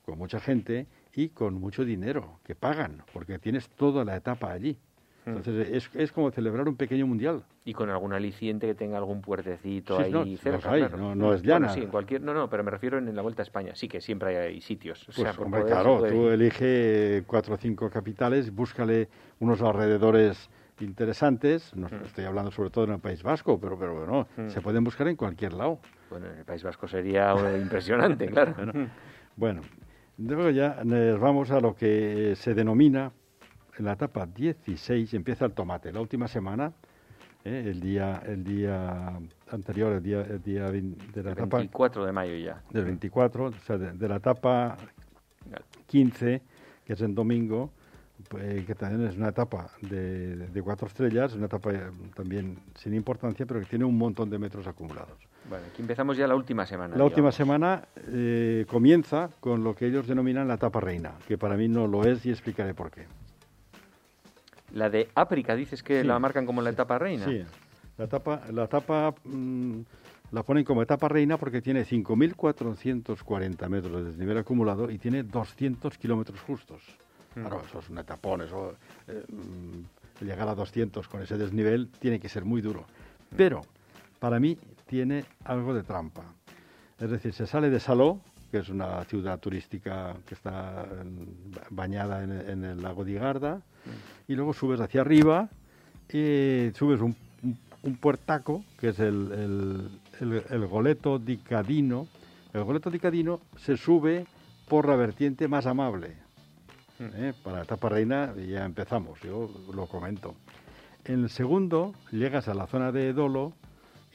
con 0.06 0.16
mucha 0.18 0.40
gente 0.40 0.86
y 1.14 1.28
con 1.28 1.54
mucho 1.54 1.84
dinero 1.84 2.38
que 2.44 2.54
pagan, 2.54 3.02
porque 3.12 3.38
tienes 3.38 3.68
toda 3.68 4.04
la 4.04 4.16
etapa 4.16 4.50
allí. 4.50 4.78
Entonces 5.26 5.68
es, 5.70 5.90
es, 5.94 6.12
como 6.12 6.30
celebrar 6.30 6.68
un 6.68 6.76
pequeño 6.76 7.06
mundial. 7.06 7.42
Y 7.64 7.72
con 7.72 7.88
algún 7.88 8.12
aliciente 8.12 8.66
que 8.66 8.74
tenga 8.74 8.98
algún 8.98 9.22
puertecito 9.22 9.98
ahí 9.98 10.12
no, 10.12 10.24
cerca. 10.36 10.88
no, 10.96 11.14
no, 11.14 11.32
es 11.32 11.42
llana. 11.42 11.70
sí, 11.70 11.80
en 11.80 11.88
cualquier, 11.88 12.20
no, 12.20 12.34
no, 12.34 12.50
pero 12.50 12.62
me 12.62 12.70
refiero 12.70 12.98
en, 12.98 13.14
la 13.14 13.22
Vuelta 13.22 13.42
a 13.42 13.44
España. 13.44 13.74
Sí 13.74 13.88
que 13.88 14.00
siempre 14.00 14.36
hay, 14.36 14.60
sitios. 14.60 15.06
pues, 15.06 15.64
claro, 15.64 16.02
tú 16.02 16.28
elige 16.28 17.24
cuatro 17.26 17.54
o 17.54 17.56
cinco 17.56 17.88
capitales, 17.88 18.54
búscale 18.54 19.08
unos 19.40 19.62
alrededores 19.62 20.50
interesantes. 20.80 21.74
No 21.74 21.86
estoy 22.04 22.24
hablando 22.24 22.50
sobre 22.50 22.70
todo 22.70 22.84
en 22.84 22.92
el 22.92 23.00
País 23.00 23.22
Vasco, 23.22 23.58
pero, 23.58 23.78
pero 23.78 23.94
bueno, 23.94 24.26
se 24.48 24.60
pueden 24.60 24.84
buscar 24.84 25.08
en 25.08 25.16
cualquier 25.16 25.54
lado. 25.54 25.78
Bueno, 26.10 26.26
en 26.26 26.38
el 26.38 26.44
País 26.44 26.62
Vasco 26.62 26.86
sería 26.86 27.34
impresionante, 27.62 28.26
claro. 28.26 28.54
bueno, 29.36 29.62
luego 30.18 30.50
ya 30.50 30.82
nos 30.84 31.18
vamos 31.18 31.50
a 31.50 31.60
lo 31.60 31.74
que 31.74 32.34
se 32.36 32.54
denomina 32.54 33.12
en 33.78 33.84
la 33.84 33.92
etapa 33.92 34.26
16 34.26 35.14
empieza 35.14 35.44
el 35.44 35.52
tomate. 35.52 35.92
La 35.92 36.00
última 36.00 36.28
semana, 36.28 36.72
eh, 37.44 37.64
el 37.66 37.80
día 37.80 38.22
el 38.26 38.44
día 38.44 39.18
anterior, 39.50 39.92
el 39.92 40.02
día, 40.02 40.22
el 40.22 40.42
día 40.42 40.70
de 40.70 41.22
la 41.22 41.32
etapa... 41.32 41.58
24 41.58 42.06
de 42.06 42.12
mayo 42.12 42.36
ya. 42.36 42.62
Del 42.70 42.84
24, 42.84 43.44
o 43.46 43.52
sea, 43.52 43.78
de, 43.78 44.08
la 44.08 44.16
etapa 44.16 44.76
15, 45.86 46.42
que 46.84 46.92
es 46.92 47.00
el 47.00 47.14
domingo, 47.14 47.70
pues, 48.28 48.64
que 48.64 48.74
también 48.74 49.08
es 49.08 49.16
una 49.16 49.28
etapa 49.28 49.70
de, 49.82 50.62
cuatro 50.62 50.86
estrellas, 50.86 51.34
una 51.34 51.46
etapa 51.46 51.72
eh, 51.72 51.90
también 52.14 52.58
sin 52.74 52.94
importancia, 52.94 53.44
pero 53.44 53.60
que 53.60 53.66
tiene 53.66 53.84
un 53.84 53.98
montón 53.98 54.30
de 54.30 54.38
metros 54.38 54.66
acumulados. 54.66 55.18
Bueno, 55.48 55.66
aquí 55.70 55.82
empezamos 55.82 56.16
ya 56.16 56.26
la 56.26 56.34
última 56.34 56.64
semana. 56.64 56.96
La 56.96 57.04
última 57.04 57.30
semana 57.30 57.86
eh, 58.08 58.64
comienza 58.68 59.28
con 59.40 59.62
lo 59.62 59.74
que 59.74 59.86
ellos 59.86 60.06
denominan 60.06 60.48
la 60.48 60.54
etapa 60.54 60.80
reina, 60.80 61.12
que 61.28 61.36
para 61.36 61.56
mí 61.56 61.68
no 61.68 61.86
lo 61.86 62.04
es 62.04 62.24
y 62.24 62.30
explicaré 62.30 62.72
por 62.72 62.90
qué. 62.90 63.06
La 64.74 64.90
de 64.90 65.08
África, 65.14 65.54
dices 65.54 65.82
que 65.82 66.02
la 66.02 66.18
marcan 66.18 66.46
como 66.46 66.60
la 66.60 66.70
etapa 66.70 66.98
reina. 66.98 67.24
Sí, 67.24 67.42
la 67.96 68.04
etapa, 68.06 68.42
la 68.52 68.64
etapa 68.64 69.14
mm, 69.24 69.80
la 70.32 70.42
ponen 70.42 70.64
como 70.64 70.82
etapa 70.82 71.08
reina 71.08 71.38
porque 71.38 71.62
tiene 71.62 71.86
5.440 71.86 73.68
metros 73.68 73.92
de 73.92 74.04
desnivel 74.04 74.38
acumulado 74.38 74.90
y 74.90 74.98
tiene 74.98 75.22
200 75.22 75.96
kilómetros 75.96 76.40
justos. 76.40 76.82
Mm. 77.36 77.40
Claro, 77.40 77.62
eso 77.64 77.78
es 77.78 77.88
un 77.88 77.98
etapón, 77.98 78.42
eso, 78.42 78.74
eh, 79.06 79.24
mm, 79.28 80.24
llegar 80.24 80.48
a 80.48 80.56
200 80.56 81.06
con 81.06 81.22
ese 81.22 81.38
desnivel 81.38 81.88
tiene 82.00 82.18
que 82.18 82.28
ser 82.28 82.44
muy 82.44 82.60
duro. 82.60 82.80
Mm. 82.80 83.36
Pero, 83.36 83.62
para 84.18 84.40
mí, 84.40 84.58
tiene 84.86 85.24
algo 85.44 85.72
de 85.72 85.84
trampa. 85.84 86.24
Es 86.98 87.10
decir, 87.10 87.32
se 87.32 87.46
sale 87.46 87.70
de 87.70 87.78
Saló, 87.78 88.20
que 88.54 88.60
es 88.60 88.68
una 88.68 89.02
ciudad 89.06 89.40
turística 89.40 90.14
que 90.28 90.34
está 90.34 90.86
bañada 91.70 92.22
en, 92.22 92.62
el 92.62 92.80
lago 92.80 93.04
de 93.04 93.14
Garda, 93.14 93.62
y 94.28 94.36
luego 94.36 94.54
subes 94.54 94.80
hacia 94.80 95.00
arriba 95.00 95.48
y 96.08 96.70
subes 96.72 97.00
un, 97.00 97.16
puertaco, 98.00 98.64
que 98.78 98.90
es 98.90 99.00
el, 99.00 99.90
el, 100.20 100.66
Goleto 100.68 101.18
di 101.18 101.38
Cadino. 101.38 102.06
El 102.52 102.62
Goleto 102.62 102.90
di 102.90 103.00
Cadino 103.00 103.40
se 103.56 103.76
sube 103.76 104.24
por 104.68 104.86
la 104.86 104.94
vertiente 104.94 105.48
más 105.48 105.66
amable, 105.66 106.14
¿eh? 107.00 107.32
Para 107.42 107.62
etapa 107.62 107.88
reina 107.88 108.36
ya 108.36 108.64
empezamos, 108.64 109.18
yo 109.20 109.50
lo 109.74 109.86
comento. 109.86 110.36
En 111.04 111.24
el 111.24 111.28
segundo 111.28 111.92
llegas 112.12 112.46
a 112.46 112.54
la 112.54 112.68
zona 112.68 112.92
de 112.92 113.14
Dolo 113.14 113.52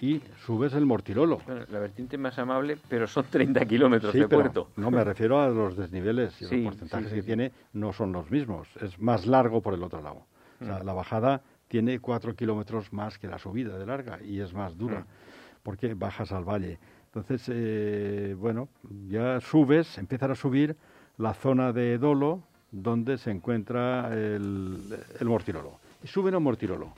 y 0.01 0.21
subes 0.45 0.73
el 0.73 0.85
Mortirolo. 0.85 1.41
la 1.47 1.79
vertiente 1.79 2.17
más 2.17 2.37
amable, 2.39 2.77
pero 2.87 3.07
son 3.07 3.25
30 3.29 3.65
kilómetros 3.65 4.13
de 4.13 4.27
puerto. 4.27 4.69
No, 4.77 4.91
me 4.91 5.03
refiero 5.03 5.41
a 5.41 5.49
los 5.49 5.75
desniveles 5.75 6.41
y 6.41 6.45
los 6.45 6.73
porcentajes 6.73 7.13
que 7.13 7.23
tiene 7.23 7.51
no 7.73 7.91
son 7.91 8.11
los 8.11 8.31
mismos. 8.31 8.67
Es 8.81 8.99
más 8.99 9.25
largo 9.25 9.61
por 9.61 9.73
el 9.73 9.83
otro 9.83 10.01
lado. 10.01 10.25
O 10.61 10.65
sea, 10.65 10.79
mm. 10.79 10.85
la 10.85 10.93
bajada 10.93 11.41
tiene 11.67 11.99
4 11.99 12.35
kilómetros 12.35 12.91
más 12.93 13.17
que 13.19 13.27
la 13.27 13.37
subida 13.37 13.77
de 13.77 13.85
larga 13.85 14.19
y 14.23 14.39
es 14.39 14.53
más 14.53 14.77
dura 14.77 15.01
mm. 15.01 15.05
porque 15.63 15.93
bajas 15.93 16.31
al 16.31 16.43
valle. 16.43 16.79
Entonces, 17.07 17.49
eh, 17.51 18.35
bueno, 18.37 18.69
ya 19.07 19.41
subes, 19.41 19.97
empiezas 19.97 20.31
a 20.31 20.35
subir 20.35 20.75
la 21.17 21.33
zona 21.33 21.73
de 21.73 21.97
Dolo, 21.97 22.43
donde 22.71 23.17
se 23.17 23.31
encuentra 23.31 24.13
el, 24.13 24.79
el 25.19 25.27
Mortirolo. 25.27 25.79
Y 26.03 26.07
suben 26.07 26.35
al 26.35 26.41
Mortirolo. 26.41 26.93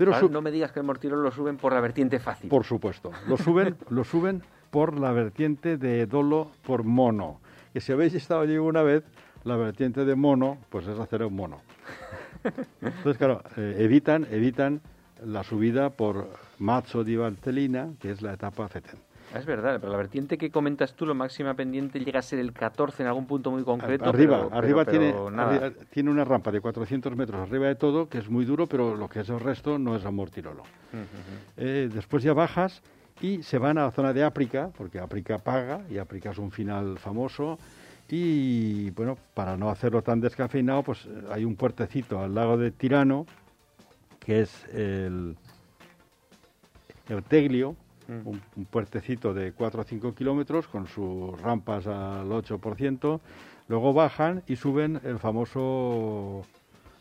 Pero 0.00 0.28
no 0.30 0.40
me 0.40 0.50
digas 0.50 0.72
que 0.72 0.80
el 0.80 0.86
Mortirolo 0.86 1.22
lo 1.22 1.30
suben 1.30 1.56
por 1.56 1.72
la 1.72 1.80
vertiente 1.80 2.18
fácil. 2.18 2.48
Por 2.48 2.64
supuesto. 2.64 3.10
Lo 3.28 3.36
suben, 3.36 3.76
lo 3.90 4.04
suben 4.04 4.42
por 4.70 4.98
la 4.98 5.12
vertiente 5.12 5.76
de 5.76 6.06
Dolo 6.06 6.50
por 6.64 6.84
mono. 6.84 7.40
Que 7.72 7.80
si 7.80 7.92
habéis 7.92 8.14
estado 8.14 8.40
allí 8.40 8.56
una 8.56 8.82
vez, 8.82 9.04
la 9.44 9.56
vertiente 9.56 10.04
de 10.04 10.14
mono, 10.14 10.58
pues 10.70 10.86
es 10.86 10.98
hacer 10.98 11.22
un 11.22 11.36
mono. 11.36 11.60
Entonces, 12.80 13.18
claro, 13.18 13.42
eh, 13.56 13.76
evitan, 13.78 14.26
evitan 14.30 14.80
la 15.24 15.42
subida 15.44 15.90
por 15.90 16.30
Mazzo 16.58 17.04
di 17.04 17.16
Valtellina, 17.16 17.90
que 18.00 18.10
es 18.10 18.22
la 18.22 18.32
etapa 18.32 18.68
FETEN. 18.68 19.09
Es 19.34 19.46
verdad, 19.46 19.78
pero 19.80 19.92
la 19.92 19.98
vertiente 19.98 20.36
que 20.36 20.50
comentas 20.50 20.94
tú, 20.94 21.06
la 21.06 21.14
máxima 21.14 21.54
pendiente 21.54 22.00
llega 22.00 22.18
a 22.18 22.22
ser 22.22 22.40
el 22.40 22.52
14 22.52 23.02
en 23.02 23.08
algún 23.08 23.26
punto 23.26 23.50
muy 23.50 23.62
concreto. 23.62 24.08
Arriba, 24.08 24.48
arriba, 24.50 24.84
tiene, 24.84 25.14
tiene 25.90 26.10
una 26.10 26.24
rampa 26.24 26.50
de 26.50 26.60
400 26.60 27.14
metros 27.16 27.40
arriba 27.40 27.68
de 27.68 27.76
todo, 27.76 28.08
que 28.08 28.18
es 28.18 28.28
muy 28.28 28.44
duro, 28.44 28.66
pero 28.66 28.96
lo 28.96 29.08
que 29.08 29.20
es 29.20 29.28
el 29.28 29.38
resto 29.38 29.78
no 29.78 29.94
es 29.94 30.04
amor 30.04 30.30
tirolo. 30.30 30.64
Eh, 31.56 31.88
después 31.92 32.24
ya 32.24 32.32
bajas 32.32 32.82
y 33.20 33.42
se 33.42 33.58
van 33.58 33.78
a 33.78 33.84
la 33.84 33.90
zona 33.92 34.12
de 34.12 34.24
África, 34.24 34.70
porque 34.76 34.98
África 34.98 35.38
paga 35.38 35.82
y 35.88 35.98
África 35.98 36.30
es 36.30 36.38
un 36.38 36.50
final 36.50 36.98
famoso. 36.98 37.58
Y 38.08 38.90
bueno, 38.90 39.16
para 39.34 39.56
no 39.56 39.70
hacerlo 39.70 40.02
tan 40.02 40.20
descafeinado, 40.20 40.82
pues 40.82 41.06
eh, 41.06 41.22
hay 41.30 41.44
un 41.44 41.54
puertecito 41.54 42.18
al 42.18 42.34
lago 42.34 42.56
de 42.56 42.72
Tirano, 42.72 43.26
que 44.18 44.40
es 44.40 44.64
el, 44.74 45.36
el 47.08 47.22
Teglio, 47.22 47.76
un, 48.24 48.40
puertecito 48.66 49.32
de 49.32 49.52
4 49.52 49.80
o 49.80 49.84
5 49.84 50.14
kilómetros 50.14 50.66
con 50.66 50.86
sus 50.86 51.40
rampas 51.40 51.86
al 51.86 52.28
8%, 52.28 53.20
luego 53.68 53.92
bajan 53.92 54.42
y 54.46 54.56
suben 54.56 55.00
el 55.04 55.18
famoso 55.18 56.44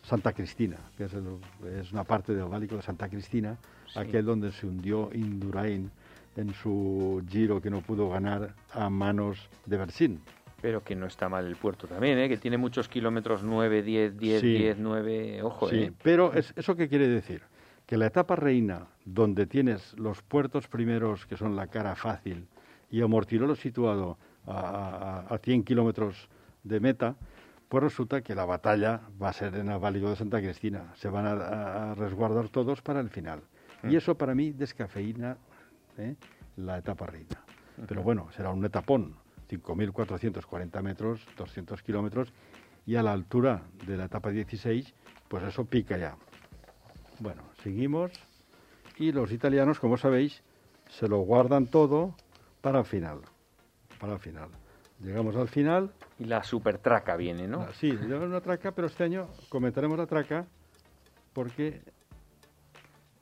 Santa 0.04 0.34
Cristina, 0.34 0.78
que 0.98 1.06
es, 1.06 1.92
una 1.92 2.04
parte 2.04 2.34
del 2.34 2.46
Válico 2.46 2.76
de 2.76 2.82
Santa 2.82 3.10
Cristina, 3.10 3.58
aquel 3.96 4.26
donde 4.26 4.52
se 4.52 4.68
hundió 4.68 5.10
Indurain 5.14 5.92
en 6.36 6.54
su 6.54 7.24
giro 7.30 7.62
que 7.62 7.70
no 7.70 7.82
pudo 7.82 8.10
ganar 8.10 8.54
a 8.72 8.90
manos 8.90 9.50
de 9.66 9.78
Bersín. 9.78 10.22
Pero 10.62 10.84
que 10.84 10.94
no 10.94 11.06
está 11.06 11.30
mal 11.30 11.46
el 11.46 11.56
puerto 11.56 11.88
también, 11.88 12.18
¿eh? 12.20 12.28
que 12.28 12.36
tiene 12.36 12.58
muchos 12.58 12.90
kilómetros, 12.90 13.44
9, 13.44 13.82
10, 13.82 14.18
10, 14.18 14.42
10, 14.42 14.78
9, 14.80 15.42
ojo. 15.44 15.70
Sí, 15.70 15.84
¿eh? 15.84 15.94
pero 16.04 16.34
¿eso 16.34 16.76
qué 16.76 16.90
quiere 16.90 17.08
decir? 17.08 17.42
que 17.90 17.98
la 17.98 18.06
etapa 18.06 18.36
reina, 18.36 18.86
donde 19.14 19.48
tienes 19.48 19.98
los 19.98 20.22
puertos 20.22 20.68
primeros, 20.68 21.26
que 21.26 21.36
son 21.36 21.56
la 21.56 21.68
cara 21.68 21.96
fácil, 21.96 22.48
y 22.92 23.02
Amortirolo 23.02 23.56
situado 23.56 24.18
a, 24.46 25.26
a, 25.30 25.38
100 25.38 25.64
kilómetros 25.64 26.30
de 26.64 26.80
meta, 26.80 27.16
pues 27.68 27.84
resulta 27.84 28.22
que 28.22 28.36
la 28.36 28.46
batalla 28.46 29.02
va 29.22 29.30
a 29.30 29.34
ser 29.34 29.56
en 29.56 29.70
el 29.70 29.80
Válido 29.80 30.10
de 30.10 30.16
Santa 30.16 30.40
Cristina. 30.40 30.94
Se 30.96 31.10
van 31.10 31.26
a, 31.26 31.94
resguardar 31.96 32.50
todos 32.50 32.82
para 32.82 33.00
el 33.00 33.10
final. 33.10 33.42
Y 33.84 33.96
eso 33.96 34.16
para 34.16 34.36
mí 34.36 34.52
descafeína 34.52 35.38
¿eh? 35.98 36.16
la 36.58 36.78
etapa 36.78 37.06
reina. 37.06 37.44
Pero 37.88 38.04
bueno, 38.04 38.28
será 38.36 38.50
un 38.50 38.66
etapón, 38.66 39.16
5.440 39.50 40.82
metros, 40.82 41.26
200 41.38 41.82
kilómetros, 41.82 42.34
y 42.86 42.96
a 42.96 43.04
la 43.04 43.14
altura 43.14 43.62
de 43.86 43.98
la 43.98 44.06
etapa 44.06 44.32
16, 44.32 44.94
pues 45.28 45.44
eso 45.44 45.66
pica 45.66 45.98
ya. 45.98 46.18
Bueno, 47.20 47.44
seguimos 47.64 48.12
y 49.00 49.12
los 49.12 49.32
italianos, 49.32 49.80
como 49.80 49.98
sabéis, 49.98 50.44
se 50.90 51.08
lo 51.08 51.20
guardan 51.20 51.68
todo 51.68 52.14
para 52.62 52.80
el 52.80 52.86
final. 52.86 53.22
Para 54.00 54.14
el 54.14 54.20
final. 54.20 54.50
Llegamos 55.02 55.36
al 55.38 55.48
final. 55.48 55.92
Y 56.20 56.26
la 56.26 56.44
super 56.44 56.78
traca 56.78 57.16
viene, 57.16 57.48
¿no? 57.48 57.62
Ah, 57.62 57.70
sí, 57.74 57.92
llega 57.92 58.20
una 58.20 58.42
traca, 58.42 58.74
pero 58.74 58.88
este 58.88 59.06
año 59.06 59.28
comentaremos 59.48 59.98
la 59.98 60.06
traca 60.06 60.46
porque... 61.34 61.82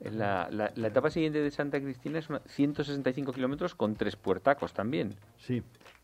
La, 0.00 0.48
la, 0.50 0.86
etapa 0.86 1.10
siguiente 1.10 1.40
de 1.40 1.50
Santa 1.50 1.80
Cristina 1.80 2.20
es 2.20 2.28
165 2.46 3.32
kilómetros 3.32 3.74
con 3.74 3.96
tres 3.96 4.14
puertacos 4.14 4.72
también. 4.72 5.16
Sí. 5.38 5.60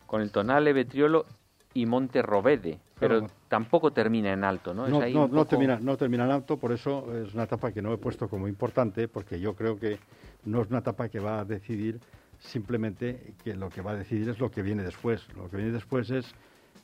Con 0.06 0.20
el 0.20 0.32
Tonale, 0.32 0.72
Vetriolo 0.72 1.26
y 1.74 1.86
Monte 1.86 2.22
Rovede, 2.22 2.78
pero 2.98 3.26
tampoco 3.48 3.92
termina 3.92 4.32
en 4.32 4.44
alto, 4.44 4.72
¿no? 4.72 4.86
No, 4.86 5.28
no, 5.28 5.44
termina, 5.44 5.78
no 5.80 5.96
termina 5.96 6.24
en 6.24 6.30
alto, 6.30 6.56
por 6.56 6.72
eso 6.72 7.12
es 7.14 7.34
una 7.34 7.42
etapa 7.42 7.72
que 7.72 7.82
no 7.82 7.92
he 7.92 7.98
puesto 7.98 8.28
como 8.28 8.46
importante, 8.46 9.08
porque 9.08 9.40
yo 9.40 9.54
creo 9.54 9.76
que 9.78 9.98
no 10.44 10.62
es 10.62 10.70
una 10.70 10.78
etapa 10.78 11.08
que 11.08 11.18
va 11.18 11.40
a 11.40 11.44
decidir 11.44 12.00
simplemente 12.38 13.34
que 13.42 13.54
lo 13.54 13.68
que 13.70 13.82
va 13.82 13.92
a 13.92 13.96
decidir 13.96 14.28
es 14.28 14.38
lo 14.38 14.50
que 14.50 14.62
viene 14.62 14.84
después. 14.84 15.26
Lo 15.36 15.50
que 15.50 15.56
viene 15.56 15.72
después 15.72 16.10
es 16.10 16.32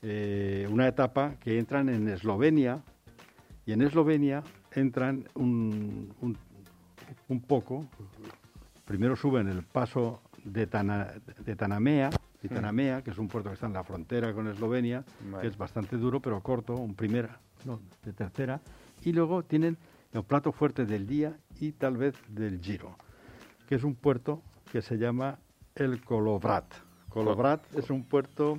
eh, 0.03 0.67
una 0.71 0.89
etapa 0.89 1.35
que 1.41 1.59
entran 1.59 1.89
en 1.89 2.09
Eslovenia 2.09 2.83
y 3.67 3.73
en 3.73 3.83
Eslovenia 3.83 4.43
entran 4.73 5.29
un, 5.35 6.13
un, 7.29 7.41
poco, 7.41 7.87
primero 8.85 9.15
suben 9.15 9.49
el 9.49 9.63
paso 9.63 10.23
de, 10.45 10.67
de 10.67 11.57
Tanamea, 11.57 12.11
Titanamea, 12.41 13.03
que 13.03 13.11
es 13.11 13.19
un 13.19 13.29
puerto 13.29 13.51
que 13.51 13.55
está 13.55 13.67
en 13.67 13.75
la 13.75 13.85
frontera 13.85 14.33
con 14.33 14.49
Eslovenia, 14.49 15.05
que 15.41 15.47
es 15.47 15.57
bastante 15.57 15.97
duro, 15.97 16.21
pero 16.21 16.41
corto, 16.41 16.75
un 16.75 16.95
primera, 16.95 17.39
no, 17.65 17.81
de 18.05 18.13
tercera. 18.13 18.61
Y 19.03 19.13
luego 19.13 19.43
tienen 19.43 19.77
el 20.13 20.25
plato 20.25 20.53
fuerte 20.53 20.87
del 20.87 21.07
día 21.07 21.37
y 21.61 21.73
tal 21.73 21.97
vez 21.97 22.15
del 22.29 22.61
Giro, 22.61 22.97
que 23.69 23.75
es 23.75 23.85
un 23.85 23.95
puerto 23.95 24.43
que 24.73 24.83
se 24.83 24.97
llama 24.97 25.39
el 25.75 26.03
Kolobrat. 26.03 26.73
Kolobrat 27.09 27.63
es 27.77 27.91
un 27.91 28.05
puerto 28.05 28.59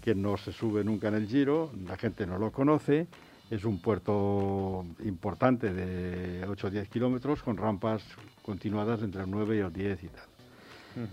que 0.00 0.14
no 0.14 0.36
se 0.36 0.52
sube 0.52 0.84
nunca 0.84 1.08
en 1.08 1.14
el 1.14 1.26
Giro, 1.26 1.70
la 1.86 1.96
gente 1.96 2.26
no 2.26 2.38
lo 2.38 2.50
conoce, 2.50 3.08
es 3.50 3.64
un 3.64 3.80
puerto 3.80 4.84
importante 5.04 5.72
de 5.72 6.46
8 6.46 6.66
o 6.66 6.70
10 6.70 6.88
kilómetros 6.88 7.42
con 7.42 7.56
rampas 7.56 8.02
continuadas 8.42 9.02
entre 9.02 9.22
el 9.22 9.30
9 9.30 9.56
y 9.56 9.60
el 9.60 9.72
10 9.72 10.04
y 10.04 10.08
tal. 10.08 10.37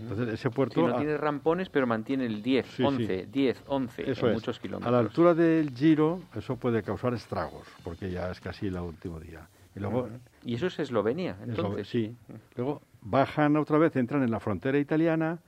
Entonces, 0.02 0.34
ese 0.34 0.50
puerto... 0.50 0.88
no 0.88 0.96
tiene 0.98 1.18
rampones, 1.18 1.70
pero 1.70 1.86
mantiene 1.86 2.26
el 2.26 2.42
10, 2.42 2.80
11, 2.80 3.28
10, 3.32 3.64
11 3.68 4.04
en 4.12 4.34
muchos 4.34 4.60
kilómetros. 4.60 4.88
A 4.88 4.92
la 4.92 5.00
altura 5.00 5.34
del 5.34 5.72
Giro, 5.72 6.22
eso 6.36 6.56
puede 6.56 6.82
causar 6.84 7.14
estragos, 7.14 7.68
porque 7.84 8.12
ya 8.12 8.32
es 8.32 8.40
casi 8.40 8.68
el 8.68 8.78
último 8.78 9.20
día. 9.20 9.48
Y, 9.76 9.80
luego, 9.80 10.08
¿Y 10.44 10.56
eso 10.56 10.68
es 10.68 10.80
Eslovenia, 10.80 11.38
entonces? 11.44 11.88
sí. 11.88 12.16
Luego 12.56 12.82
bajan 13.02 13.58
otra 13.58 13.78
vez, 13.78 13.96
entran 13.96 14.24
en 14.24 14.32
la 14.32 14.40
frontera 14.40 14.80
italiana 14.80 15.40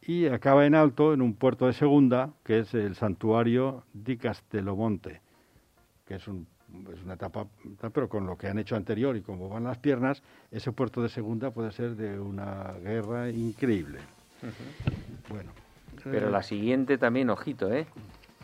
y 0.00 0.26
acaba 0.26 0.66
en 0.66 0.74
alto, 0.74 1.12
en 1.12 1.22
un 1.22 1.34
puerto 1.34 1.66
de 1.66 1.74
segunda, 1.74 2.30
que 2.44 2.60
es 2.60 2.74
el 2.74 2.94
santuario 2.94 3.84
di 3.92 4.16
Castellomonte, 4.16 5.20
que 6.06 6.14
es 6.14 6.28
un 6.28 6.46
es 6.92 7.02
una 7.02 7.14
etapa, 7.14 7.46
pero 7.92 8.08
con 8.08 8.26
lo 8.26 8.36
que 8.36 8.48
han 8.48 8.58
hecho 8.58 8.76
anterior 8.76 9.16
y 9.16 9.22
como 9.22 9.48
van 9.48 9.64
las 9.64 9.78
piernas, 9.78 10.22
ese 10.50 10.72
puerto 10.72 11.02
de 11.02 11.08
segunda 11.08 11.50
puede 11.50 11.72
ser 11.72 11.96
de 11.96 12.18
una 12.18 12.72
guerra 12.82 13.30
increíble. 13.30 14.00
Bueno. 15.28 15.50
Pero 16.02 16.28
la 16.30 16.42
siguiente 16.42 16.98
también, 16.98 17.30
ojito, 17.30 17.72
¿eh? 17.72 17.86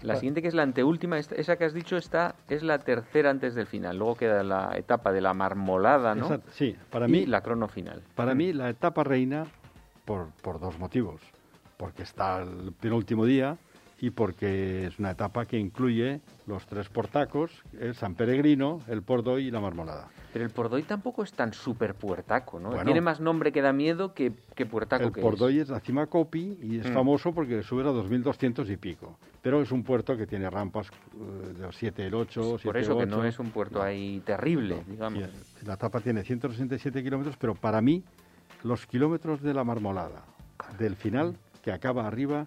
La 0.03 0.17
siguiente, 0.17 0.41
que 0.41 0.49
es 0.49 0.55
la 0.55 0.63
anteúltima, 0.63 1.19
esa 1.19 1.57
que 1.57 1.65
has 1.65 1.75
dicho, 1.75 1.97
está, 1.99 2.35
es 2.49 2.63
la 2.63 2.79
tercera 2.79 3.29
antes 3.29 3.55
del 3.55 3.67
final. 3.67 3.99
Luego 3.99 4.17
queda 4.17 4.43
la 4.43 4.73
etapa 4.77 5.13
de 5.13 5.21
la 5.21 5.35
marmolada, 5.35 6.15
¿no? 6.15 6.41
sí, 6.53 6.75
para 6.91 7.07
mí. 7.07 7.27
la 7.27 7.43
crono 7.43 7.69
final. 7.69 8.03
Para 8.15 8.35
mí, 8.35 8.55
la 8.55 8.71
etapa 8.71 9.05
reina, 9.05 9.45
por, 10.07 10.29
por 10.43 10.59
dos 10.59 10.79
motivos. 10.79 11.21
Porque 11.77 12.03
está 12.03 12.41
el 12.41 12.73
penúltimo 12.73 13.27
día 13.27 13.59
y 14.01 14.11
porque 14.11 14.87
es 14.87 14.99
una 14.99 15.11
etapa 15.11 15.45
que 15.45 15.59
incluye 15.59 16.21
los 16.47 16.67
tres 16.67 16.89
portacos, 16.89 17.51
el 17.79 17.95
San 17.95 18.15
Peregrino, 18.15 18.81
el 18.89 19.03
Pordoy 19.03 19.49
y 19.49 19.51
la 19.51 19.61
Marmolada. 19.61 20.09
Pero 20.33 20.45
el 20.45 20.51
Pordoy 20.51 20.85
tampoco 20.85 21.23
es 21.23 21.33
tan 21.33 21.53
súper 21.53 21.95
puertaco, 21.95 22.59
¿no? 22.59 22.71
Tiene 22.83 23.03
más 23.03 23.21
nombre 23.21 23.53
que 23.53 23.61
da 23.61 23.75
miedo 23.75 24.15
que, 24.15 24.33
que 24.55 24.65
puertaco 24.65 25.05
el 25.05 25.13
Pordoy 25.13 25.59
es. 25.59 25.69
la 25.69 25.81
cima 25.81 26.07
Copi 26.07 26.59
y 26.63 26.79
es 26.79 26.89
mm. 26.89 26.95
famoso 26.95 27.35
porque 27.35 27.63
sube 27.63 27.83
a 27.83 27.93
2.200 27.93 28.71
y 28.71 28.77
pico. 28.79 29.19
Pero 29.43 29.61
es 29.61 29.71
un 29.71 29.83
puerto 29.83 30.17
que 30.17 30.27
tiene 30.27 30.49
rampas 30.49 30.89
eh, 30.89 31.53
de 31.61 31.69
7, 31.71 32.07
el 32.07 32.15
8, 32.15 32.57
Por 32.65 32.77
eso 32.79 32.97
que 32.97 33.07
no 33.07 33.25
es 33.25 33.39
un 33.39 33.51
puerto 33.51 33.83
ahí 33.83 34.23
terrible, 34.25 34.83
digamos. 34.89 35.25
La 35.67 35.75
etapa 35.75 36.01
tiene 36.01 36.25
167 36.25 37.03
kilómetros, 37.03 37.37
pero 37.37 37.55
para 37.55 37.83
mí 37.83 38.03
los 38.63 38.87
kilómetros 38.87 39.43
de 39.43 39.53
la 39.53 39.65
Marmolada, 39.65 40.25
del 40.79 40.97
final, 40.97 41.37
que 41.63 41.73
acaba 41.73 42.07
arriba, 42.07 42.47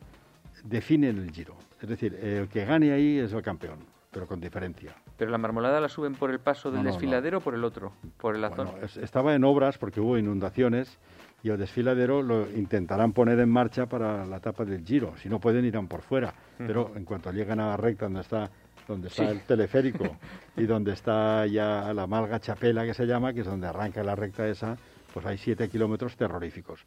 definen 0.63 1.17
el 1.17 1.31
giro. 1.31 1.55
Es 1.81 1.89
decir, 1.89 2.15
el 2.15 2.47
que 2.47 2.65
gane 2.65 2.91
ahí 2.91 3.19
es 3.19 3.33
el 3.33 3.41
campeón, 3.41 3.79
pero 4.11 4.25
con 4.25 4.39
diferencia. 4.39 4.95
¿Pero 5.17 5.29
la 5.31 5.37
marmolada 5.37 5.79
la 5.79 5.89
suben 5.89 6.15
por 6.15 6.31
el 6.31 6.39
paso 6.39 6.71
del 6.71 6.83
desfiladero 6.83 7.39
o 7.39 7.41
por 7.41 7.53
el 7.53 7.63
otro? 7.63 7.93
¿Por 8.17 8.35
el 8.35 8.43
azón? 8.43 8.69
estaba 9.01 9.35
en 9.35 9.43
obras 9.43 9.77
porque 9.77 9.99
hubo 9.99 10.17
inundaciones 10.17 10.97
y 11.43 11.49
el 11.49 11.57
desfiladero 11.57 12.23
lo 12.23 12.49
intentarán 12.49 13.11
poner 13.11 13.39
en 13.39 13.49
marcha 13.49 13.85
para 13.85 14.25
la 14.25 14.37
etapa 14.37 14.63
del 14.63 14.83
giro. 14.83 15.13
Si 15.17 15.29
no 15.29 15.39
pueden, 15.39 15.65
irán 15.65 15.87
por 15.87 16.01
fuera. 16.01 16.33
Pero 16.57 16.93
en 16.95 17.03
cuanto 17.03 17.31
llegan 17.31 17.59
a 17.59 17.67
la 17.67 17.77
recta 17.77 18.05
donde 18.05 18.21
está 18.21 18.49
donde 18.87 19.07
está 19.07 19.29
el 19.29 19.41
teleférico 19.41 20.17
y 20.57 20.63
donde 20.63 20.91
está 20.91 21.45
ya 21.47 21.93
la 21.93 22.05
Malga 22.05 22.39
Chapela, 22.39 22.85
que 22.85 22.93
se 22.93 23.05
llama, 23.05 23.33
que 23.33 23.41
es 23.41 23.45
donde 23.45 23.67
arranca 23.67 24.03
la 24.03 24.15
recta 24.15 24.45
esa, 24.47 24.75
pues 25.13 25.25
hay 25.25 25.37
siete 25.37 25.69
kilómetros 25.69 26.17
terroríficos. 26.17 26.85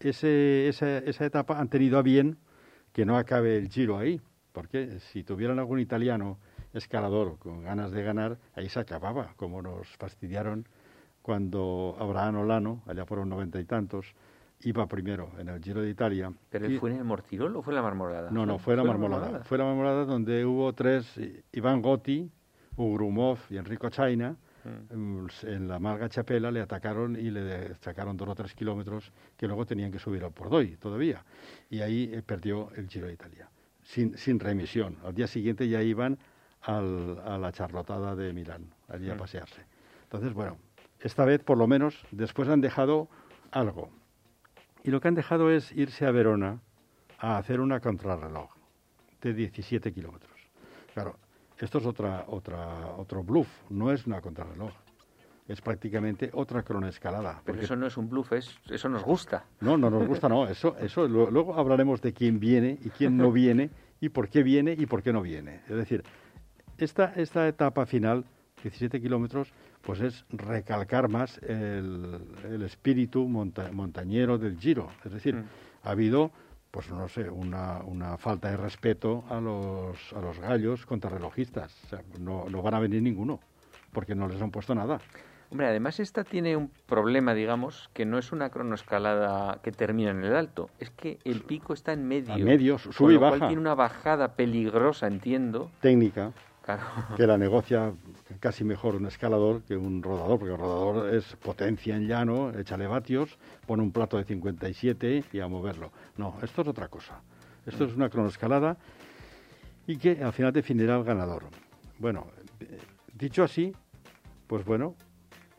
Ese, 0.00 0.68
esa, 0.68 0.98
esa 0.98 1.24
etapa 1.24 1.58
han 1.58 1.68
tenido 1.68 1.98
a 1.98 2.02
bien 2.02 2.38
que 2.94 3.04
no 3.04 3.18
acabe 3.18 3.58
el 3.58 3.68
giro 3.68 3.98
ahí, 3.98 4.20
porque 4.52 5.00
si 5.00 5.24
tuvieran 5.24 5.58
algún 5.58 5.80
italiano 5.80 6.38
escalador 6.72 7.38
con 7.38 7.64
ganas 7.64 7.90
de 7.90 8.04
ganar, 8.04 8.38
ahí 8.54 8.68
se 8.68 8.78
acababa, 8.78 9.34
como 9.36 9.60
nos 9.60 9.88
fastidiaron 9.96 10.66
cuando 11.20 11.96
Abraham 11.98 12.36
Olano, 12.36 12.82
allá 12.86 13.04
por 13.04 13.18
los 13.18 13.26
noventa 13.26 13.58
y 13.58 13.64
tantos, 13.64 14.14
iba 14.60 14.86
primero 14.86 15.32
en 15.38 15.48
el 15.48 15.60
Giro 15.60 15.82
de 15.82 15.90
Italia. 15.90 16.32
¿Pero 16.50 16.66
él 16.66 16.78
fue 16.78 16.92
en 16.92 16.98
el 16.98 17.04
Mortirol 17.04 17.56
o 17.56 17.62
fue 17.62 17.72
en 17.72 17.76
la 17.76 17.82
Marmolada? 17.82 18.30
No, 18.30 18.46
no, 18.46 18.58
fue, 18.58 18.76
la 18.76 18.84
Marmolada. 18.84 19.42
Fue 19.42 19.58
la 19.58 19.64
Marmolada 19.64 20.04
donde 20.04 20.44
hubo 20.44 20.72
tres, 20.72 21.20
Iván 21.50 21.82
Gotti, 21.82 22.30
Ugrumov 22.76 23.38
y 23.50 23.56
Enrico 23.56 23.90
Chaina. 23.90 24.36
En 24.64 25.68
la 25.68 25.78
Malga 25.78 26.08
Chapela 26.08 26.50
le 26.50 26.60
atacaron 26.60 27.16
y 27.16 27.30
le 27.30 27.74
sacaron 27.76 28.16
dos 28.16 28.28
o 28.28 28.34
tres 28.34 28.54
kilómetros 28.54 29.12
que 29.36 29.46
luego 29.46 29.66
tenían 29.66 29.92
que 29.92 29.98
subir 29.98 30.24
al 30.24 30.32
Pordoy 30.32 30.76
todavía. 30.76 31.24
Y 31.70 31.80
ahí 31.80 32.10
eh, 32.12 32.22
perdió 32.22 32.70
el 32.76 32.88
Giro 32.88 33.06
de 33.06 33.14
Italia, 33.14 33.48
sin, 33.82 34.16
sin 34.16 34.40
remisión. 34.40 34.96
Al 35.04 35.14
día 35.14 35.26
siguiente 35.26 35.68
ya 35.68 35.82
iban 35.82 36.18
al, 36.62 37.20
a 37.24 37.38
la 37.38 37.52
charlotada 37.52 38.14
de 38.16 38.32
Milán, 38.32 38.72
allí 38.88 39.10
a 39.10 39.14
mm. 39.14 39.18
pasearse. 39.18 39.62
Entonces, 40.04 40.32
bueno, 40.32 40.56
esta 41.00 41.24
vez 41.24 41.42
por 41.42 41.58
lo 41.58 41.66
menos 41.66 42.04
después 42.10 42.48
han 42.48 42.60
dejado 42.60 43.08
algo. 43.50 43.90
Y 44.82 44.90
lo 44.90 45.00
que 45.00 45.08
han 45.08 45.14
dejado 45.14 45.50
es 45.50 45.72
irse 45.72 46.06
a 46.06 46.10
Verona 46.10 46.60
a 47.18 47.38
hacer 47.38 47.60
una 47.60 47.80
contrarreloj 47.80 48.50
de 49.20 49.32
17 49.32 49.92
kilómetros. 49.92 50.32
Claro, 50.92 51.18
esto 51.58 51.78
es 51.78 51.86
otra, 51.86 52.24
otra, 52.28 52.94
otro 52.96 53.22
bluff, 53.22 53.48
no 53.70 53.92
es 53.92 54.06
una 54.06 54.20
contrarreloj. 54.20 54.72
Es 55.46 55.60
prácticamente 55.60 56.30
otra 56.32 56.62
cronoescalada. 56.62 57.42
Pero 57.44 57.60
eso 57.60 57.76
no 57.76 57.86
es 57.86 57.96
un 57.98 58.08
bluff, 58.08 58.32
es, 58.32 58.58
eso 58.70 58.88
nos 58.88 59.04
gusta. 59.04 59.44
No, 59.60 59.76
no 59.76 59.90
nos 59.90 60.06
gusta, 60.06 60.26
no. 60.26 60.48
Eso, 60.48 60.74
eso, 60.78 61.06
luego 61.06 61.54
hablaremos 61.54 62.00
de 62.00 62.14
quién 62.14 62.40
viene 62.40 62.78
y 62.82 62.88
quién 62.88 63.18
no 63.18 63.30
viene 63.30 63.70
y 64.00 64.08
por 64.08 64.30
qué 64.30 64.42
viene 64.42 64.74
y 64.76 64.86
por 64.86 65.02
qué 65.02 65.12
no 65.12 65.20
viene. 65.20 65.60
Es 65.68 65.76
decir, 65.76 66.02
esta, 66.78 67.12
esta 67.16 67.46
etapa 67.46 67.84
final, 67.84 68.24
17 68.62 69.02
kilómetros, 69.02 69.52
pues 69.82 70.00
es 70.00 70.24
recalcar 70.30 71.08
más 71.08 71.38
el, 71.42 72.20
el 72.44 72.62
espíritu 72.62 73.28
montañero 73.28 74.38
del 74.38 74.58
Giro. 74.58 74.90
Es 75.04 75.12
decir, 75.12 75.36
mm. 75.36 75.44
ha 75.82 75.90
habido, 75.90 76.30
pues 76.74 76.90
no 76.90 77.06
sé, 77.06 77.30
una, 77.30 77.78
una, 77.84 78.16
falta 78.16 78.50
de 78.50 78.56
respeto 78.56 79.22
a 79.30 79.40
los, 79.40 80.12
a 80.12 80.20
los 80.20 80.40
gallos 80.40 80.84
contrarrelojistas. 80.86 81.72
O 81.84 81.88
sea, 81.88 82.02
no, 82.18 82.46
no 82.50 82.62
van 82.62 82.74
a 82.74 82.80
venir 82.80 83.00
ninguno, 83.00 83.38
porque 83.92 84.16
no 84.16 84.26
les 84.26 84.42
han 84.42 84.50
puesto 84.50 84.74
nada. 84.74 84.98
Hombre, 85.52 85.68
además 85.68 86.00
esta 86.00 86.24
tiene 86.24 86.56
un 86.56 86.72
problema, 86.86 87.32
digamos, 87.32 87.90
que 87.92 88.04
no 88.04 88.18
es 88.18 88.32
una 88.32 88.50
cronoescalada 88.50 89.60
que 89.62 89.70
termina 89.70 90.10
en 90.10 90.24
el 90.24 90.34
alto, 90.34 90.68
es 90.80 90.90
que 90.90 91.20
el 91.24 91.42
pico 91.42 91.74
está 91.74 91.92
en 91.92 92.08
medio. 92.08 92.34
En 92.34 92.44
medio, 92.44 92.76
sube 92.78 93.14
y 93.14 93.18
baja. 93.18 93.46
tiene 93.46 93.60
una 93.60 93.76
bajada 93.76 94.34
peligrosa, 94.34 95.06
entiendo. 95.06 95.70
Técnica. 95.80 96.32
Que 97.16 97.26
la 97.26 97.36
negocia 97.36 97.92
casi 98.40 98.64
mejor 98.64 98.94
un 98.94 99.06
escalador 99.06 99.62
que 99.62 99.76
un 99.76 100.02
rodador, 100.02 100.38
porque 100.38 100.54
el 100.54 100.58
rodador 100.58 101.14
es 101.14 101.36
potencia 101.36 101.94
en 101.96 102.08
llano, 102.08 102.50
échale 102.58 102.86
vatios, 102.86 103.38
pone 103.66 103.82
un 103.82 103.92
plato 103.92 104.16
de 104.16 104.24
57 104.24 105.24
y 105.32 105.40
a 105.40 105.48
moverlo. 105.48 105.92
No, 106.16 106.36
esto 106.42 106.62
es 106.62 106.68
otra 106.68 106.88
cosa. 106.88 107.20
Esto 107.66 107.84
es 107.84 107.94
una 107.94 108.08
cronoescalada 108.08 108.76
y 109.86 109.96
que 109.96 110.22
al 110.22 110.32
final 110.32 110.52
definirá 110.52 110.96
al 110.96 111.04
ganador. 111.04 111.44
Bueno, 111.98 112.26
dicho 113.12 113.42
así, 113.42 113.72
pues 114.46 114.64
bueno, 114.64 114.94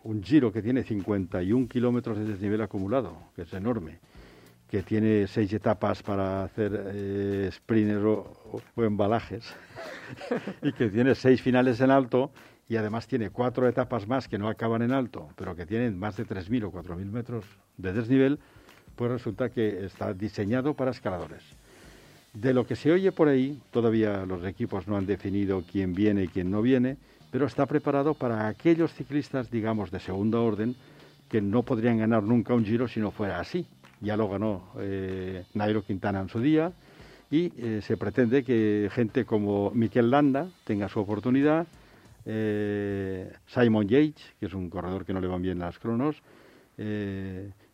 un 0.04 0.24
giro 0.24 0.52
que 0.52 0.62
tiene 0.62 0.84
51 0.84 1.68
kilómetros 1.68 2.18
de 2.18 2.26
desnivel 2.26 2.62
acumulado, 2.62 3.18
que 3.36 3.44
es 3.44 3.54
enorme, 3.54 4.00
que 4.70 4.82
tiene 4.84 5.28
seis 5.28 5.54
etapas 5.54 6.02
para 6.02 6.44
hacer 6.44 6.92
eh, 6.94 7.52
o, 8.04 8.62
embalajes 8.78 9.54
y 10.62 10.74
que 10.74 10.90
tiene 10.90 11.16
seis 11.16 11.42
finales 11.42 11.80
en 11.82 11.92
alto 11.92 12.32
y 12.68 12.76
además 12.78 13.08
tiene 13.08 13.30
cuatro 13.30 13.68
etapas 13.68 14.08
más 14.08 14.28
que 14.28 14.40
no 14.40 14.50
acaban 14.50 14.82
en 14.82 14.92
alto, 14.92 15.30
pero 15.36 15.56
que 15.56 15.66
tienen 15.66 16.00
más 16.00 16.18
de 16.18 16.26
3.000 16.26 16.64
o 16.64 16.72
4.000 16.72 17.06
metros 17.12 17.46
de 17.78 17.94
desnivel, 17.94 18.40
pues 18.96 19.12
resulta 19.12 19.50
que 19.50 19.86
está 19.86 20.14
diseñado 20.14 20.74
para 20.74 20.92
escaladores. 20.92 21.44
De 22.34 22.54
lo 22.54 22.66
que 22.66 22.76
se 22.76 22.92
oye 22.92 23.12
por 23.12 23.28
ahí, 23.28 23.62
todavía 23.72 24.26
los 24.26 24.44
equipos 24.46 24.88
no 24.88 24.98
han 24.98 25.06
definido 25.06 25.64
quién 25.72 25.94
viene 25.94 26.24
y 26.24 26.28
quién 26.28 26.50
no 26.50 26.62
viene, 26.62 26.98
pero 27.32 27.46
está 27.46 27.66
preparado 27.66 28.14
para 28.14 28.48
aquellos 28.48 28.94
ciclistas, 28.94 29.52
digamos, 29.52 29.92
de 29.92 30.00
segunda 30.00 30.40
orden, 30.40 30.76
que 31.30 31.42
no 31.42 31.64
podrían 31.64 31.98
ganar 31.98 32.24
nunca 32.24 32.54
un 32.54 32.66
giro 32.66 32.88
si 32.88 33.00
no 33.00 33.12
fuera 33.12 33.40
así, 33.40 33.66
ya 34.06 34.16
lo 34.16 34.30
ganó 34.30 34.70
eh, 34.78 35.44
Nairo 35.56 35.84
Quintana 35.84 36.22
en 36.22 36.30
su 36.30 36.40
día, 36.40 36.72
y 37.32 37.52
eh, 37.58 37.82
se 37.82 37.98
pretende 37.98 38.44
que 38.44 38.90
gente 38.94 39.26
como 39.26 39.72
Miquel 39.72 40.12
Landa 40.12 40.48
tenga 40.64 40.88
su 40.88 41.00
oportunidad, 41.00 41.66
eh, 42.26 43.34
Simon 43.48 43.88
Yates, 43.88 44.24
que 44.40 44.46
es 44.46 44.54
un 44.54 44.70
corredor 44.70 45.06
que 45.06 45.14
no 45.14 45.20
le 45.20 45.28
van 45.28 45.42
bien 45.42 45.60
las 45.60 45.80
cronos, 45.80 46.22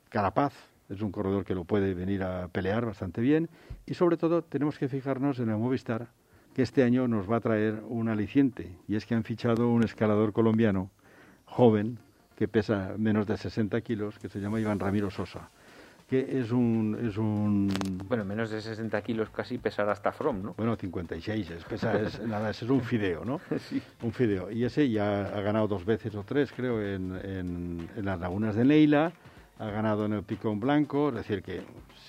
Carapaz, 0.10 0.54
es 0.90 1.02
un 1.02 1.12
corredor 1.12 1.44
que 1.44 1.56
lo 1.56 1.64
puede 1.64 1.94
venir 1.94 2.24
a 2.24 2.48
pelear 2.50 2.86
bastante 2.86 3.20
bien, 3.20 3.50
y 3.86 3.94
sobre 3.96 4.16
todo 4.16 4.42
tenemos 4.42 4.78
que 4.78 4.88
fijarnos 4.88 5.40
en 5.40 5.50
el 5.50 5.58
Movistar, 5.58 6.08
que 6.54 6.62
este 6.62 6.84
año 6.84 7.08
nos 7.08 7.30
va 7.30 7.38
a 7.38 7.40
traer 7.40 7.82
un 7.88 8.10
aliciente, 8.10 8.72
y 8.88 8.96
es 8.96 9.06
que 9.06 9.16
han 9.16 9.24
fichado 9.24 9.70
un 9.70 9.84
escalador 9.84 10.34
colombiano, 10.34 10.92
joven, 11.46 11.98
que 12.38 12.48
pesa 12.48 12.94
menos 12.98 13.26
de 13.28 13.38
60 13.38 13.82
kilos, 13.82 14.20
que 14.20 14.30
se 14.30 14.40
llama 14.40 14.60
Iván 14.60 14.80
Ramiro 14.80 15.10
Sosa 15.10 15.50
que 16.12 16.40
es 16.42 16.52
un, 16.52 17.00
es 17.08 17.16
un... 17.16 17.70
Bueno, 18.10 18.26
menos 18.26 18.50
de 18.50 18.60
60 18.60 19.02
kilos 19.02 19.30
casi 19.30 19.58
pesará 19.58 19.94
hasta 19.94 20.12
From, 20.12 20.44
¿no? 20.44 20.54
Bueno, 20.56 20.76
56, 20.76 21.52
es, 21.52 21.64
pesa, 21.64 21.98
es, 22.02 22.20
nada, 22.28 22.50
es 22.50 22.62
un 22.64 22.82
fideo, 22.82 23.24
¿no? 23.24 23.40
Sí. 23.70 23.82
Un 24.02 24.12
fideo. 24.12 24.52
Y 24.52 24.66
ese 24.66 24.90
ya 24.90 25.22
ha 25.22 25.40
ganado 25.40 25.70
dos 25.70 25.86
veces 25.86 26.14
o 26.16 26.24
tres, 26.24 26.52
creo, 26.52 26.82
en, 26.82 27.16
en, 27.24 27.90
en 27.96 28.04
las 28.04 28.20
lagunas 28.20 28.56
de 28.56 28.66
Neila, 28.66 29.14
ha 29.58 29.70
ganado 29.70 30.06
en 30.06 30.12
el 30.12 30.24
Picón 30.24 30.60
Blanco, 30.60 31.08
es 31.08 31.16
decir, 31.16 31.42
que 31.42 31.62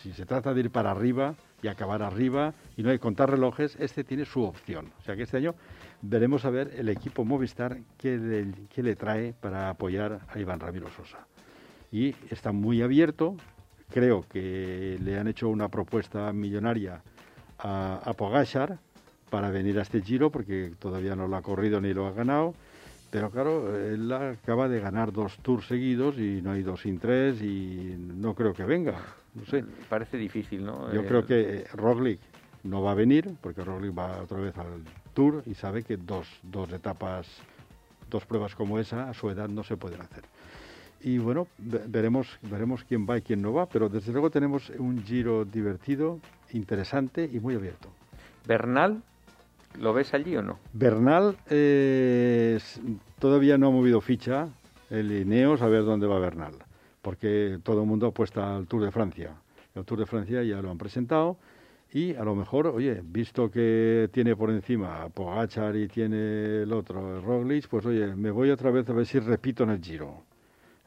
si 0.02 0.12
se 0.12 0.26
trata 0.26 0.52
de 0.52 0.62
ir 0.62 0.70
para 0.70 0.90
arriba 0.90 1.36
y 1.62 1.68
acabar 1.68 2.02
arriba 2.02 2.54
y 2.76 2.82
no 2.82 2.90
hay 2.90 2.96
que 2.96 3.02
contar 3.02 3.30
relojes, 3.30 3.76
este 3.78 4.02
tiene 4.02 4.24
su 4.24 4.42
opción. 4.42 4.90
O 4.98 5.02
sea 5.04 5.14
que 5.14 5.22
este 5.22 5.36
año 5.36 5.54
veremos 6.00 6.44
a 6.44 6.50
ver 6.50 6.72
el 6.76 6.88
equipo 6.88 7.24
Movistar 7.24 7.78
qué 7.98 8.16
le, 8.16 8.52
qué 8.68 8.82
le 8.82 8.96
trae 8.96 9.32
para 9.32 9.70
apoyar 9.70 10.22
a 10.28 10.40
Iván 10.40 10.58
Ramiro 10.58 10.90
Sosa. 10.90 11.24
Y 11.92 12.16
está 12.30 12.50
muy 12.50 12.82
abierto, 12.82 13.36
creo 13.92 14.24
que 14.28 14.98
le 15.02 15.18
han 15.18 15.28
hecho 15.28 15.48
una 15.48 15.68
propuesta 15.68 16.32
millonaria 16.32 17.02
a, 17.58 18.00
a 18.04 18.12
Pogachar 18.14 18.78
para 19.30 19.50
venir 19.50 19.78
a 19.78 19.82
este 19.82 20.02
giro, 20.02 20.30
porque 20.30 20.72
todavía 20.78 21.16
no 21.16 21.26
lo 21.28 21.36
ha 21.36 21.42
corrido 21.42 21.80
ni 21.80 21.94
lo 21.94 22.06
ha 22.06 22.12
ganado. 22.12 22.54
Pero 23.10 23.30
claro, 23.30 23.76
él 23.76 24.10
acaba 24.10 24.68
de 24.68 24.80
ganar 24.80 25.12
dos 25.12 25.36
tours 25.42 25.66
seguidos 25.66 26.18
y 26.18 26.40
no 26.42 26.52
hay 26.52 26.62
dos 26.62 26.80
sin 26.80 26.98
tres 26.98 27.42
y 27.42 27.94
no 27.98 28.34
creo 28.34 28.54
que 28.54 28.64
venga. 28.64 28.98
No 29.34 29.44
sé. 29.44 29.64
Parece 29.88 30.16
difícil, 30.16 30.64
¿no? 30.64 30.92
Yo 30.92 31.06
creo 31.06 31.26
que 31.26 31.40
eh, 31.40 31.64
Roglic 31.74 32.20
no 32.64 32.82
va 32.82 32.92
a 32.92 32.94
venir 32.94 33.34
porque 33.40 33.62
Roglic 33.62 33.96
va 33.96 34.22
otra 34.22 34.38
vez 34.38 34.56
al 34.56 34.82
tour 35.12 35.42
y 35.44 35.54
sabe 35.54 35.82
que 35.82 35.98
dos, 35.98 36.26
dos 36.42 36.72
etapas, 36.72 37.26
dos 38.10 38.24
pruebas 38.24 38.54
como 38.54 38.78
esa 38.78 39.10
a 39.10 39.14
su 39.14 39.28
edad 39.28 39.48
no 39.48 39.62
se 39.62 39.76
pueden 39.76 40.00
hacer. 40.00 40.24
Y 41.02 41.18
bueno, 41.18 41.48
veremos, 41.58 42.38
veremos 42.42 42.84
quién 42.84 43.06
va 43.08 43.18
y 43.18 43.22
quién 43.22 43.42
no 43.42 43.52
va, 43.52 43.66
pero 43.66 43.88
desde 43.88 44.12
luego 44.12 44.30
tenemos 44.30 44.70
un 44.78 45.02
giro 45.02 45.44
divertido, 45.44 46.20
interesante 46.52 47.28
y 47.32 47.40
muy 47.40 47.54
abierto. 47.54 47.88
Bernal 48.46 49.02
¿Lo 49.80 49.92
ves 49.92 50.12
allí 50.14 50.36
o 50.36 50.42
no? 50.42 50.58
Bernal 50.72 51.36
eh, 51.48 52.58
todavía 53.18 53.56
no 53.56 53.68
ha 53.68 53.70
movido 53.70 54.00
ficha 54.00 54.48
el 54.90 55.10
Ineos 55.10 55.62
a 55.62 55.68
ver 55.68 55.84
dónde 55.84 56.06
va 56.06 56.18
Bernal, 56.18 56.54
porque 57.00 57.58
todo 57.62 57.80
el 57.80 57.86
mundo 57.86 58.08
apuesta 58.08 58.56
al 58.56 58.66
Tour 58.66 58.84
de 58.84 58.90
Francia. 58.90 59.34
El 59.74 59.84
Tour 59.84 60.00
de 60.00 60.06
Francia 60.06 60.42
ya 60.42 60.60
lo 60.60 60.70
han 60.70 60.76
presentado 60.76 61.38
y 61.92 62.14
a 62.14 62.24
lo 62.24 62.34
mejor, 62.34 62.66
oye, 62.66 63.00
visto 63.02 63.50
que 63.50 64.10
tiene 64.12 64.36
por 64.36 64.50
encima 64.50 65.08
Pogachar 65.08 65.76
y 65.76 65.88
tiene 65.88 66.62
el 66.62 66.72
otro, 66.72 67.20
Roglic, 67.20 67.68
pues 67.68 67.86
oye, 67.86 68.14
me 68.14 68.30
voy 68.30 68.50
otra 68.50 68.70
vez 68.70 68.88
a 68.90 68.92
ver 68.92 69.06
si 69.06 69.18
repito 69.18 69.64
en 69.64 69.70
el 69.70 69.82
Giro. 69.82 70.22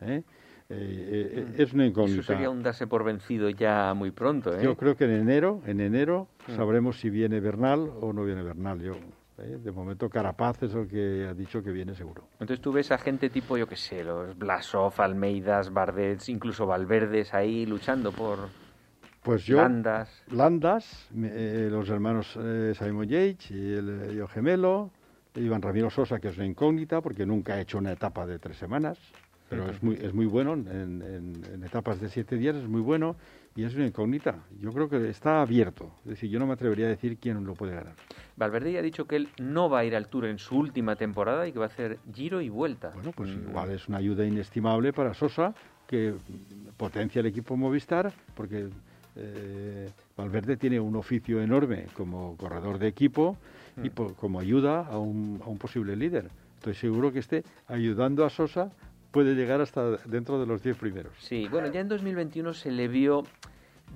¿Eh? 0.07 0.23
Eh, 0.67 1.31
eh, 1.35 1.45
mm. 1.45 1.61
es 1.61 1.73
una 1.73 1.85
incógnita. 1.85 2.21
Eso 2.21 2.33
sería 2.33 2.49
un 2.49 2.63
darse 2.63 2.87
por 2.87 3.03
vencido 3.03 3.49
ya 3.49 3.93
muy 3.93 4.11
pronto. 4.11 4.55
¿eh? 4.55 4.63
Yo 4.63 4.75
creo 4.75 4.95
que 4.95 5.05
en 5.05 5.11
enero, 5.11 5.61
en 5.67 5.79
enero 5.79 6.27
mm. 6.47 6.55
sabremos 6.55 6.99
si 6.99 7.09
viene 7.09 7.39
Bernal 7.39 7.91
o 8.01 8.13
no 8.13 8.23
viene 8.23 8.41
Bernal. 8.41 8.81
Yo, 8.81 8.93
de 9.37 9.71
momento 9.71 10.09
Carapaz 10.09 10.63
es 10.63 10.73
el 10.73 10.87
que 10.87 11.27
ha 11.29 11.33
dicho 11.35 11.61
que 11.61 11.71
viene 11.71 11.93
seguro. 11.93 12.27
Entonces 12.39 12.61
tú 12.61 12.71
ves 12.71 12.91
a 12.91 12.97
gente 12.97 13.29
tipo, 13.29 13.57
yo 13.57 13.67
qué 13.67 13.75
sé, 13.75 14.03
los 14.03 14.35
Blasov, 14.37 14.93
Almeidas, 14.97 15.71
Bardets, 15.71 16.29
incluso 16.29 16.65
Valverdes 16.65 17.33
ahí 17.33 17.65
luchando 17.65 18.11
por... 18.11 18.39
Pues 19.21 19.43
yo, 19.43 19.57
Landas, 19.57 20.23
Landas 20.29 21.09
los 21.11 21.89
hermanos 21.89 22.37
Simon 22.77 23.07
Yates 23.07 23.49
y 23.49 23.73
el 23.73 24.15
yo 24.15 24.27
gemelo, 24.27 24.91
Iván 25.33 25.63
Ramiro 25.63 25.89
Sosa, 25.89 26.19
que 26.19 26.27
es 26.27 26.37
una 26.37 26.45
incógnita 26.45 27.01
porque 27.01 27.25
nunca 27.25 27.55
ha 27.55 27.61
hecho 27.61 27.79
una 27.79 27.91
etapa 27.91 28.27
de 28.27 28.37
tres 28.37 28.57
semanas 28.57 28.99
pero 29.49 29.69
es 29.69 29.81
muy, 29.83 29.95
es 29.95 30.13
muy 30.13 30.25
bueno 30.25 30.53
en, 30.53 31.63
etapas 31.63 31.99
de 31.99 32.09
siete 32.09 32.37
días, 32.37 32.55
es 32.55 32.67
muy 32.67 32.81
bueno 32.81 33.15
y 33.55 33.63
es 33.63 33.75
una 33.75 33.85
incógnita. 33.85 34.35
Yo 34.59 34.71
creo 34.71 34.89
que 34.89 35.09
está 35.09 35.41
abierto, 35.41 35.91
es 36.03 36.11
decir, 36.11 36.29
yo 36.29 36.39
no 36.39 36.47
me 36.47 36.53
atrevería 36.53 36.87
a 36.87 36.89
decir 36.89 37.17
quién 37.17 37.43
lo 37.45 37.53
puede 37.53 37.75
ganar. 37.75 37.93
Valverde 38.35 38.73
ya 38.73 38.79
ha 38.79 38.81
dicho 38.81 39.05
que 39.05 39.15
él 39.15 39.29
no 39.39 39.69
va 39.69 39.79
a 39.79 39.85
ir 39.85 39.95
al 39.95 40.07
Tour 40.07 40.25
en 40.25 40.39
su 40.39 40.57
última 40.57 40.95
temporada 40.95 41.47
y 41.47 41.51
que 41.51 41.59
va 41.59 41.65
a 41.65 41.67
hacer 41.67 41.99
giro 42.13 42.41
y 42.41 42.49
vuelta. 42.49 42.91
Bueno, 42.95 43.11
pues 43.11 43.29
mm. 43.29 43.49
igual 43.49 43.71
es 43.71 43.87
una 43.87 43.97
ayuda 43.97 44.25
inestimable 44.25 44.93
para 44.93 45.13
Sosa, 45.13 45.53
que 45.87 46.15
potencia 46.77 47.19
el 47.19 47.27
equipo 47.27 47.55
Movistar, 47.55 48.11
porque 48.35 48.69
eh, 49.15 49.89
Valverde 50.17 50.57
tiene 50.57 50.79
un 50.79 50.95
oficio 50.95 51.41
enorme 51.41 51.85
como 51.93 52.35
corredor 52.37 52.79
de 52.79 52.87
equipo 52.87 53.37
y 53.77 53.89
mm. 53.89 54.13
como 54.15 54.39
ayuda 54.39 54.87
a 54.87 54.97
un, 54.97 55.41
a 55.45 55.47
un 55.47 55.57
posible 55.57 55.95
líder. 55.95 56.29
Estoy 56.57 56.73
seguro 56.73 57.13
que 57.13 57.19
esté 57.19 57.43
ayudando 57.67 58.25
a 58.25 58.29
Sosa 58.29 58.71
puede 59.15 59.33
llegar 59.33 59.61
hasta 59.61 59.91
dentro 60.05 60.37
de 60.41 60.45
los 60.45 60.61
10 60.61 60.75
primeros. 60.75 61.13
Sí, 61.19 61.47
bueno, 61.49 61.71
ya 61.71 61.79
en 61.79 61.87
2021 61.87 62.53
se 62.53 62.69
le 62.69 62.89
vio, 62.89 63.23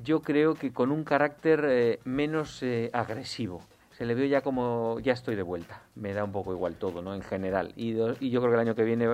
yo 0.02 0.22
creo 0.22 0.56
que 0.56 0.72
con 0.72 0.94
un 0.94 1.04
carácter 1.04 1.66
eh, 1.68 2.00
menos 2.06 2.64
eh, 2.64 2.90
agresivo. 2.94 3.62
Se 3.92 4.06
le 4.06 4.16
vio 4.16 4.26
ya 4.28 4.40
como, 4.40 4.98
ya 5.02 5.12
estoy 5.12 5.36
de 5.36 5.42
vuelta. 5.42 5.82
Me 5.96 6.14
da 6.14 6.24
un 6.24 6.32
poco 6.32 6.54
igual 6.54 6.76
todo, 6.76 7.02
¿no? 7.02 7.14
En 7.14 7.22
general. 7.22 7.74
Y, 7.76 7.98
y 8.22 8.30
yo 8.30 8.40
creo 8.40 8.52
que 8.52 8.54
el 8.54 8.60
año 8.62 8.76
que 8.76 8.86
viene, 8.86 9.10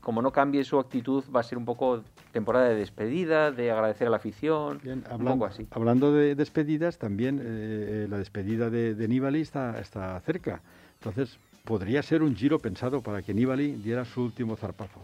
como 0.00 0.22
no 0.22 0.32
cambie 0.32 0.64
su 0.64 0.78
actitud, 0.78 1.22
va 1.30 1.40
a 1.40 1.42
ser 1.42 1.58
un 1.58 1.66
poco 1.66 2.02
temporada 2.32 2.70
de 2.70 2.76
despedida, 2.76 3.52
de 3.52 3.70
agradecer 3.70 4.06
a 4.06 4.10
la 4.10 4.16
afición, 4.16 4.80
un 4.86 5.24
poco 5.26 5.44
así. 5.44 5.68
Hablando 5.72 6.10
de 6.10 6.36
despedidas, 6.36 6.96
también 6.96 7.38
eh, 7.44 8.06
la 8.08 8.16
despedida 8.16 8.70
de, 8.70 8.94
de 8.94 9.08
Nibali 9.08 9.42
está, 9.42 9.78
está 9.78 10.18
cerca. 10.20 10.62
Entonces, 11.00 11.38
podría 11.64 12.02
ser 12.02 12.22
un 12.22 12.34
giro 12.34 12.58
pensado 12.60 13.02
para 13.02 13.20
que 13.20 13.34
Nibali 13.34 13.72
diera 13.72 14.06
su 14.06 14.22
último 14.22 14.56
zarpazo. 14.56 15.00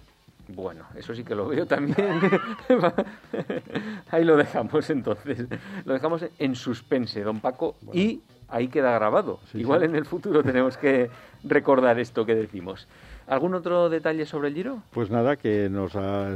Bueno, 0.55 0.87
eso 0.97 1.15
sí 1.15 1.25
que 1.25 1.35
lo 1.35 1.49
veo 1.49 1.67
también. 1.67 2.21
ahí 4.11 4.25
lo 4.25 4.37
dejamos 4.37 4.91
entonces. 4.91 5.47
Lo 5.85 5.95
dejamos 5.95 6.25
en 6.39 6.55
suspense, 6.55 7.23
don 7.23 7.41
Paco, 7.41 7.77
y 7.93 8.21
ahí 8.49 8.69
queda 8.69 8.93
grabado. 8.93 9.41
Igual 9.55 9.85
en 9.85 9.95
el 9.95 10.05
futuro 10.05 10.43
tenemos 10.43 10.77
que 10.77 11.11
recordar 11.45 11.99
esto 11.99 12.27
que 12.27 12.35
decimos. 12.35 12.87
¿Algún 13.27 13.55
otro 13.55 13.89
detalle 13.89 14.27
sobre 14.27 14.49
el 14.49 14.55
Giro? 14.55 14.83
Pues 14.91 15.09
nada, 15.09 15.37
que 15.37 15.69
nos 15.71 15.93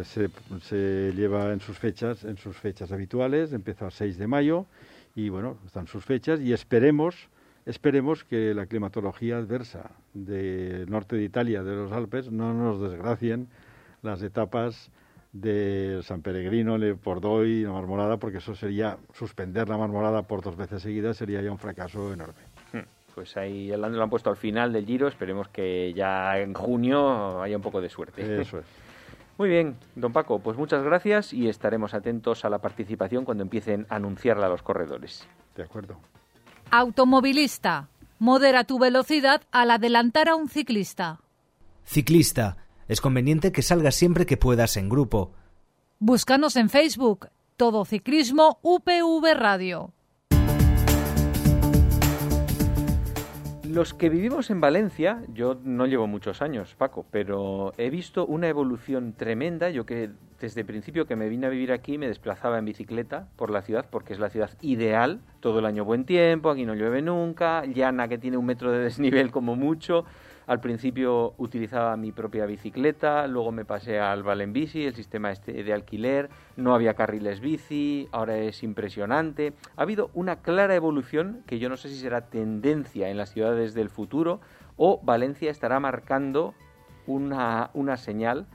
se, 0.06 1.12
lleva 1.12 1.52
en 1.52 1.60
sus 1.60 1.78
fechas, 1.78 2.24
en 2.24 2.36
sus 2.36 2.56
fechas 2.56 2.92
habituales, 2.92 3.52
empieza 3.52 3.86
el 3.86 3.92
6 3.92 4.16
de 4.16 4.26
mayo 4.28 4.66
y 5.16 5.28
bueno, 5.28 5.58
están 5.66 5.86
sus 5.86 6.04
fechas 6.04 6.40
y 6.40 6.52
esperemos 6.52 7.28
esperemos 7.66 8.24
que 8.24 8.54
la 8.54 8.66
climatología 8.66 9.38
adversa 9.38 9.90
del 10.12 10.88
norte 10.90 11.16
de 11.16 11.24
Italia, 11.24 11.62
de 11.62 11.74
los 11.74 11.92
Alpes, 11.92 12.30
no 12.30 12.52
nos 12.52 12.80
desgracien 12.80 13.48
las 14.04 14.22
etapas 14.22 14.90
de 15.32 16.00
San 16.02 16.22
Peregrino, 16.22 16.78
Le 16.78 16.94
Pordoy 16.94 17.50
y 17.50 17.62
la 17.64 17.72
Marmolada, 17.72 18.18
porque 18.18 18.38
eso 18.38 18.54
sería 18.54 18.98
suspender 19.12 19.68
la 19.68 19.76
Marmolada 19.76 20.22
por 20.22 20.42
dos 20.42 20.56
veces 20.56 20.82
seguidas, 20.82 21.16
sería 21.16 21.42
ya 21.42 21.50
un 21.50 21.58
fracaso 21.58 22.12
enorme. 22.12 22.40
Hmm, 22.72 22.86
pues 23.14 23.36
ahí 23.36 23.68
lo 23.68 24.02
han 24.02 24.10
puesto 24.10 24.30
al 24.30 24.36
final 24.36 24.72
del 24.72 24.86
Giro, 24.86 25.08
esperemos 25.08 25.48
que 25.48 25.92
ya 25.92 26.38
en 26.38 26.54
junio 26.54 27.42
haya 27.42 27.56
un 27.56 27.62
poco 27.62 27.80
de 27.80 27.88
suerte. 27.88 28.40
Eso 28.40 28.58
es. 28.58 28.64
Muy 29.36 29.48
bien, 29.48 29.76
don 29.96 30.12
Paco, 30.12 30.38
pues 30.38 30.56
muchas 30.56 30.84
gracias 30.84 31.32
y 31.32 31.48
estaremos 31.48 31.92
atentos 31.92 32.44
a 32.44 32.48
la 32.48 32.60
participación 32.60 33.24
cuando 33.24 33.42
empiecen 33.42 33.84
a 33.88 33.96
anunciarla 33.96 34.46
a 34.46 34.48
los 34.48 34.62
corredores. 34.62 35.26
De 35.56 35.64
acuerdo. 35.64 35.96
Automovilista, 36.70 37.88
modera 38.20 38.62
tu 38.62 38.78
velocidad 38.78 39.42
al 39.50 39.72
adelantar 39.72 40.28
a 40.28 40.36
un 40.36 40.48
ciclista. 40.48 41.18
Ciclista, 41.84 42.63
es 42.88 43.00
conveniente 43.00 43.52
que 43.52 43.62
salgas 43.62 43.94
siempre 43.94 44.26
que 44.26 44.36
puedas 44.36 44.76
en 44.76 44.88
grupo. 44.88 45.32
Búscanos 45.98 46.56
en 46.56 46.68
Facebook, 46.68 47.28
Todo 47.56 47.84
Ciclismo 47.84 48.58
UPV 48.62 49.34
Radio. 49.34 49.92
Los 53.68 53.94
que 53.94 54.08
vivimos 54.08 54.50
en 54.50 54.60
Valencia, 54.60 55.22
yo 55.32 55.58
no 55.64 55.86
llevo 55.86 56.06
muchos 56.06 56.42
años, 56.42 56.74
Paco, 56.76 57.06
pero 57.10 57.72
he 57.76 57.90
visto 57.90 58.24
una 58.26 58.48
evolución 58.48 59.14
tremenda. 59.14 59.70
Yo 59.70 59.84
que 59.84 60.10
desde 60.38 60.60
el 60.60 60.66
principio 60.66 61.06
que 61.06 61.16
me 61.16 61.28
vine 61.28 61.46
a 61.46 61.48
vivir 61.48 61.72
aquí 61.72 61.96
me 61.96 62.06
desplazaba 62.06 62.58
en 62.58 62.66
bicicleta 62.66 63.28
por 63.36 63.50
la 63.50 63.62
ciudad 63.62 63.86
porque 63.90 64.12
es 64.12 64.18
la 64.18 64.28
ciudad 64.28 64.50
ideal, 64.60 65.22
todo 65.40 65.58
el 65.58 65.66
año 65.66 65.84
buen 65.84 66.04
tiempo, 66.04 66.50
aquí 66.50 66.66
no 66.66 66.74
llueve 66.74 67.02
nunca, 67.02 67.64
llana 67.64 68.06
que 68.06 68.18
tiene 68.18 68.36
un 68.36 68.46
metro 68.46 68.70
de 68.70 68.80
desnivel 68.80 69.30
como 69.30 69.56
mucho, 69.56 70.04
al 70.46 70.60
principio 70.60 71.34
utilizaba 71.38 71.96
mi 71.96 72.12
propia 72.12 72.46
bicicleta, 72.46 73.26
luego 73.26 73.52
me 73.52 73.64
pasé 73.64 73.98
al 73.98 74.22
Valenbici, 74.22 74.84
el 74.84 74.94
sistema 74.94 75.32
este 75.32 75.62
de 75.62 75.72
alquiler, 75.72 76.28
no 76.56 76.74
había 76.74 76.94
carriles 76.94 77.40
bici, 77.40 78.08
ahora 78.12 78.36
es 78.36 78.62
impresionante. 78.62 79.54
Ha 79.76 79.82
habido 79.82 80.10
una 80.14 80.36
clara 80.36 80.74
evolución 80.74 81.42
que 81.46 81.58
yo 81.58 81.68
no 81.68 81.76
sé 81.76 81.88
si 81.88 81.96
será 81.96 82.22
tendencia 82.28 83.08
en 83.08 83.16
las 83.16 83.30
ciudades 83.30 83.74
del 83.74 83.88
futuro 83.88 84.40
o 84.76 85.00
Valencia 85.02 85.50
estará 85.50 85.80
marcando 85.80 86.54
una, 87.06 87.96
señal 87.96 88.46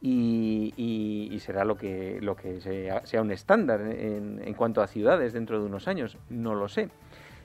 y, 0.00 1.36
será 1.40 1.64
lo 1.64 1.76
que, 1.76 2.18
lo 2.20 2.36
que 2.36 2.60
sea, 2.60 3.22
un 3.22 3.30
estándar 3.30 3.80
en, 3.80 4.54
cuanto 4.54 4.82
a 4.82 4.86
ciudades 4.86 5.32
dentro 5.32 5.60
de 5.60 5.66
unos 5.66 5.88
años. 5.88 6.18
No 6.28 6.54
lo 6.54 6.68
sé. 6.68 6.88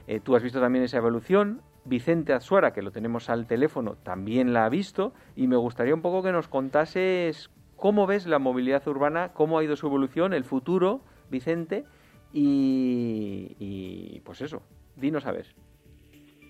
Eh, 0.08 0.20
tú 0.22 0.36
has 0.36 0.43
visto 0.43 0.60
también 0.60 0.84
esa 0.86 0.98
evolución. 0.98 1.62
Vicente 1.88 2.33
Azuara, 2.33 2.73
que 2.73 2.81
lo 2.81 2.91
tenemos 2.91 3.29
al 3.29 3.47
teléfono, 3.47 3.95
también 3.95 4.53
la 4.53 4.65
ha 4.65 4.69
visto 4.69 5.13
y 5.35 5.47
me 5.47 5.55
gustaría 5.55 5.93
un 5.93 6.01
poco 6.01 6.21
que 6.21 6.31
nos 6.31 6.47
contases 6.47 7.49
cómo 7.75 8.07
ves 8.07 8.25
la 8.27 8.39
movilidad 8.39 8.85
urbana, 8.88 9.31
cómo 9.33 9.57
ha 9.57 9.63
ido 9.63 9.75
su 9.75 9.88
evolución, 9.88 10.33
el 10.33 10.43
futuro, 10.43 11.01
Vicente, 11.29 11.85
y, 12.33 14.19
pues 14.25 14.41
eso, 14.41 14.61
dinos 14.95 15.25
a 15.25 15.31
ver. 15.31 15.47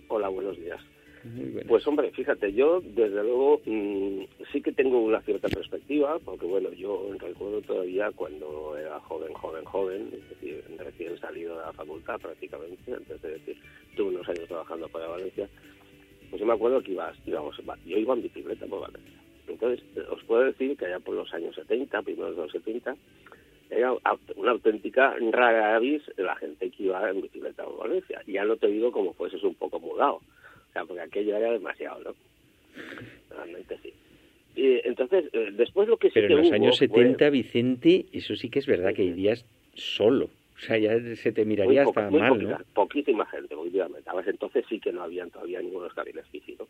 Hola, 0.09 0.29
buenos 0.29 0.57
días. 0.57 0.81
Pues 1.67 1.85
hombre, 1.87 2.11
fíjate, 2.11 2.53
yo 2.53 2.81
desde 2.81 3.23
luego 3.23 3.61
mm, 3.65 4.21
sí 4.51 4.61
que 4.61 4.71
tengo 4.71 4.99
una 4.99 5.21
cierta 5.21 5.47
perspectiva, 5.49 6.17
porque 6.23 6.45
bueno, 6.45 6.71
yo 6.73 7.09
recuerdo 7.17 7.61
todavía 7.61 8.11
cuando 8.15 8.77
era 8.77 8.99
joven, 9.01 9.33
joven, 9.33 9.65
joven, 9.65 10.09
es 10.13 10.29
decir, 10.29 10.63
recién 10.77 11.17
salido 11.19 11.57
de 11.57 11.65
la 11.65 11.73
facultad 11.73 12.19
prácticamente, 12.19 12.93
antes 12.93 13.21
de 13.21 13.31
decir, 13.31 13.57
tuve 13.95 14.15
unos 14.15 14.29
años 14.29 14.47
trabajando 14.47 14.87
para 14.89 15.07
Valencia, 15.07 15.49
pues 16.29 16.39
yo 16.39 16.45
me 16.45 16.53
acuerdo 16.53 16.81
que 16.81 16.91
iba, 16.91 17.13
íbamos, 17.25 17.57
yo 17.85 17.97
iba 17.97 18.13
en 18.13 18.23
bicicleta 18.23 18.65
por 18.65 18.81
Valencia. 18.81 19.13
Entonces, 19.47 19.83
os 20.09 20.23
puedo 20.23 20.43
decir 20.43 20.77
que 20.77 20.85
allá 20.85 20.99
por 20.99 21.15
los 21.15 21.33
años 21.33 21.55
70, 21.55 22.01
primeros 22.01 22.35
de 22.35 22.41
los 22.43 22.51
70, 22.51 22.95
era 23.69 23.93
una 24.35 24.51
auténtica 24.51 25.15
rara 25.31 25.75
avis 25.75 26.01
la 26.17 26.35
gente 26.35 26.69
que 26.69 26.83
iba 26.83 27.09
en 27.09 27.21
bicicleta 27.21 27.63
por 27.63 27.79
Valencia. 27.79 28.21
Ya 28.27 28.45
no 28.45 28.57
te 28.57 28.67
digo 28.67 28.91
como 28.91 29.13
fuese 29.13 29.37
un 29.45 29.55
poco 29.55 29.79
mudado 29.79 30.21
porque 30.85 31.01
aquello 31.01 31.35
era 31.35 31.51
demasiado, 31.51 32.03
¿no? 32.03 32.15
Realmente 33.29 33.77
sí. 33.81 33.93
entonces, 34.55 35.25
eh, 35.33 35.49
después 35.53 35.87
lo 35.87 35.97
que 35.97 36.07
sí 36.07 36.13
Pero 36.15 36.37
en 36.37 36.43
los 36.43 36.51
años 36.51 36.77
70, 36.77 37.29
Vicente, 37.29 38.05
eso 38.11 38.35
sí 38.35 38.49
que 38.49 38.59
es 38.59 38.65
verdad 38.65 38.93
que 38.93 39.03
irías 39.03 39.45
solo. 39.73 40.29
O 40.55 40.59
sea, 40.59 40.77
ya 40.77 40.99
se 41.15 41.31
te 41.31 41.45
miraría 41.45 41.83
hasta 41.83 42.09
mal, 42.09 42.43
¿no? 42.43 42.57
Poquísima 42.73 43.25
gente, 43.27 43.53
efectivamente. 43.53 44.09
Entonces 44.25 44.65
sí 44.67 44.79
que 44.79 44.91
no 44.91 45.03
habían 45.03 45.29
todavía 45.29 45.61
ningunos 45.61 45.93
bici, 46.31 46.55
¿no? 46.57 46.67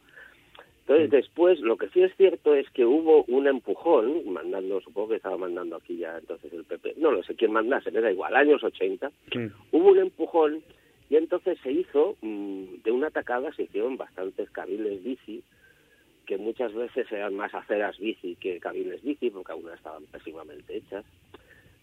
Entonces, 0.81 1.09
mm. 1.09 1.11
después, 1.11 1.59
lo 1.59 1.77
que 1.77 1.89
sí 1.89 2.01
es 2.01 2.15
cierto 2.15 2.53
es 2.53 2.69
que 2.71 2.85
hubo 2.85 3.23
un 3.27 3.47
empujón, 3.47 4.31
mandando, 4.31 4.79
supongo 4.81 5.09
que 5.09 5.15
estaba 5.17 5.37
mandando 5.37 5.75
aquí 5.75 5.97
ya 5.97 6.17
entonces 6.17 6.51
el 6.53 6.63
PP, 6.63 6.95
no 6.97 7.11
lo 7.11 7.23
sé 7.23 7.35
quién 7.35 7.51
mandase, 7.51 7.91
me 7.91 7.99
da 7.99 8.11
igual, 8.11 8.35
años 8.35 8.63
80, 8.63 9.11
hubo 9.71 9.89
un 9.89 9.99
empujón 9.99 10.63
y 11.09 11.15
entonces 11.15 11.57
se 11.63 11.71
hizo, 11.71 12.17
mm, 12.21 12.81
de 12.83 12.91
una 12.91 13.07
atacada 13.07 13.51
se 13.53 13.63
hicieron 13.63 13.97
bastantes 13.97 14.49
carriles 14.51 15.03
bici, 15.03 15.43
que 16.25 16.37
muchas 16.37 16.73
veces 16.73 17.09
eran 17.11 17.33
más 17.35 17.53
aceras 17.55 17.97
bici 17.97 18.35
que 18.35 18.59
cabiles 18.59 19.01
bici, 19.01 19.29
porque 19.29 19.53
algunas 19.53 19.77
estaban 19.77 20.03
pésimamente 20.05 20.77
hechas. 20.77 21.05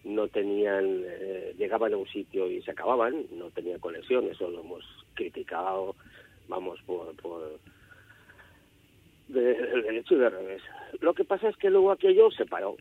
No 0.03 0.27
tenían, 0.27 1.01
eh, 1.03 1.55
llegaban 1.57 1.93
a 1.93 1.97
un 1.97 2.07
sitio 2.07 2.49
y 2.49 2.61
se 2.61 2.71
acababan, 2.71 3.25
no 3.31 3.49
tenían 3.49 3.79
conexión, 3.79 4.27
eso 4.27 4.49
lo 4.51 4.59
hemos 4.59 4.83
criticado, 5.15 5.95
vamos, 6.47 6.79
por, 6.85 7.15
por 7.15 7.59
de, 9.29 9.55
derecho 9.81 10.13
y 10.13 10.19
de 10.19 10.29
revés. 10.29 10.61
Lo 11.01 11.15
que 11.15 11.25
pasa 11.25 11.49
es 11.49 11.57
que 11.57 11.71
luego 11.71 11.91
aquello 11.91 12.29
se 12.29 12.45
paró, 12.45 12.77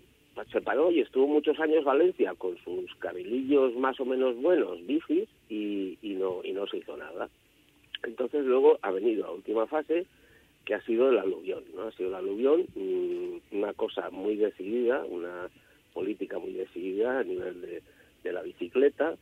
se 0.50 0.60
paró 0.60 0.90
y 0.90 1.00
estuvo 1.00 1.26
muchos 1.26 1.58
años 1.60 1.84
Valencia 1.84 2.34
con 2.36 2.56
sus 2.58 2.94
cabilillos 2.96 3.74
más 3.76 3.98
o 4.00 4.04
menos 4.04 4.36
buenos, 4.40 4.84
bicis, 4.86 5.28
y, 5.48 5.98
y, 6.02 6.14
no, 6.14 6.40
y 6.42 6.52
no 6.52 6.66
se 6.66 6.78
hizo 6.78 6.96
nada. 6.96 7.28
Entonces 8.02 8.44
luego 8.44 8.78
ha 8.82 8.90
venido 8.90 9.26
la 9.26 9.32
última 9.32 9.66
fase, 9.66 10.06
que 10.64 10.74
ha 10.74 10.80
sido 10.82 11.10
el 11.10 11.18
aluvión, 11.18 11.62
¿no? 11.74 11.82
Ha 11.82 11.92
sido 11.92 12.08
el 12.08 12.14
aluvión, 12.14 12.66
mm, 12.74 13.56
una 13.56 13.72
cosa 13.74 14.10
muy 14.10 14.36
decidida, 14.36 15.04
una 15.04 15.48
política 15.92 16.38
muy 16.38 16.52
decidida 16.52 17.20
a 17.20 17.24
nivel 17.24 17.60
de, 17.60 17.82
la 18.32 18.40
bicicleta, 18.40 19.16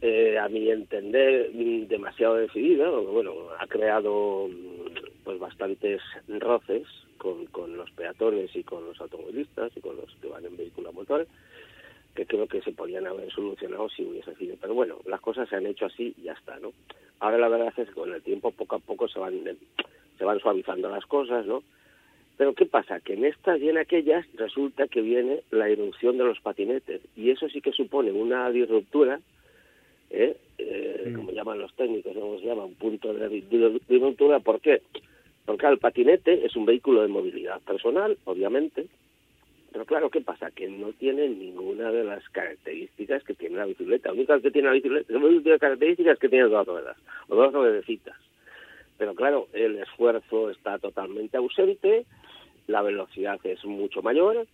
eh, 0.00 0.38
a 0.38 0.48
mi 0.48 0.70
entender 0.70 1.50
mm, 1.52 1.88
demasiado 1.88 2.36
decidida, 2.36 2.88
bueno, 2.90 3.32
ha 3.58 3.66
creado 3.66 4.48
mm, 4.48 5.24
pues 5.24 5.38
bastantes 5.38 6.00
roces 6.28 6.86
con, 7.16 7.46
con 7.46 7.76
los 7.76 7.90
peatones 7.92 8.54
y 8.54 8.62
con 8.62 8.84
los 8.84 9.00
automovilistas 9.00 9.76
y 9.76 9.80
con 9.80 9.96
los 9.96 10.14
que 10.16 10.28
van 10.28 10.44
en 10.44 10.56
vehículo 10.56 10.90
a 10.90 10.92
motor, 10.92 11.26
que 12.14 12.26
creo 12.26 12.46
que 12.46 12.62
se 12.62 12.72
podían 12.72 13.06
haber 13.06 13.30
solucionado 13.30 13.88
si 13.88 14.04
hubiese 14.04 14.34
sido. 14.36 14.56
Pero 14.60 14.74
bueno, 14.74 14.96
las 15.06 15.20
cosas 15.20 15.48
se 15.48 15.56
han 15.56 15.66
hecho 15.66 15.86
así 15.86 16.14
y 16.18 16.22
ya 16.22 16.32
está, 16.32 16.58
¿no? 16.58 16.72
Ahora 17.20 17.38
la 17.38 17.48
verdad 17.48 17.72
es 17.76 17.88
que 17.88 17.94
con 17.94 18.12
el 18.12 18.22
tiempo 18.22 18.50
poco 18.50 18.76
a 18.76 18.78
poco 18.78 19.08
se 19.08 19.18
van 19.18 19.34
se 20.18 20.24
van 20.24 20.40
suavizando 20.40 20.88
las 20.88 21.04
cosas, 21.06 21.46
¿no? 21.46 21.62
Pero 22.36 22.54
¿qué 22.54 22.66
pasa? 22.66 23.00
Que 23.00 23.14
en 23.14 23.24
estas 23.24 23.60
y 23.60 23.68
en 23.68 23.78
aquellas 23.78 24.26
resulta 24.34 24.88
que 24.88 25.00
viene 25.00 25.42
la 25.50 25.70
irrupción 25.70 26.18
de 26.18 26.24
los 26.24 26.40
patinetes 26.40 27.00
y 27.16 27.30
eso 27.30 27.48
sí 27.48 27.60
que 27.60 27.72
supone 27.72 28.12
una 28.12 28.50
disruptura, 28.50 29.20
¿eh? 30.10 30.36
eh 30.58 31.12
como 31.16 31.32
llaman 31.32 31.58
los 31.58 31.74
técnicos, 31.74 32.12
¿cómo 32.14 32.38
se 32.38 32.46
llama? 32.46 32.64
Un 32.64 32.74
punto 32.74 33.14
de 33.14 33.28
disruptura. 33.88 34.40
¿Por 34.40 34.60
qué? 34.60 34.82
Porque 35.46 35.66
el 35.66 35.78
patinete 35.78 36.44
es 36.44 36.56
un 36.56 36.66
vehículo 36.66 37.02
de 37.02 37.08
movilidad 37.08 37.60
personal, 37.62 38.18
obviamente, 38.24 38.86
pero 39.72 39.84
claro, 39.84 40.10
¿qué 40.10 40.22
pasa? 40.22 40.50
Que 40.50 40.68
no 40.68 40.92
tiene 40.94 41.28
ninguna 41.28 41.90
de 41.90 42.02
las 42.02 42.26
características 42.30 43.22
que 43.24 43.34
tiene 43.34 43.58
la 43.58 43.66
bicicleta. 43.66 44.08
La 44.08 44.14
única 44.14 44.40
que 44.40 44.50
tiene 44.50 44.68
la 44.68 44.74
bicicleta, 44.74 45.58
características 45.58 46.18
que 46.18 46.28
tiene 46.28 46.48
dos 46.48 46.66
ruedas, 46.66 46.96
o 47.28 47.36
dos 47.36 47.52
ruedecitas. 47.52 48.16
Pero 48.96 49.14
claro, 49.14 49.48
el 49.52 49.78
esfuerzo 49.78 50.50
está 50.50 50.78
totalmente 50.78 51.36
ausente, 51.36 52.06
la 52.66 52.82
velocidad 52.82 53.38
es 53.44 53.64
mucho 53.66 54.00
mayor 54.02 54.46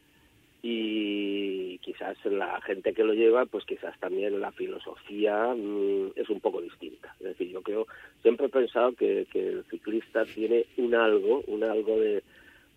y 0.62 1.78
quizás 1.78 2.16
la 2.24 2.60
gente 2.60 2.94
que 2.94 3.02
lo 3.02 3.14
lleva, 3.14 3.46
pues 3.46 3.64
quizás 3.64 3.98
también 3.98 4.40
la 4.40 4.52
filosofía 4.52 5.52
mm, 5.54 6.12
es 6.14 6.30
un 6.30 6.40
poco 6.40 6.60
distinta. 6.60 7.14
Es 7.18 7.26
decir, 7.26 7.48
yo 7.48 7.62
creo, 7.62 7.86
siempre 8.22 8.46
he 8.46 8.48
pensado 8.48 8.92
que, 8.92 9.26
el 9.34 9.64
ciclista 9.68 10.24
tiene 10.24 10.66
un 10.76 10.94
algo, 10.94 11.42
un 11.48 11.64
algo 11.64 11.98
de, 11.98 12.22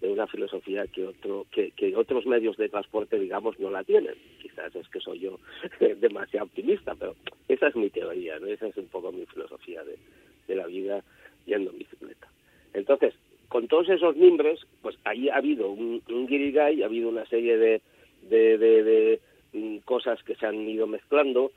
una 0.01 0.27
filosofía 0.27 0.86
que 0.86 1.05
otro 1.05 1.47
que, 1.49 1.95
otros 1.95 2.27
medios 2.27 2.57
de 2.57 2.69
transporte 2.69 3.17
digamos 3.17 3.59
no 3.59 3.71
la 3.71 3.83
tienen 3.83 4.13
quizás 4.39 4.75
es 4.75 4.88
que 4.89 4.99
soy 4.99 5.19
yo 5.19 5.39
demasiado 5.99 6.45
optimista 6.45 6.93
pero 6.93 7.15
esa 7.47 7.69
es 7.69 7.75
mi 7.75 7.89
teoría 7.89 8.38
¿no? 8.38 8.45
esa 8.45 8.67
es 8.67 8.77
un 8.77 8.86
poco 8.88 9.11
mi 9.11 9.25
filosofía 9.25 9.81
de 9.83 10.55
la 10.55 10.67
vida 10.67 11.03
yendo 11.45 11.71
en 11.71 11.79
bicicleta. 11.79 12.27
Entonces, 12.73 13.13
con 13.47 13.67
todos 13.67 13.89
esos 13.89 14.15
mimbres, 14.15 14.59
pues 14.81 14.97
ahí 15.03 15.29
ha 15.29 15.37
habido 15.37 15.69
un, 15.69 16.01
un 16.09 16.27
guirigay, 16.27 16.81
ha 16.81 16.85
habido 16.85 17.09
una 17.09 17.25
serie 17.25 17.57
de, 17.57 17.81
de, 18.23 18.57
de, 18.57 19.19
mm, 19.53 19.77
cosas 19.79 20.21
que 20.23 20.35
se 20.35 20.45
han 20.45 20.67
ido 20.67 20.87
mezclando, 20.87 21.51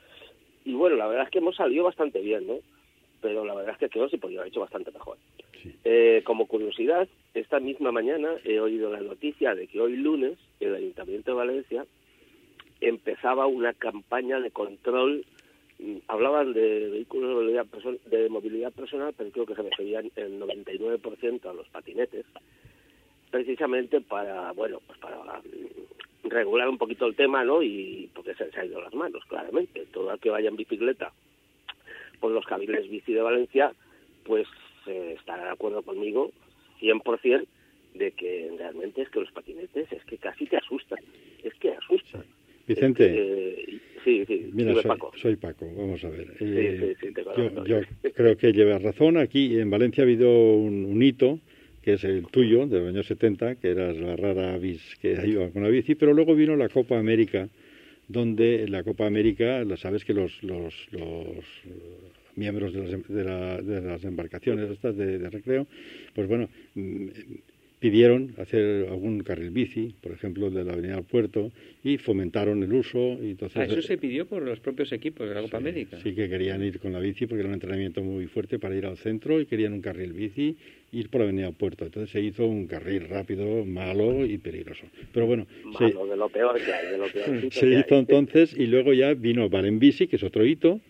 y 0.64 0.74
bueno, 0.74 0.96
la 0.96 1.06
verdad 1.06 1.24
es 1.24 1.30
que 1.30 1.38
hemos 1.38 1.56
salido 1.56 1.84
bastante 1.84 2.20
bien, 2.20 2.46
¿no? 2.46 2.58
Pero 3.20 3.44
la 3.44 3.54
verdad 3.54 3.72
es 3.72 3.78
que 3.78 3.88
creo 3.88 4.04
que 4.04 4.12
se 4.12 4.18
podría 4.18 4.40
haber 4.40 4.52
hecho 4.52 4.60
bastante 4.60 4.90
mejor. 4.92 5.18
Eh, 5.84 6.22
como 6.24 6.46
curiosidad, 6.46 7.08
esta 7.34 7.58
misma 7.58 7.90
mañana 7.90 8.36
he 8.44 8.60
oído 8.60 8.92
la 8.92 9.00
noticia 9.00 9.54
de 9.54 9.66
que 9.66 9.80
hoy 9.80 9.96
lunes 9.96 10.38
el 10.60 10.74
Ayuntamiento 10.74 11.32
de 11.32 11.36
Valencia 11.36 11.86
empezaba 12.80 13.46
una 13.46 13.72
campaña 13.72 14.40
de 14.40 14.50
control 14.50 15.24
hablaban 16.08 16.52
de 16.52 16.88
vehículos 16.90 17.28
de 17.30 17.34
movilidad, 17.34 17.66
de 18.06 18.28
movilidad 18.28 18.72
personal, 18.72 19.14
pero 19.16 19.30
creo 19.30 19.46
que 19.46 19.54
se 19.54 19.62
referían 19.62 20.10
el 20.16 20.40
99% 20.40 21.46
a 21.48 21.52
los 21.52 21.68
patinetes, 21.68 22.26
precisamente 23.30 24.00
para, 24.00 24.52
bueno, 24.52 24.80
pues 24.86 24.98
para 24.98 25.16
mm, 25.16 26.28
regular 26.28 26.68
un 26.68 26.78
poquito 26.78 27.06
el 27.06 27.14
tema, 27.14 27.44
¿no? 27.44 27.62
Y 27.62 28.10
porque 28.14 28.34
se, 28.34 28.50
se 28.50 28.60
ha 28.60 28.64
ido 28.64 28.80
las 28.80 28.94
manos, 28.94 29.24
claramente. 29.26 29.86
Todo 29.92 30.12
el 30.12 30.20
que 30.20 30.30
vaya 30.30 30.48
en 30.48 30.56
bicicleta 30.56 31.12
por 32.20 32.32
los 32.32 32.44
caminos 32.46 32.88
bici 32.88 33.12
de 33.12 33.22
Valencia, 33.22 33.72
pues 34.24 34.46
eh, 34.86 35.14
estará 35.18 35.44
de 35.44 35.50
acuerdo 35.50 35.82
conmigo 35.82 36.32
100% 36.80 37.46
de 37.94 38.12
que 38.12 38.50
realmente 38.56 39.02
es 39.02 39.08
que 39.08 39.20
los 39.20 39.32
patinetes 39.32 39.90
es 39.92 40.04
que 40.04 40.18
casi 40.18 40.46
te 40.46 40.56
asustan, 40.56 40.98
es 41.42 41.54
que 41.54 41.70
asustan. 41.70 42.24
Vicente. 42.66 43.80
Sí, 44.08 44.24
sí, 44.26 44.50
Mira, 44.52 44.74
soy, 45.16 45.36
Paco. 45.36 45.66
vamos 45.76 46.02
a 46.04 46.08
ver. 46.08 46.34
Eh, 46.40 46.94
yo, 47.66 47.80
creo 48.14 48.36
que 48.36 48.52
llevas 48.52 48.82
razón. 48.82 49.16
Aquí 49.16 49.58
en 49.58 49.70
Valencia 49.70 50.02
ha 50.02 50.06
habido 50.06 50.30
un, 50.30 51.02
hito, 51.02 51.38
que 51.82 51.94
es 51.94 52.04
el 52.04 52.26
tuyo, 52.26 52.66
de 52.66 52.78
los 52.78 52.88
años 52.88 53.06
70, 53.06 53.56
que 53.56 53.68
eras 53.68 53.96
la 53.96 54.16
rara 54.16 54.54
avis 54.54 54.82
que 55.00 55.18
iba 55.26 55.50
con 55.50 55.62
la 55.62 55.68
bici, 55.68 55.94
pero 55.94 56.12
luego 56.14 56.34
vino 56.34 56.56
la 56.56 56.68
Copa 56.68 56.98
América, 56.98 57.48
donde 58.08 58.66
la 58.68 58.82
Copa 58.82 59.06
América, 59.06 59.64
sabes 59.76 60.04
que 60.04 60.14
los, 60.14 60.42
los, 60.42 60.74
los 60.92 61.44
miembros 62.36 62.72
de 62.72 62.80
las, 62.80 63.08
de, 63.08 63.24
la, 63.24 63.60
de 63.60 63.80
las 63.82 64.04
embarcaciones 64.04 64.70
estas 64.70 64.96
de, 64.96 65.18
de 65.18 65.30
recreo, 65.30 65.66
pues 66.14 66.28
bueno, 66.28 66.48
mm, 66.74 67.08
pidieron 67.78 68.34
hacer 68.38 68.88
algún 68.88 69.20
carril 69.20 69.50
bici, 69.50 69.94
por 70.00 70.12
ejemplo, 70.12 70.50
de 70.50 70.64
la 70.64 70.72
Avenida 70.72 70.96
al 70.96 71.04
Puerto, 71.04 71.52
y 71.84 71.96
fomentaron 71.98 72.62
el 72.62 72.72
uso. 72.72 73.18
Y 73.22 73.30
entonces, 73.30 73.56
ah, 73.56 73.64
eso 73.64 73.82
se 73.82 73.98
pidió 73.98 74.26
por 74.26 74.42
los 74.42 74.60
propios 74.60 74.92
equipos 74.92 75.28
de 75.28 75.34
la 75.34 75.42
Copa 75.42 75.58
América. 75.58 75.98
Sí, 76.02 76.14
que 76.14 76.28
querían 76.28 76.62
ir 76.62 76.80
con 76.80 76.92
la 76.92 76.98
bici 76.98 77.26
porque 77.26 77.40
era 77.40 77.48
un 77.48 77.54
entrenamiento 77.54 78.02
muy 78.02 78.26
fuerte 78.26 78.58
para 78.58 78.74
ir 78.74 78.86
al 78.86 78.96
centro 78.96 79.40
y 79.40 79.46
querían 79.46 79.72
un 79.72 79.80
carril 79.80 80.12
bici 80.12 80.56
ir 80.92 81.08
por 81.08 81.20
la 81.20 81.26
Avenida 81.26 81.46
al 81.46 81.54
Puerto. 81.54 81.84
Entonces 81.84 82.10
se 82.10 82.20
hizo 82.20 82.46
un 82.46 82.66
carril 82.66 83.08
rápido, 83.08 83.64
malo 83.64 84.24
y 84.24 84.38
peligroso. 84.38 84.86
Pero 85.12 85.26
bueno, 85.26 85.46
malo, 85.78 86.06
de 86.06 86.16
lo 86.16 86.28
peor 86.28 86.56
que 86.60 86.72
hay, 86.72 86.92
de 86.92 86.98
lo 86.98 87.06
peor 87.12 87.52
se 87.52 87.66
hizo 87.68 87.96
entonces 87.96 88.54
y 88.56 88.66
luego 88.66 88.92
ya 88.92 89.14
vino 89.14 89.48
Valen 89.48 89.78
Bici, 89.78 90.06
que 90.08 90.16
es 90.16 90.22
otro 90.22 90.44
hito. 90.44 90.80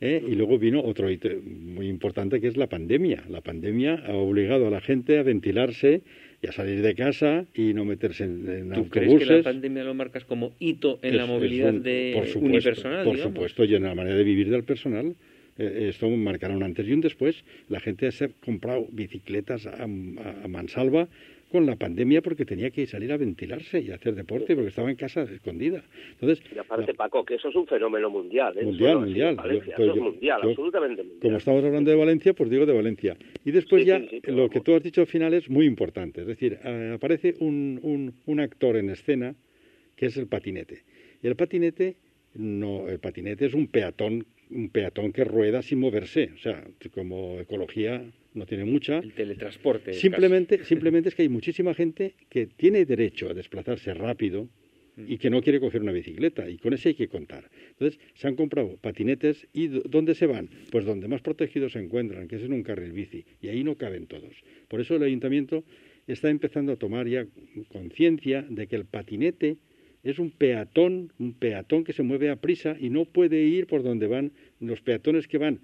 ¿eh? 0.00 0.22
Y 0.26 0.34
luego 0.34 0.58
vino 0.58 0.82
otro 0.82 1.10
hito 1.10 1.28
muy 1.44 1.88
importante 1.88 2.40
que 2.40 2.48
es 2.48 2.56
la 2.56 2.66
pandemia. 2.66 3.24
La 3.28 3.40
pandemia 3.40 4.02
ha 4.06 4.14
obligado 4.14 4.66
a 4.66 4.70
la 4.70 4.80
gente 4.80 5.18
a 5.18 5.22
ventilarse 5.22 6.02
y 6.42 6.46
a 6.48 6.52
salir 6.52 6.82
de 6.82 6.94
casa 6.94 7.44
y 7.54 7.72
no 7.72 7.84
meterse 7.84 8.24
en, 8.24 8.48
en 8.48 8.72
¿Tú 8.72 8.88
crees 8.88 9.18
que 9.18 9.26
la 9.26 9.42
pandemia 9.42 9.84
lo 9.84 9.94
marcas 9.94 10.24
como 10.24 10.52
hito 10.58 10.98
en 11.02 11.16
la 11.16 11.26
movilidad 11.26 11.72
de 11.72 12.12
por 12.14 12.26
supuesto, 12.26 12.46
unipersonal? 12.46 13.04
Por 13.04 13.18
supuesto, 13.18 13.64
y 13.64 13.74
en 13.74 13.84
la 13.84 13.94
manera 13.94 14.16
de 14.16 14.24
vivir 14.24 14.50
del 14.50 14.64
personal. 14.64 15.14
Eh, 15.58 15.86
esto 15.88 16.10
marcará 16.10 16.54
un 16.54 16.62
antes 16.62 16.86
y 16.86 16.92
un 16.92 17.00
después. 17.00 17.42
La 17.70 17.80
gente 17.80 18.08
ha 18.08 18.28
comprado 18.44 18.86
bicicletas 18.90 19.66
a, 19.66 19.84
a 19.84 20.48
mansalva 20.48 21.08
con 21.50 21.66
la 21.66 21.76
pandemia 21.76 22.22
porque 22.22 22.44
tenía 22.44 22.70
que 22.70 22.86
salir 22.86 23.12
a 23.12 23.16
ventilarse 23.16 23.80
y 23.80 23.90
hacer 23.90 24.14
deporte 24.14 24.54
porque 24.54 24.68
estaba 24.68 24.90
en 24.90 24.96
casa 24.96 25.22
escondida. 25.22 25.82
Entonces, 26.12 26.42
y 26.54 26.58
aparte, 26.58 26.94
Paco, 26.94 27.24
que 27.24 27.36
eso 27.36 27.48
es 27.48 27.54
un 27.54 27.66
fenómeno 27.66 28.10
mundial. 28.10 28.56
¿eh? 28.58 28.64
Mundial, 28.64 29.00
mundial. 29.00 29.36
eso 29.38 29.84
es 29.84 29.96
mundial, 29.96 30.40
absolutamente 30.42 31.02
mundial. 31.02 31.20
Como 31.22 31.36
estamos 31.36 31.64
hablando 31.64 31.90
de 31.90 31.96
Valencia, 31.96 32.34
pues 32.34 32.50
digo 32.50 32.66
de 32.66 32.72
Valencia. 32.72 33.16
Y 33.44 33.52
después 33.52 33.84
ya, 33.84 34.02
lo 34.24 34.50
que 34.50 34.60
tú 34.60 34.74
has 34.74 34.82
dicho 34.82 35.02
al 35.02 35.06
final 35.06 35.34
es 35.34 35.48
muy 35.48 35.66
importante. 35.66 36.22
Es 36.22 36.26
decir, 36.26 36.58
eh, 36.64 36.92
aparece 36.94 37.34
un, 37.40 37.78
un, 37.82 38.14
un 38.26 38.40
actor 38.40 38.76
en 38.76 38.90
escena 38.90 39.34
que 39.94 40.06
es 40.06 40.16
el 40.16 40.26
patinete. 40.26 40.84
Y 41.22 41.26
el 41.26 41.36
patinete, 41.36 41.96
no, 42.34 42.88
el 42.88 42.98
patinete 42.98 43.46
es 43.46 43.54
un 43.54 43.68
peatón, 43.68 44.26
un 44.50 44.68
peatón 44.70 45.12
que 45.12 45.24
rueda 45.24 45.62
sin 45.62 45.80
moverse. 45.80 46.30
O 46.34 46.38
sea, 46.38 46.64
como 46.92 47.38
ecología 47.40 48.04
no 48.36 48.46
tiene 48.46 48.64
mucha. 48.64 48.98
El 48.98 49.12
teletransporte. 49.12 49.94
Simplemente, 49.94 50.64
simplemente 50.64 51.08
es 51.08 51.14
que 51.14 51.22
hay 51.22 51.28
muchísima 51.28 51.74
gente 51.74 52.14
que 52.28 52.46
tiene 52.46 52.84
derecho 52.84 53.28
a 53.28 53.34
desplazarse 53.34 53.92
rápido 53.94 54.48
y 54.96 55.18
que 55.18 55.28
no 55.28 55.42
quiere 55.42 55.60
coger 55.60 55.82
una 55.82 55.92
bicicleta 55.92 56.48
y 56.48 56.56
con 56.56 56.72
eso 56.72 56.88
hay 56.88 56.94
que 56.94 57.08
contar. 57.08 57.50
Entonces, 57.70 58.00
se 58.14 58.28
han 58.28 58.36
comprado 58.36 58.76
patinetes 58.76 59.46
y 59.52 59.68
¿dónde 59.68 60.14
se 60.14 60.26
van? 60.26 60.48
Pues 60.70 60.84
donde 60.84 61.08
más 61.08 61.20
protegidos 61.20 61.72
se 61.72 61.80
encuentran, 61.80 62.28
que 62.28 62.36
es 62.36 62.42
en 62.42 62.52
un 62.52 62.62
carril 62.62 62.92
bici 62.92 63.24
y 63.42 63.48
ahí 63.48 63.62
no 63.62 63.76
caben 63.76 64.06
todos. 64.06 64.34
Por 64.68 64.80
eso 64.80 64.96
el 64.96 65.02
ayuntamiento 65.02 65.64
está 66.06 66.30
empezando 66.30 66.72
a 66.72 66.76
tomar 66.76 67.08
ya 67.08 67.26
conciencia 67.68 68.42
de 68.48 68.66
que 68.66 68.76
el 68.76 68.84
patinete 68.84 69.56
es 70.02 70.18
un 70.18 70.30
peatón, 70.30 71.12
un 71.18 71.34
peatón 71.34 71.84
que 71.84 71.92
se 71.92 72.04
mueve 72.04 72.30
a 72.30 72.36
prisa 72.36 72.76
y 72.78 72.90
no 72.90 73.06
puede 73.06 73.42
ir 73.42 73.66
por 73.66 73.82
donde 73.82 74.06
van 74.06 74.32
los 74.60 74.80
peatones 74.80 75.26
que 75.26 75.38
van 75.38 75.60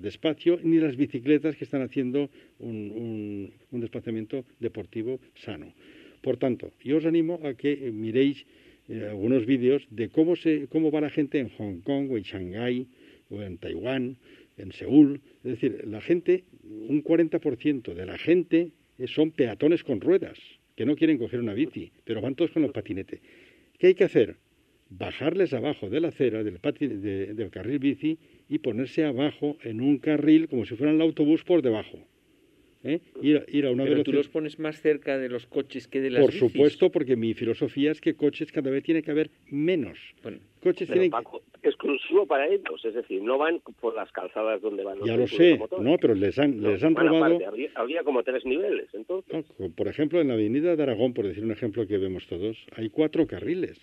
despacio 0.00 0.58
ni 0.62 0.78
las 0.78 0.96
bicicletas 0.96 1.56
que 1.56 1.64
están 1.64 1.82
haciendo 1.82 2.30
un, 2.58 3.52
un 3.70 3.80
desplazamiento 3.80 4.44
deportivo 4.60 5.20
sano. 5.34 5.72
Por 6.20 6.36
tanto, 6.36 6.72
yo 6.82 6.98
os 6.98 7.06
animo 7.06 7.40
a 7.44 7.54
que 7.54 7.90
miréis 7.92 8.44
eh, 8.88 9.06
algunos 9.08 9.44
vídeos 9.46 9.86
de 9.90 10.08
cómo, 10.08 10.34
se, 10.34 10.66
cómo 10.68 10.90
va 10.90 11.00
la 11.00 11.10
gente 11.10 11.38
en 11.38 11.50
Hong 11.50 11.80
Kong 11.80 12.10
o 12.10 12.16
en 12.16 12.22
Shanghái 12.22 12.86
o 13.30 13.42
en 13.42 13.58
Taiwán, 13.58 14.16
en 14.56 14.72
Seúl. 14.72 15.20
Es 15.44 15.60
decir, 15.60 15.84
la 15.86 16.00
gente, 16.00 16.44
un 16.64 17.04
40% 17.04 17.94
de 17.94 18.06
la 18.06 18.18
gente 18.18 18.72
son 19.06 19.30
peatones 19.30 19.84
con 19.84 20.00
ruedas, 20.00 20.38
que 20.74 20.86
no 20.86 20.96
quieren 20.96 21.18
coger 21.18 21.40
una 21.40 21.54
bici, 21.54 21.92
pero 22.04 22.20
van 22.20 22.34
todos 22.34 22.50
con 22.50 22.62
los 22.62 22.72
patinetes. 22.72 23.20
¿Qué 23.78 23.88
hay 23.88 23.94
que 23.94 24.04
hacer? 24.04 24.36
Bajarles 24.90 25.52
abajo 25.52 25.90
de 25.90 26.00
la 26.00 26.08
acera, 26.08 26.42
del, 26.42 26.58
del 27.36 27.50
carril 27.50 27.78
bici, 27.78 28.18
y 28.48 28.58
ponerse 28.58 29.04
abajo 29.04 29.56
en 29.62 29.80
un 29.80 29.98
carril 29.98 30.48
como 30.48 30.64
si 30.64 30.74
fueran 30.76 30.96
el 30.96 31.02
autobús 31.02 31.44
por 31.44 31.62
debajo. 31.62 31.98
¿eh? 32.84 33.00
Ir, 33.22 33.66
a 33.66 33.70
una 33.70 33.84
Pero 33.84 34.04
tú 34.04 34.12
los 34.12 34.28
pones 34.28 34.58
más 34.58 34.80
cerca 34.80 35.18
de 35.18 35.28
los 35.28 35.46
coches 35.46 35.88
que 35.88 36.00
de 36.00 36.10
las 36.10 36.22
Por 36.22 36.32
supuesto, 36.32 36.90
porque 36.90 37.16
mi 37.16 37.34
filosofía 37.34 37.90
es 37.90 38.00
que 38.00 38.14
coches 38.14 38.52
cada 38.52 38.70
vez 38.70 38.82
tiene 38.82 39.02
que 39.02 39.10
haber 39.10 39.30
menos. 39.50 39.98
Bueno, 40.22 40.38
coches 40.62 40.88
tienen... 40.88 41.10
exclusivo 41.62 42.26
para 42.26 42.46
ellos, 42.46 42.84
es 42.84 42.94
decir, 42.94 43.22
no 43.22 43.38
van 43.38 43.60
por 43.80 43.94
las 43.94 44.10
calzadas 44.12 44.60
donde 44.62 44.84
van 44.84 44.98
los 44.98 45.08
Ya 45.08 45.16
lo 45.16 45.26
sé, 45.26 45.58
no, 45.80 45.96
pero 45.98 46.14
les 46.14 46.38
han, 46.38 46.62
les 46.62 46.82
han 46.82 46.94
robado... 46.94 47.38
habría, 47.74 48.02
como 48.04 48.22
tres 48.22 48.44
niveles, 48.44 48.88
entonces. 48.92 49.44
por 49.76 49.88
ejemplo, 49.88 50.20
en 50.20 50.28
la 50.28 50.34
avenida 50.34 50.76
de 50.76 50.82
Aragón, 50.82 51.14
por 51.14 51.26
decir 51.26 51.44
un 51.44 51.52
ejemplo 51.52 51.86
que 51.86 51.98
vemos 51.98 52.26
todos, 52.26 52.66
hay 52.76 52.88
cuatro 52.90 53.26
carriles. 53.26 53.78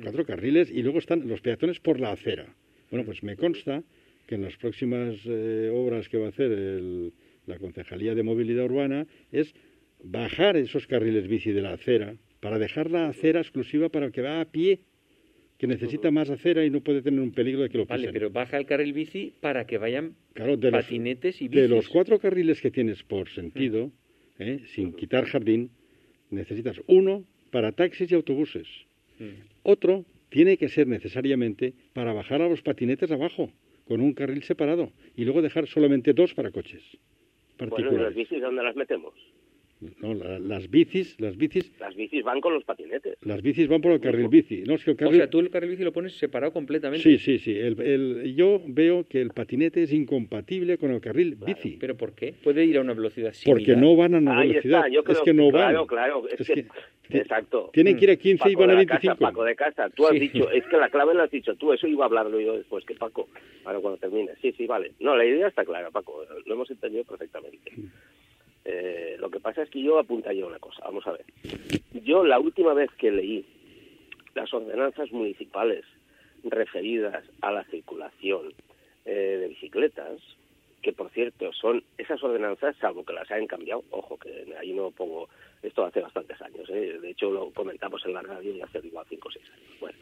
Cuatro 0.00 0.24
carriles 0.24 0.70
y 0.70 0.82
luego 0.82 0.98
están 0.98 1.26
los 1.26 1.40
peatones 1.40 1.80
por 1.80 1.98
la 1.98 2.12
acera. 2.12 2.54
Bueno, 2.90 3.04
pues 3.04 3.22
me 3.22 3.36
consta 3.36 3.82
que 4.26 4.34
en 4.34 4.42
las 4.42 4.56
próximas 4.56 5.16
eh, 5.24 5.70
obras 5.72 6.08
que 6.08 6.18
va 6.18 6.26
a 6.26 6.28
hacer 6.28 6.52
el 6.52 7.12
la 7.48 7.58
Concejalía 7.58 8.14
de 8.14 8.22
Movilidad 8.22 8.66
Urbana, 8.66 9.06
es 9.32 9.52
bajar 10.02 10.56
esos 10.56 10.86
carriles 10.86 11.26
bici 11.26 11.50
de 11.50 11.62
la 11.62 11.72
acera 11.72 12.14
para 12.40 12.58
dejar 12.58 12.90
la 12.90 13.08
acera 13.08 13.40
exclusiva 13.40 13.88
para 13.88 14.06
el 14.06 14.12
que 14.12 14.22
va 14.22 14.40
a 14.40 14.44
pie, 14.44 14.80
que 15.56 15.66
necesita 15.66 16.12
más 16.12 16.30
acera 16.30 16.64
y 16.64 16.70
no 16.70 16.82
puede 16.82 17.02
tener 17.02 17.18
un 17.18 17.32
peligro 17.32 17.62
de 17.62 17.68
que 17.68 17.78
lo 17.78 17.86
pisen. 17.86 18.02
Vale, 18.02 18.12
pero 18.12 18.30
baja 18.30 18.58
el 18.58 18.66
carril 18.66 18.92
bici 18.92 19.34
para 19.40 19.66
que 19.66 19.78
vayan 19.78 20.14
de 20.34 20.70
patinetes 20.70 21.42
y 21.42 21.48
bicis. 21.48 21.62
De 21.62 21.68
los 21.68 21.88
cuatro 21.88 22.20
carriles 22.20 22.60
que 22.60 22.70
tienes 22.70 23.02
por 23.02 23.28
sentido, 23.28 23.90
¿eh? 24.38 24.60
sin 24.66 24.92
quitar 24.92 25.24
jardín, 25.24 25.70
necesitas 26.30 26.80
uno 26.86 27.24
para 27.50 27.72
taxis 27.72 28.12
y 28.12 28.14
autobuses. 28.14 28.68
Otro 29.64 30.04
tiene 30.30 30.56
que 30.56 30.68
ser 30.68 30.86
necesariamente 30.86 31.74
para 31.92 32.12
bajar 32.12 32.42
a 32.42 32.48
los 32.48 32.62
patinetes 32.62 33.10
abajo, 33.10 33.50
con 33.86 34.00
un 34.00 34.12
carril 34.12 34.42
separado, 34.42 34.92
y 35.16 35.24
luego 35.24 35.42
dejar 35.42 35.66
solamente 35.66 36.12
dos 36.12 36.34
para 36.34 36.50
coches. 36.50 36.82
Bueno, 37.58 37.92
¿y 37.92 37.96
las 37.96 38.14
bicis 38.14 38.40
dónde 38.40 38.62
las 38.62 38.76
metemos? 38.76 39.14
No, 39.80 40.14
las 40.14 40.70
bicis, 40.70 41.20
las 41.20 41.36
bicis... 41.36 41.72
Las 41.78 41.94
bicis 41.94 42.24
van 42.24 42.40
con 42.40 42.52
los 42.52 42.64
patinetes. 42.64 43.16
Las 43.22 43.42
bicis 43.42 43.68
van 43.68 43.80
por 43.80 43.92
el 43.92 44.00
carril 44.00 44.28
bici. 44.28 44.64
No, 44.66 44.74
es 44.74 44.84
que 44.84 44.90
el 44.90 44.96
carril... 44.96 45.14
O 45.14 45.18
sea, 45.18 45.30
tú 45.30 45.38
el 45.38 45.50
carril 45.50 45.70
bici 45.70 45.84
lo 45.84 45.92
pones 45.92 46.16
separado 46.16 46.52
completamente. 46.52 47.02
Sí, 47.02 47.18
sí, 47.18 47.38
sí. 47.38 47.56
El, 47.56 48.34
yo 48.34 48.60
veo 48.66 49.06
que 49.06 49.20
el 49.20 49.30
patinete 49.30 49.82
es 49.82 49.92
incompatible 49.92 50.78
con 50.78 50.90
el 50.90 51.00
carril 51.00 51.36
bici. 51.36 51.76
¿Pero 51.78 51.96
por 51.96 52.14
qué? 52.14 52.34
Puede 52.42 52.64
ir 52.64 52.78
a 52.78 52.80
una 52.80 52.94
velocidad 52.94 53.32
similar. 53.32 53.60
Porque 53.60 53.76
no 53.76 53.94
van 53.94 54.14
a 54.14 54.18
una 54.18 54.40
velocidad. 54.40 54.86
Yo 54.88 55.04
creo, 55.04 55.18
es 55.18 55.22
que 55.22 55.34
no 55.34 55.50
claro, 55.50 55.78
van. 55.78 55.86
Claro, 55.86 56.28
es, 56.28 56.46
que, 56.46 56.66
Exacto. 57.10 57.70
Tienen 57.72 57.96
que 57.96 58.04
ir 58.04 58.10
a 58.10 58.16
15 58.16 58.50
y 58.50 58.54
van 58.54 58.70
a 58.70 58.74
25. 58.74 59.00
Casa, 59.00 59.14
Paco 59.16 59.44
de 59.44 59.56
casa, 59.56 59.88
tú 59.90 60.06
has 60.06 60.12
dicho, 60.12 60.50
es 60.50 60.64
que 60.66 60.76
la 60.76 60.88
clave 60.90 61.14
la 61.14 61.24
has 61.24 61.30
dicho 61.30 61.54
tú, 61.56 61.72
eso 61.72 61.86
iba 61.86 62.04
a 62.04 62.06
hablarlo 62.06 62.40
yo 62.40 62.56
después, 62.56 62.84
que 62.84 62.94
Paco, 62.94 63.28
ahora 63.64 63.80
cuando 63.80 63.98
termine. 63.98 64.32
Sí, 64.42 64.52
sí, 64.52 64.66
vale. 64.66 64.92
No, 65.00 65.16
la 65.16 65.24
idea 65.24 65.48
está 65.48 65.64
clara, 65.64 65.90
Paco, 65.90 66.24
lo 66.44 66.54
hemos 66.54 66.70
entendido 66.70 67.04
perfectamente. 67.04 67.72
Eh, 68.70 69.16
lo 69.18 69.30
que 69.30 69.40
pasa 69.40 69.62
es 69.62 69.70
que 69.70 69.80
yo 69.80 69.98
apuntaría 69.98 70.44
una 70.44 70.58
cosa, 70.58 70.82
vamos 70.84 71.06
a 71.06 71.12
ver. 71.12 71.24
Yo 72.04 72.22
la 72.22 72.38
última 72.38 72.74
vez 72.74 72.90
que 72.98 73.10
leí 73.10 73.46
las 74.34 74.52
ordenanzas 74.52 75.10
municipales 75.10 75.86
referidas 76.44 77.24
a 77.40 77.50
la 77.50 77.64
circulación 77.64 78.52
eh, 79.06 79.38
de 79.40 79.48
bicicletas, 79.48 80.20
que 80.82 80.92
por 80.92 81.08
cierto 81.12 81.50
son 81.54 81.82
esas 81.96 82.22
ordenanzas, 82.22 82.76
salvo 82.76 83.06
que 83.06 83.14
las 83.14 83.30
hayan 83.30 83.46
cambiado, 83.46 83.84
ojo, 83.90 84.18
que 84.18 84.54
ahí 84.60 84.74
no 84.74 84.90
pongo, 84.90 85.30
esto 85.62 85.86
hace 85.86 86.02
bastantes 86.02 86.40
años, 86.42 86.68
¿eh? 86.68 86.98
de 87.00 87.10
hecho 87.10 87.30
lo 87.30 87.50
comentamos 87.52 88.04
en 88.04 88.12
la 88.12 88.20
radio 88.20 88.52
y 88.52 88.60
hace 88.60 88.86
igual 88.86 89.06
cinco 89.08 89.28
o 89.28 89.32
seis 89.32 89.46
años. 89.46 89.80
Bueno, 89.80 89.98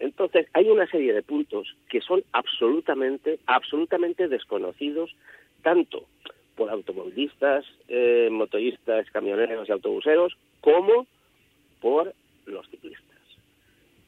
entonces 0.00 0.48
hay 0.54 0.68
una 0.68 0.88
serie 0.88 1.12
de 1.12 1.22
puntos 1.22 1.76
que 1.88 2.00
son 2.00 2.24
absolutamente, 2.32 3.38
absolutamente 3.46 4.26
desconocidos, 4.26 5.14
tanto 5.62 6.08
por 6.56 6.70
automovilistas, 6.70 7.64
eh, 7.88 8.28
motoristas, 8.32 9.08
camioneros 9.10 9.68
y 9.68 9.72
autobuseros, 9.72 10.36
como 10.60 11.06
por 11.80 12.14
los 12.46 12.68
ciclistas. 12.70 13.04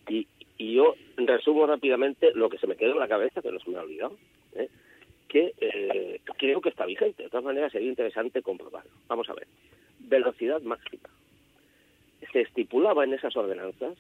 Y, 0.09 0.27
yo 0.59 0.97
resumo 1.17 1.67
rápidamente 1.67 2.33
lo 2.35 2.51
que 2.51 2.59
se 2.59 2.67
me 2.67 2.75
quedó 2.75 2.93
en 2.93 2.99
la 2.99 3.07
cabeza, 3.07 3.41
que 3.41 3.53
no 3.53 3.61
se 3.61 3.71
me 3.71 3.79
ha 3.79 3.83
olvidado, 3.83 4.17
¿eh? 4.57 4.69
que 5.29 5.55
eh, 5.61 6.21
creo 6.37 6.61
que 6.61 6.71
está 6.71 6.85
vigente. 6.85 7.23
De 7.23 7.29
todas 7.29 7.45
maneras, 7.45 7.71
sería 7.71 7.89
interesante 7.89 8.43
comprobarlo. 8.43 8.91
Vamos 9.07 9.31
a 9.31 9.35
ver. 9.35 9.47
Velocidad 10.01 10.61
máxima. 10.63 11.09
Se 12.33 12.41
estipulaba 12.41 13.05
en 13.05 13.15
esas 13.15 13.37
ordenanzas 13.37 13.97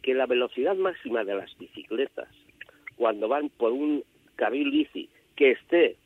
que 0.00 0.14
la 0.14 0.24
velocidad 0.24 0.74
máxima 0.74 1.22
de 1.24 1.34
las 1.34 1.56
bicicletas, 1.58 2.28
cuando 2.96 3.28
van 3.28 3.50
por 3.50 3.72
un 3.72 4.02
carril 4.36 4.70
bici 4.70 5.10
que 5.36 5.50
esté 5.50 5.96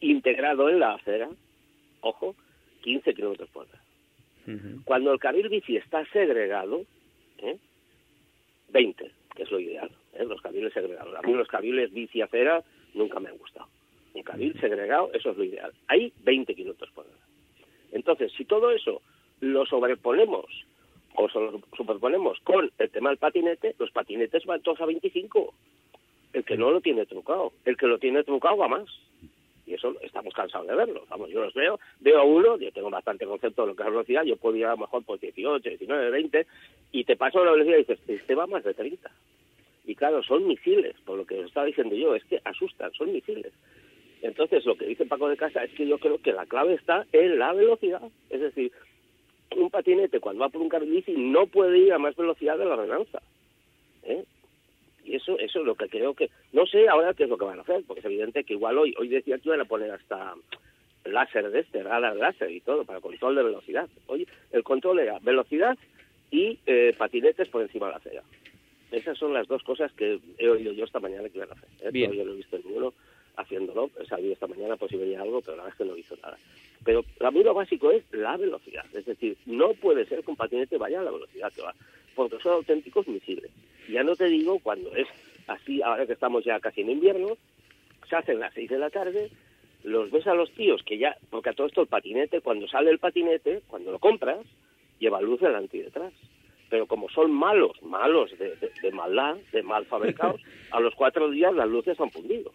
integrado 0.00 0.68
en 0.68 0.80
la 0.80 0.94
acera, 0.94 1.28
ojo, 2.00 2.34
15 2.82 3.14
kilómetros 3.14 3.48
por 3.50 3.66
hora. 3.66 3.82
Cuando 4.84 5.12
el 5.12 5.18
carril 5.18 5.50
bici 5.50 5.76
está 5.76 6.06
segregado, 6.06 6.86
¿eh? 7.38 7.58
20, 8.70 9.10
que 9.36 9.42
es 9.42 9.50
lo 9.50 9.60
ideal, 9.60 9.90
¿eh? 10.14 10.24
los 10.24 10.40
carriles 10.40 10.72
segregados. 10.72 11.14
A 11.16 11.20
mí 11.20 11.34
los 11.34 11.48
carriles 11.48 11.92
bici 11.92 12.22
acera 12.22 12.62
nunca 12.94 13.20
me 13.20 13.28
han 13.28 13.36
gustado. 13.36 13.68
Un 14.14 14.22
carril 14.22 14.58
segregado, 14.58 15.10
eso 15.12 15.32
es 15.32 15.36
lo 15.36 15.44
ideal. 15.44 15.72
Hay 15.88 16.14
20 16.24 16.54
kilómetros 16.54 16.90
por 16.92 17.04
hora. 17.04 17.18
Entonces, 17.92 18.32
si 18.38 18.46
todo 18.46 18.70
eso 18.70 19.02
lo 19.40 19.66
sobreponemos 19.66 20.46
o 21.14 21.28
lo 21.28 21.60
superponemos 21.76 22.40
con 22.40 22.70
el 22.78 22.90
tema 22.90 23.10
del 23.10 23.18
patinete, 23.18 23.74
los 23.78 23.90
patinetes 23.90 24.46
van 24.46 24.62
todos 24.62 24.80
a 24.80 24.86
25. 24.86 25.52
El 26.32 26.44
que 26.44 26.56
no 26.56 26.70
lo 26.70 26.80
tiene 26.80 27.04
trucado, 27.04 27.52
el 27.66 27.76
que 27.76 27.86
lo 27.86 27.98
tiene 27.98 28.24
trucado 28.24 28.56
va 28.56 28.68
más 28.68 28.88
y 29.68 29.74
eso 29.74 29.94
estamos 30.00 30.32
cansados 30.32 30.66
de 30.66 30.74
verlo. 30.74 31.04
Vamos, 31.08 31.30
yo 31.30 31.42
los 31.42 31.52
veo, 31.54 31.78
veo 32.00 32.18
a 32.18 32.24
uno, 32.24 32.56
yo 32.58 32.72
tengo 32.72 32.90
bastante 32.90 33.26
concepto 33.26 33.62
de 33.62 33.68
lo 33.68 33.76
que 33.76 33.82
es 33.82 33.88
velocidad, 33.90 34.24
yo 34.24 34.36
podía 34.36 34.68
a 34.68 34.70
lo 34.72 34.78
mejor 34.78 35.04
por 35.04 35.20
18, 35.20 35.68
19, 35.68 36.10
20, 36.10 36.46
y 36.92 37.04
te 37.04 37.16
paso 37.16 37.44
la 37.44 37.52
velocidad 37.52 37.76
y 37.76 37.80
dices, 37.80 38.00
este 38.08 38.34
va 38.34 38.46
más 38.46 38.64
de 38.64 38.74
30. 38.74 39.10
Y 39.84 39.94
claro, 39.94 40.22
son 40.22 40.46
misiles, 40.46 40.96
por 41.04 41.18
lo 41.18 41.26
que 41.26 41.38
os 41.40 41.46
estaba 41.46 41.66
diciendo 41.66 41.94
yo, 41.94 42.14
es 42.14 42.24
que 42.24 42.40
asustan, 42.44 42.92
son 42.92 43.12
misiles. 43.12 43.52
Entonces, 44.22 44.64
lo 44.64 44.76
que 44.76 44.86
dice 44.86 45.06
Paco 45.06 45.28
de 45.28 45.36
Casa 45.36 45.62
es 45.62 45.70
que 45.72 45.86
yo 45.86 45.98
creo 45.98 46.18
que 46.18 46.32
la 46.32 46.46
clave 46.46 46.74
está 46.74 47.06
en 47.12 47.38
la 47.38 47.52
velocidad. 47.52 48.02
Es 48.30 48.40
decir, 48.40 48.72
un 49.56 49.70
patinete 49.70 50.20
cuando 50.20 50.40
va 50.40 50.48
por 50.48 50.60
un 50.60 50.68
carril 50.68 50.90
bici 50.90 51.12
no 51.12 51.46
puede 51.46 51.78
ir 51.78 51.92
a 51.92 51.98
más 51.98 52.16
velocidad 52.16 52.58
de 52.58 52.64
la 52.64 52.74
ordenanza. 52.74 53.22
¿eh? 54.02 54.24
Y 55.08 55.16
eso, 55.16 55.38
eso 55.38 55.60
es 55.60 55.64
lo 55.66 55.74
que 55.74 55.88
creo 55.88 56.14
que... 56.14 56.30
No 56.52 56.66
sé 56.66 56.88
ahora 56.88 57.14
qué 57.14 57.24
es 57.24 57.28
lo 57.30 57.38
que 57.38 57.46
van 57.46 57.58
a 57.58 57.62
hacer, 57.62 57.82
porque 57.86 58.00
es 58.00 58.06
evidente 58.06 58.44
que 58.44 58.54
igual 58.54 58.78
hoy, 58.78 58.94
hoy 58.98 59.08
decía 59.08 59.38
que 59.38 59.48
iban 59.48 59.60
a 59.60 59.64
poner 59.64 59.90
hasta 59.90 60.34
láser 61.04 61.50
de 61.50 61.60
este, 61.60 61.82
radar 61.82 62.16
láser 62.16 62.50
y 62.50 62.60
todo, 62.60 62.84
para 62.84 63.00
control 63.00 63.36
de 63.36 63.42
velocidad. 63.42 63.88
Hoy 64.06 64.28
el 64.52 64.62
control 64.62 65.00
era 65.00 65.18
velocidad 65.20 65.78
y 66.30 66.58
eh, 66.66 66.94
patinetes 66.96 67.48
por 67.48 67.62
encima 67.62 67.86
de 67.86 67.92
la 67.92 67.98
acera. 67.98 68.22
Esas 68.90 69.18
son 69.18 69.34
las 69.34 69.46
dos 69.46 69.62
cosas 69.62 69.92
que 69.92 70.18
he 70.38 70.48
oído 70.48 70.72
yo 70.72 70.84
esta 70.84 71.00
mañana 71.00 71.28
que 71.28 71.38
iban 71.38 71.50
a 71.50 71.52
hacer. 71.52 71.68
¿eh? 71.82 71.90
Bien. 71.90 72.12
Yo 72.12 72.24
no 72.24 72.32
he 72.32 72.36
visto 72.36 72.58
ninguno 72.58 72.94
haciéndolo. 73.36 73.90
He 74.00 74.06
sabido 74.06 74.32
esta 74.32 74.46
mañana 74.46 74.76
pues 74.76 74.90
si 74.90 74.96
veía 74.96 75.22
algo, 75.22 75.40
pero 75.40 75.56
la 75.56 75.64
verdad 75.64 75.74
es 75.74 75.78
que 75.78 75.90
no 75.90 75.96
hizo 75.96 76.16
nada. 76.16 76.38
Pero 76.84 77.04
lo 77.20 77.54
básico 77.54 77.90
es 77.90 78.04
la 78.12 78.36
velocidad. 78.36 78.84
Es 78.94 79.04
decir, 79.04 79.36
no 79.46 79.74
puede 79.74 80.06
ser 80.06 80.22
que 80.22 80.30
un 80.30 80.36
patinete 80.36 80.78
vaya 80.78 81.00
a 81.00 81.04
la 81.04 81.10
velocidad 81.10 81.52
que 81.52 81.62
va, 81.62 81.74
porque 82.14 82.38
son 82.40 82.52
auténticos 82.52 83.06
misiles. 83.08 83.50
Ya 83.88 84.02
no 84.02 84.14
te 84.16 84.26
digo 84.26 84.58
cuando 84.60 84.94
es 84.94 85.08
así, 85.46 85.82
ahora 85.82 86.06
que 86.06 86.12
estamos 86.12 86.44
ya 86.44 86.60
casi 86.60 86.82
en 86.82 86.90
invierno, 86.90 87.36
se 88.08 88.16
hacen 88.16 88.40
las 88.40 88.54
seis 88.54 88.70
de 88.70 88.78
la 88.78 88.90
tarde 88.90 89.30
los 89.84 90.10
ves 90.10 90.26
a 90.26 90.34
los 90.34 90.50
tíos 90.52 90.82
que 90.82 90.98
ya, 90.98 91.16
porque 91.30 91.50
a 91.50 91.52
todo 91.52 91.66
esto 91.66 91.82
el 91.82 91.86
patinete, 91.86 92.40
cuando 92.40 92.66
sale 92.68 92.90
el 92.90 92.98
patinete, 92.98 93.62
cuando 93.68 93.92
lo 93.92 93.98
compras, 93.98 94.40
lleva 94.98 95.20
luz 95.20 95.40
delante 95.40 95.76
y 95.76 95.82
detrás. 95.82 96.12
Pero 96.68 96.86
como 96.86 97.08
son 97.08 97.32
malos, 97.32 97.80
malos 97.82 98.36
de, 98.38 98.54
de, 98.82 98.92
maldad, 98.92 99.36
de 99.52 99.62
mal 99.62 99.86
fabricados, 99.86 100.40
a 100.70 100.80
los 100.80 100.94
cuatro 100.94 101.30
días 101.30 101.54
las 101.54 101.68
luces 101.68 101.98
han 102.00 102.10
fundido. 102.10 102.52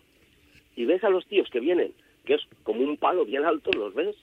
Y 0.75 0.85
ves 0.85 1.03
a 1.03 1.09
los 1.09 1.25
tíos 1.25 1.49
que 1.49 1.59
vienen, 1.59 1.93
que 2.25 2.35
es 2.35 2.41
como 2.63 2.81
un 2.81 2.97
palo 2.97 3.25
bien 3.25 3.45
alto, 3.45 3.71
los 3.71 3.93
ves, 3.93 4.15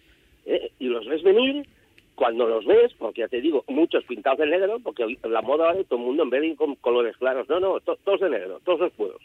¿eh? 0.46 0.70
y 0.78 0.86
los 0.86 1.06
ves 1.06 1.22
venir, 1.22 1.66
cuando 2.14 2.46
los 2.46 2.66
ves, 2.66 2.92
porque 2.98 3.20
ya 3.20 3.28
te 3.28 3.40
digo, 3.40 3.64
muchos 3.68 4.04
pintados 4.04 4.40
de 4.40 4.46
negro, 4.46 4.78
porque 4.82 5.18
la 5.24 5.42
moda 5.42 5.68
ahora 5.68 5.84
todo 5.84 5.98
el 5.98 6.06
mundo 6.06 6.22
en 6.24 6.30
vez 6.30 6.40
de 6.42 6.46
ir 6.48 6.56
con 6.56 6.74
colores 6.76 7.16
claros, 7.16 7.48
no, 7.48 7.60
no, 7.60 7.80
todos 7.80 8.20
de 8.20 8.30
negro, 8.30 8.60
todos 8.64 8.80
oscuros 8.82 9.20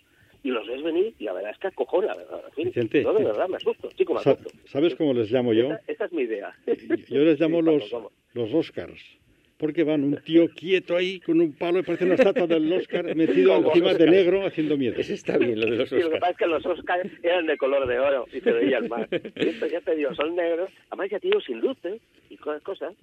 y 0.46 0.50
los 0.50 0.68
ves 0.68 0.84
venir 0.84 1.16
y 1.18 1.24
la 1.24 1.34
verdad 1.34 1.52
es 1.52 1.58
que 1.58 1.68
acojona. 1.68 2.14
Vicente, 2.56 3.02
no, 3.02 3.14
de 3.14 3.24
verdad, 3.24 3.50
me 3.50 3.58
asusto, 3.58 3.90
chico, 3.96 4.14
me 4.14 4.20
asusto. 4.20 4.52
¿Sabes 4.66 4.94
cómo 4.94 5.12
les 5.12 5.32
llamo 5.32 5.54
yo? 5.54 5.72
Esa, 5.88 6.06
es 6.06 6.14
mi 6.14 6.22
idea. 6.22 6.56
Yo 7.10 7.22
les 7.22 7.40
llamo 7.42 7.64
los, 7.64 7.92
los 8.34 8.54
Oscars. 8.54 9.02
Porque 9.58 9.84
van 9.84 10.04
un 10.04 10.18
tío 10.18 10.50
quieto 10.56 10.96
ahí 10.96 11.20
con 11.20 11.40
un 11.40 11.54
palo 11.54 11.80
y 11.80 11.84
parece 11.84 12.06
una 12.06 12.16
estatua 12.16 12.48
del 12.48 12.72
Oscar 12.74 13.04
metido 13.16 13.56
encima 13.58 13.94
de 13.94 14.10
negro 14.10 14.46
haciendo 14.46 14.78
miedo. 14.78 14.96
Ese 14.98 15.14
está 15.14 15.38
bien, 15.38 15.60
lo 15.60 15.66
de 15.66 15.78
los 15.78 15.92
Oscars. 15.92 16.04
lo 16.04 16.12
que 16.12 16.20
pasa 16.20 16.32
es 16.32 16.38
que 16.38 16.48
los 16.48 16.66
Oscars 16.66 17.12
eran 17.24 17.46
de 17.48 17.58
color 17.58 17.88
de 17.88 18.00
oro 18.00 18.28
y 18.34 18.42
se 18.42 18.52
veían 18.52 18.88
más. 18.88 19.08
Esto 19.12 19.68
ya 19.68 19.82
te 19.82 19.96
digo, 19.96 20.14
son 20.16 20.36
negros. 20.36 20.70
Además 20.90 21.10
ya 21.10 21.20
te 21.20 21.28
digo, 21.28 21.42
sin 21.42 21.60
luces 21.60 22.02
y 22.30 22.38
cosas. 22.38 22.94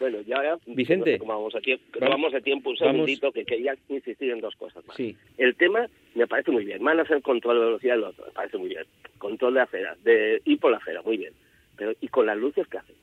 Bueno, 0.00 0.22
ya 0.22 0.58
Vicente, 0.64 1.18
no 1.18 1.26
vamos, 1.26 1.54
a 1.54 1.60
tiempo, 1.60 1.84
vamos, 2.00 2.32
a 2.32 2.40
tiempo 2.40 2.70
un 2.70 2.76
segundito 2.76 3.30
que 3.32 3.44
quería 3.44 3.76
insistir 3.90 4.30
en 4.30 4.40
dos 4.40 4.56
cosas 4.56 4.82
más. 4.86 4.98
El 5.36 5.54
tema 5.56 5.86
me 6.14 6.26
parece 6.26 6.50
muy 6.50 6.64
bien. 6.64 6.82
Van 6.82 6.98
a 6.98 7.02
hacer 7.02 7.20
control 7.20 7.58
de 7.58 7.66
velocidad 7.66 7.94
del 7.96 8.04
otro, 8.04 8.24
me 8.24 8.32
parece 8.32 8.56
muy 8.56 8.70
bien. 8.70 8.84
Control 9.18 9.52
de 9.52 9.60
acera, 9.60 9.96
de 10.02 10.40
ir 10.46 10.58
por 10.58 10.70
la 10.70 10.78
acera, 10.78 11.02
muy 11.02 11.18
bien. 11.18 11.34
Pero 11.76 11.92
¿y 12.00 12.08
con 12.08 12.24
las 12.24 12.38
luces 12.38 12.66
qué 12.68 12.78
hacemos? 12.78 13.02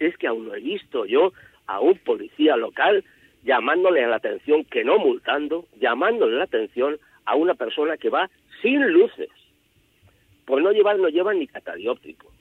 Es 0.00 0.16
que 0.16 0.26
aún 0.26 0.48
no 0.48 0.54
he 0.56 0.60
visto 0.60 1.06
yo 1.06 1.32
a 1.66 1.80
un 1.80 1.98
policía 1.98 2.56
local 2.56 3.04
llamándole 3.42 4.06
la 4.06 4.16
atención, 4.16 4.64
que 4.64 4.84
no 4.84 4.98
multando, 4.98 5.66
llamándole 5.78 6.36
la 6.38 6.44
atención 6.44 6.98
a 7.26 7.34
una 7.34 7.54
persona 7.54 7.96
que 7.96 8.08
va 8.08 8.30
sin 8.62 8.86
luces. 8.88 9.28
Pues 10.46 10.62
no 10.62 10.72
llevan, 10.72 11.00
no 11.00 11.08
llevan 11.08 11.38
ni 11.38 11.46
catadióptrico 11.46 12.34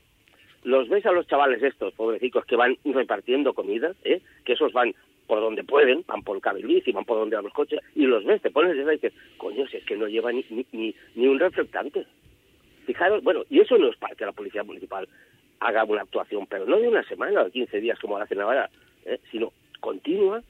los 0.63 0.87
ves 0.87 1.05
a 1.05 1.11
los 1.11 1.27
chavales 1.27 1.61
estos, 1.61 1.93
pobrecitos, 1.93 2.45
que 2.45 2.55
van 2.55 2.77
repartiendo 2.85 3.53
comida, 3.53 3.93
¿eh? 4.03 4.21
que 4.45 4.53
esos 4.53 4.71
van 4.73 4.93
por 5.27 5.39
donde 5.39 5.63
pueden, 5.63 6.03
van 6.07 6.21
por 6.21 6.37
el 6.43 6.83
y 6.85 6.91
van 6.91 7.05
por 7.05 7.17
donde 7.17 7.35
van 7.35 7.45
los 7.45 7.53
coches, 7.53 7.79
y 7.95 8.05
los 8.05 8.25
ves, 8.25 8.41
te 8.41 8.51
pones 8.51 8.75
y 8.75 8.89
dices, 8.89 9.13
coño, 9.37 9.65
si 9.67 9.77
es 9.77 9.85
que 9.85 9.95
no 9.95 10.07
lleva 10.07 10.31
ni, 10.31 10.45
ni, 10.49 10.95
ni, 11.15 11.27
un 11.27 11.39
reflectante. 11.39 12.05
Fijaros, 12.85 13.23
bueno, 13.23 13.43
y 13.49 13.61
eso 13.61 13.77
no 13.77 13.89
es 13.89 13.97
para 13.97 14.15
que 14.15 14.25
la 14.25 14.33
policía 14.33 14.63
municipal 14.63 15.07
haga 15.59 15.85
una 15.85 16.01
actuación, 16.01 16.45
pero 16.47 16.65
no 16.65 16.77
de 16.77 16.89
una 16.89 17.03
semana 17.03 17.41
o 17.41 17.49
15 17.49 17.79
días 17.79 17.97
como 17.99 18.17
hacen 18.17 18.41
ahora, 18.41 18.69
¿eh? 19.05 19.19
sino 19.31 19.51
continua. 19.79 20.41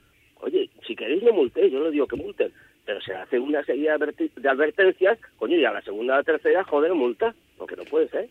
Oye, 0.41 0.70
si 0.86 0.95
queréis 0.95 1.24
no 1.24 1.34
multéis, 1.34 1.72
yo 1.72 1.80
no 1.80 1.89
digo 1.89 2.08
que 2.08 2.16
multen, 2.16 2.51
pero 2.86 3.01
se 3.01 3.14
hace 3.14 3.39
una 3.39 3.64
serie 3.64 3.89
de 4.36 4.49
advertencias, 4.49 5.18
coño, 5.38 5.58
y 5.58 5.66
a 5.66 5.72
la 5.72 5.82
segunda 5.82 6.16
o 6.16 6.18
la 6.18 6.24
tercera, 6.24 6.64
joder, 6.66 6.93
multa, 6.93 7.34
porque 7.58 7.76
no 7.76 7.84
puede 7.86 8.10
ser. 8.10 8.28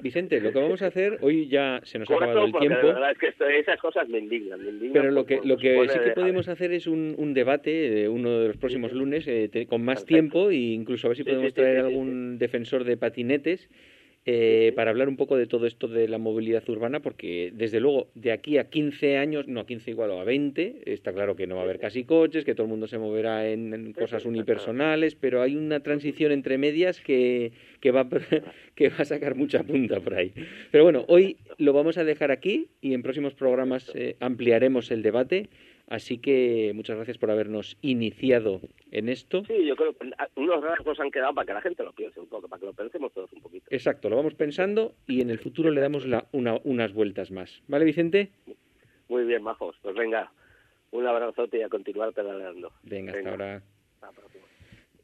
Vicente, 0.00 0.40
lo 0.40 0.52
que 0.52 0.60
vamos 0.60 0.82
a 0.82 0.88
hacer, 0.88 1.18
hoy 1.22 1.48
ya 1.48 1.80
se 1.84 1.98
nos 1.98 2.10
ha 2.10 2.14
acabado 2.14 2.44
el 2.44 2.52
tiempo. 2.52 2.88
La 2.88 2.94
verdad 2.94 3.10
es 3.12 3.18
que 3.18 3.58
esas 3.58 3.80
cosas 3.80 4.08
me 4.08 4.18
indignan, 4.18 4.60
Pero 4.92 5.10
lo 5.10 5.24
que, 5.24 5.40
lo 5.42 5.56
que 5.56 5.88
sí 5.88 5.98
que 5.98 6.10
podemos 6.10 6.48
hacer 6.48 6.72
es 6.72 6.86
un, 6.86 7.14
un 7.16 7.32
debate, 7.32 8.08
uno 8.08 8.40
de 8.40 8.48
los 8.48 8.56
próximos 8.58 8.92
lunes, 8.92 9.26
eh, 9.26 9.66
con 9.68 9.82
más 9.82 10.04
tiempo 10.04 10.50
e 10.50 10.56
incluso 10.56 11.06
a 11.06 11.08
ver 11.10 11.16
si 11.16 11.24
podemos 11.24 11.54
traer 11.54 11.78
algún 11.78 12.38
defensor 12.38 12.84
de 12.84 12.96
patinetes 12.96 13.70
eh, 14.26 14.72
para 14.74 14.90
hablar 14.90 15.10
un 15.10 15.16
poco 15.16 15.36
de 15.36 15.46
todo 15.46 15.66
esto 15.66 15.86
de 15.86 16.08
la 16.08 16.16
movilidad 16.16 16.66
urbana, 16.70 17.00
porque 17.00 17.52
desde 17.54 17.78
luego 17.78 18.08
de 18.14 18.32
aquí 18.32 18.56
a 18.56 18.70
15 18.70 19.18
años, 19.18 19.46
no 19.48 19.60
a 19.60 19.66
15 19.66 19.90
igual 19.90 20.10
o 20.12 20.20
a 20.20 20.24
20, 20.24 20.82
está 20.86 21.12
claro 21.12 21.36
que 21.36 21.46
no 21.46 21.56
va 21.56 21.60
a 21.60 21.64
haber 21.64 21.78
casi 21.78 22.04
coches, 22.04 22.44
que 22.44 22.54
todo 22.54 22.64
el 22.64 22.70
mundo 22.70 22.86
se 22.86 22.96
moverá 22.96 23.46
en, 23.48 23.92
cosas 23.92 24.24
unipersonales, 24.24 25.14
pero 25.14 25.42
hay 25.42 25.56
una 25.56 25.80
transición 25.80 26.32
entre 26.32 26.56
medias 26.56 27.00
que, 27.00 27.52
va, 27.94 28.08
que 28.74 28.88
va 28.88 28.96
a 28.98 29.04
sacar 29.04 29.34
mucha 29.34 29.62
punta 29.62 30.00
por 30.00 30.14
ahí. 30.14 30.32
Pero 30.70 30.84
bueno, 30.84 31.04
hoy 31.08 31.36
lo 31.58 31.74
vamos 31.74 31.98
a 31.98 32.04
dejar 32.04 32.30
aquí 32.30 32.68
y 32.80 32.94
en 32.94 33.02
próximos 33.02 33.34
programas 33.34 33.92
eh, 33.94 34.16
ampliaremos 34.20 34.90
el 34.90 35.02
debate. 35.02 35.50
Así 35.88 36.18
que 36.18 36.72
muchas 36.74 36.96
gracias 36.96 37.18
por 37.18 37.30
habernos 37.30 37.76
iniciado 37.82 38.60
en 38.90 39.08
esto. 39.08 39.44
Sí, 39.44 39.66
yo 39.66 39.76
creo 39.76 39.92
que 39.92 40.12
unos 40.36 40.62
rasgos 40.62 40.98
han 40.98 41.10
quedado 41.10 41.34
para 41.34 41.46
que 41.46 41.52
la 41.52 41.60
gente 41.60 41.82
lo 41.82 41.92
piense 41.92 42.20
un 42.20 42.26
poco, 42.26 42.48
para 42.48 42.60
que 42.60 42.66
lo 42.66 42.72
pensemos 42.72 43.12
todos 43.12 43.32
un 43.32 43.42
poquito. 43.42 43.66
Exacto, 43.70 44.08
lo 44.08 44.16
vamos 44.16 44.34
pensando 44.34 44.94
y 45.06 45.20
en 45.20 45.30
el 45.30 45.38
futuro 45.38 45.70
le 45.70 45.80
damos 45.80 46.06
la, 46.06 46.26
unas 46.32 46.92
vueltas 46.94 47.30
más. 47.30 47.62
¿Vale, 47.68 47.84
Vicente? 47.84 48.30
Muy 49.08 49.24
bien, 49.24 49.42
majos. 49.42 49.76
Pues 49.82 49.94
venga, 49.94 50.32
un 50.90 51.06
abrazote 51.06 51.58
y 51.58 51.62
a 51.62 51.68
continuar 51.68 52.12
pedaleando. 52.14 52.72
Venga, 52.82 53.12
hasta 53.12 53.30
ahora. 53.30 53.62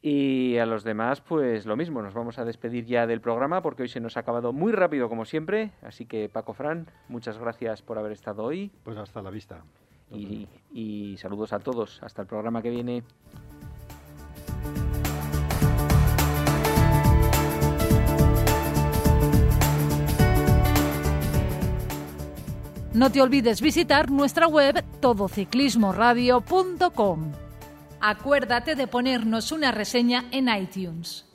Y 0.03 0.57
a 0.57 0.65
los 0.65 0.83
demás, 0.83 1.21
pues 1.21 1.67
lo 1.67 1.77
mismo, 1.77 2.01
nos 2.01 2.15
vamos 2.15 2.39
a 2.39 2.47
despedir 2.47 2.87
ya 2.87 3.07
del 3.07 3.21
programa 3.21 3.61
porque 3.61 3.83
hoy 3.83 3.89
se 3.89 4.01
nos 4.01 4.17
ha 4.17 4.21
acabado 4.21 4.55
muy 4.55 4.73
rápido 4.73 5.11
como 5.11 5.27
siempre. 5.27 5.73
Así 5.83 6.07
que 6.07 6.31
Paco 6.31 6.55
Fran, 6.55 6.87
muchas 7.09 7.39
gracias 7.39 7.83
por 7.83 7.99
haber 7.99 8.13
estado 8.13 8.45
hoy. 8.45 8.71
Pues 8.83 8.97
hasta 8.97 9.21
la 9.21 9.31
vista 9.31 9.63
y, 10.13 11.17
saludos 11.19 11.53
a 11.53 11.61
todos. 11.61 12.03
Hasta 12.03 12.23
el 12.23 12.29
programa 12.29 12.63
que 12.63 12.71
viene. 12.71 13.05
No 22.93 23.13
te 23.13 23.23
olvides 23.23 23.61
visitar 23.61 24.11
nuestra 24.11 24.49
web 24.49 24.85
todociclismoradio.com. 25.01 27.33
Acuérdate 28.01 28.75
de 28.75 28.89
ponernos 28.89 29.53
una 29.53 29.71
reseña 29.71 30.25
en 30.33 30.49
iTunes. 30.49 31.30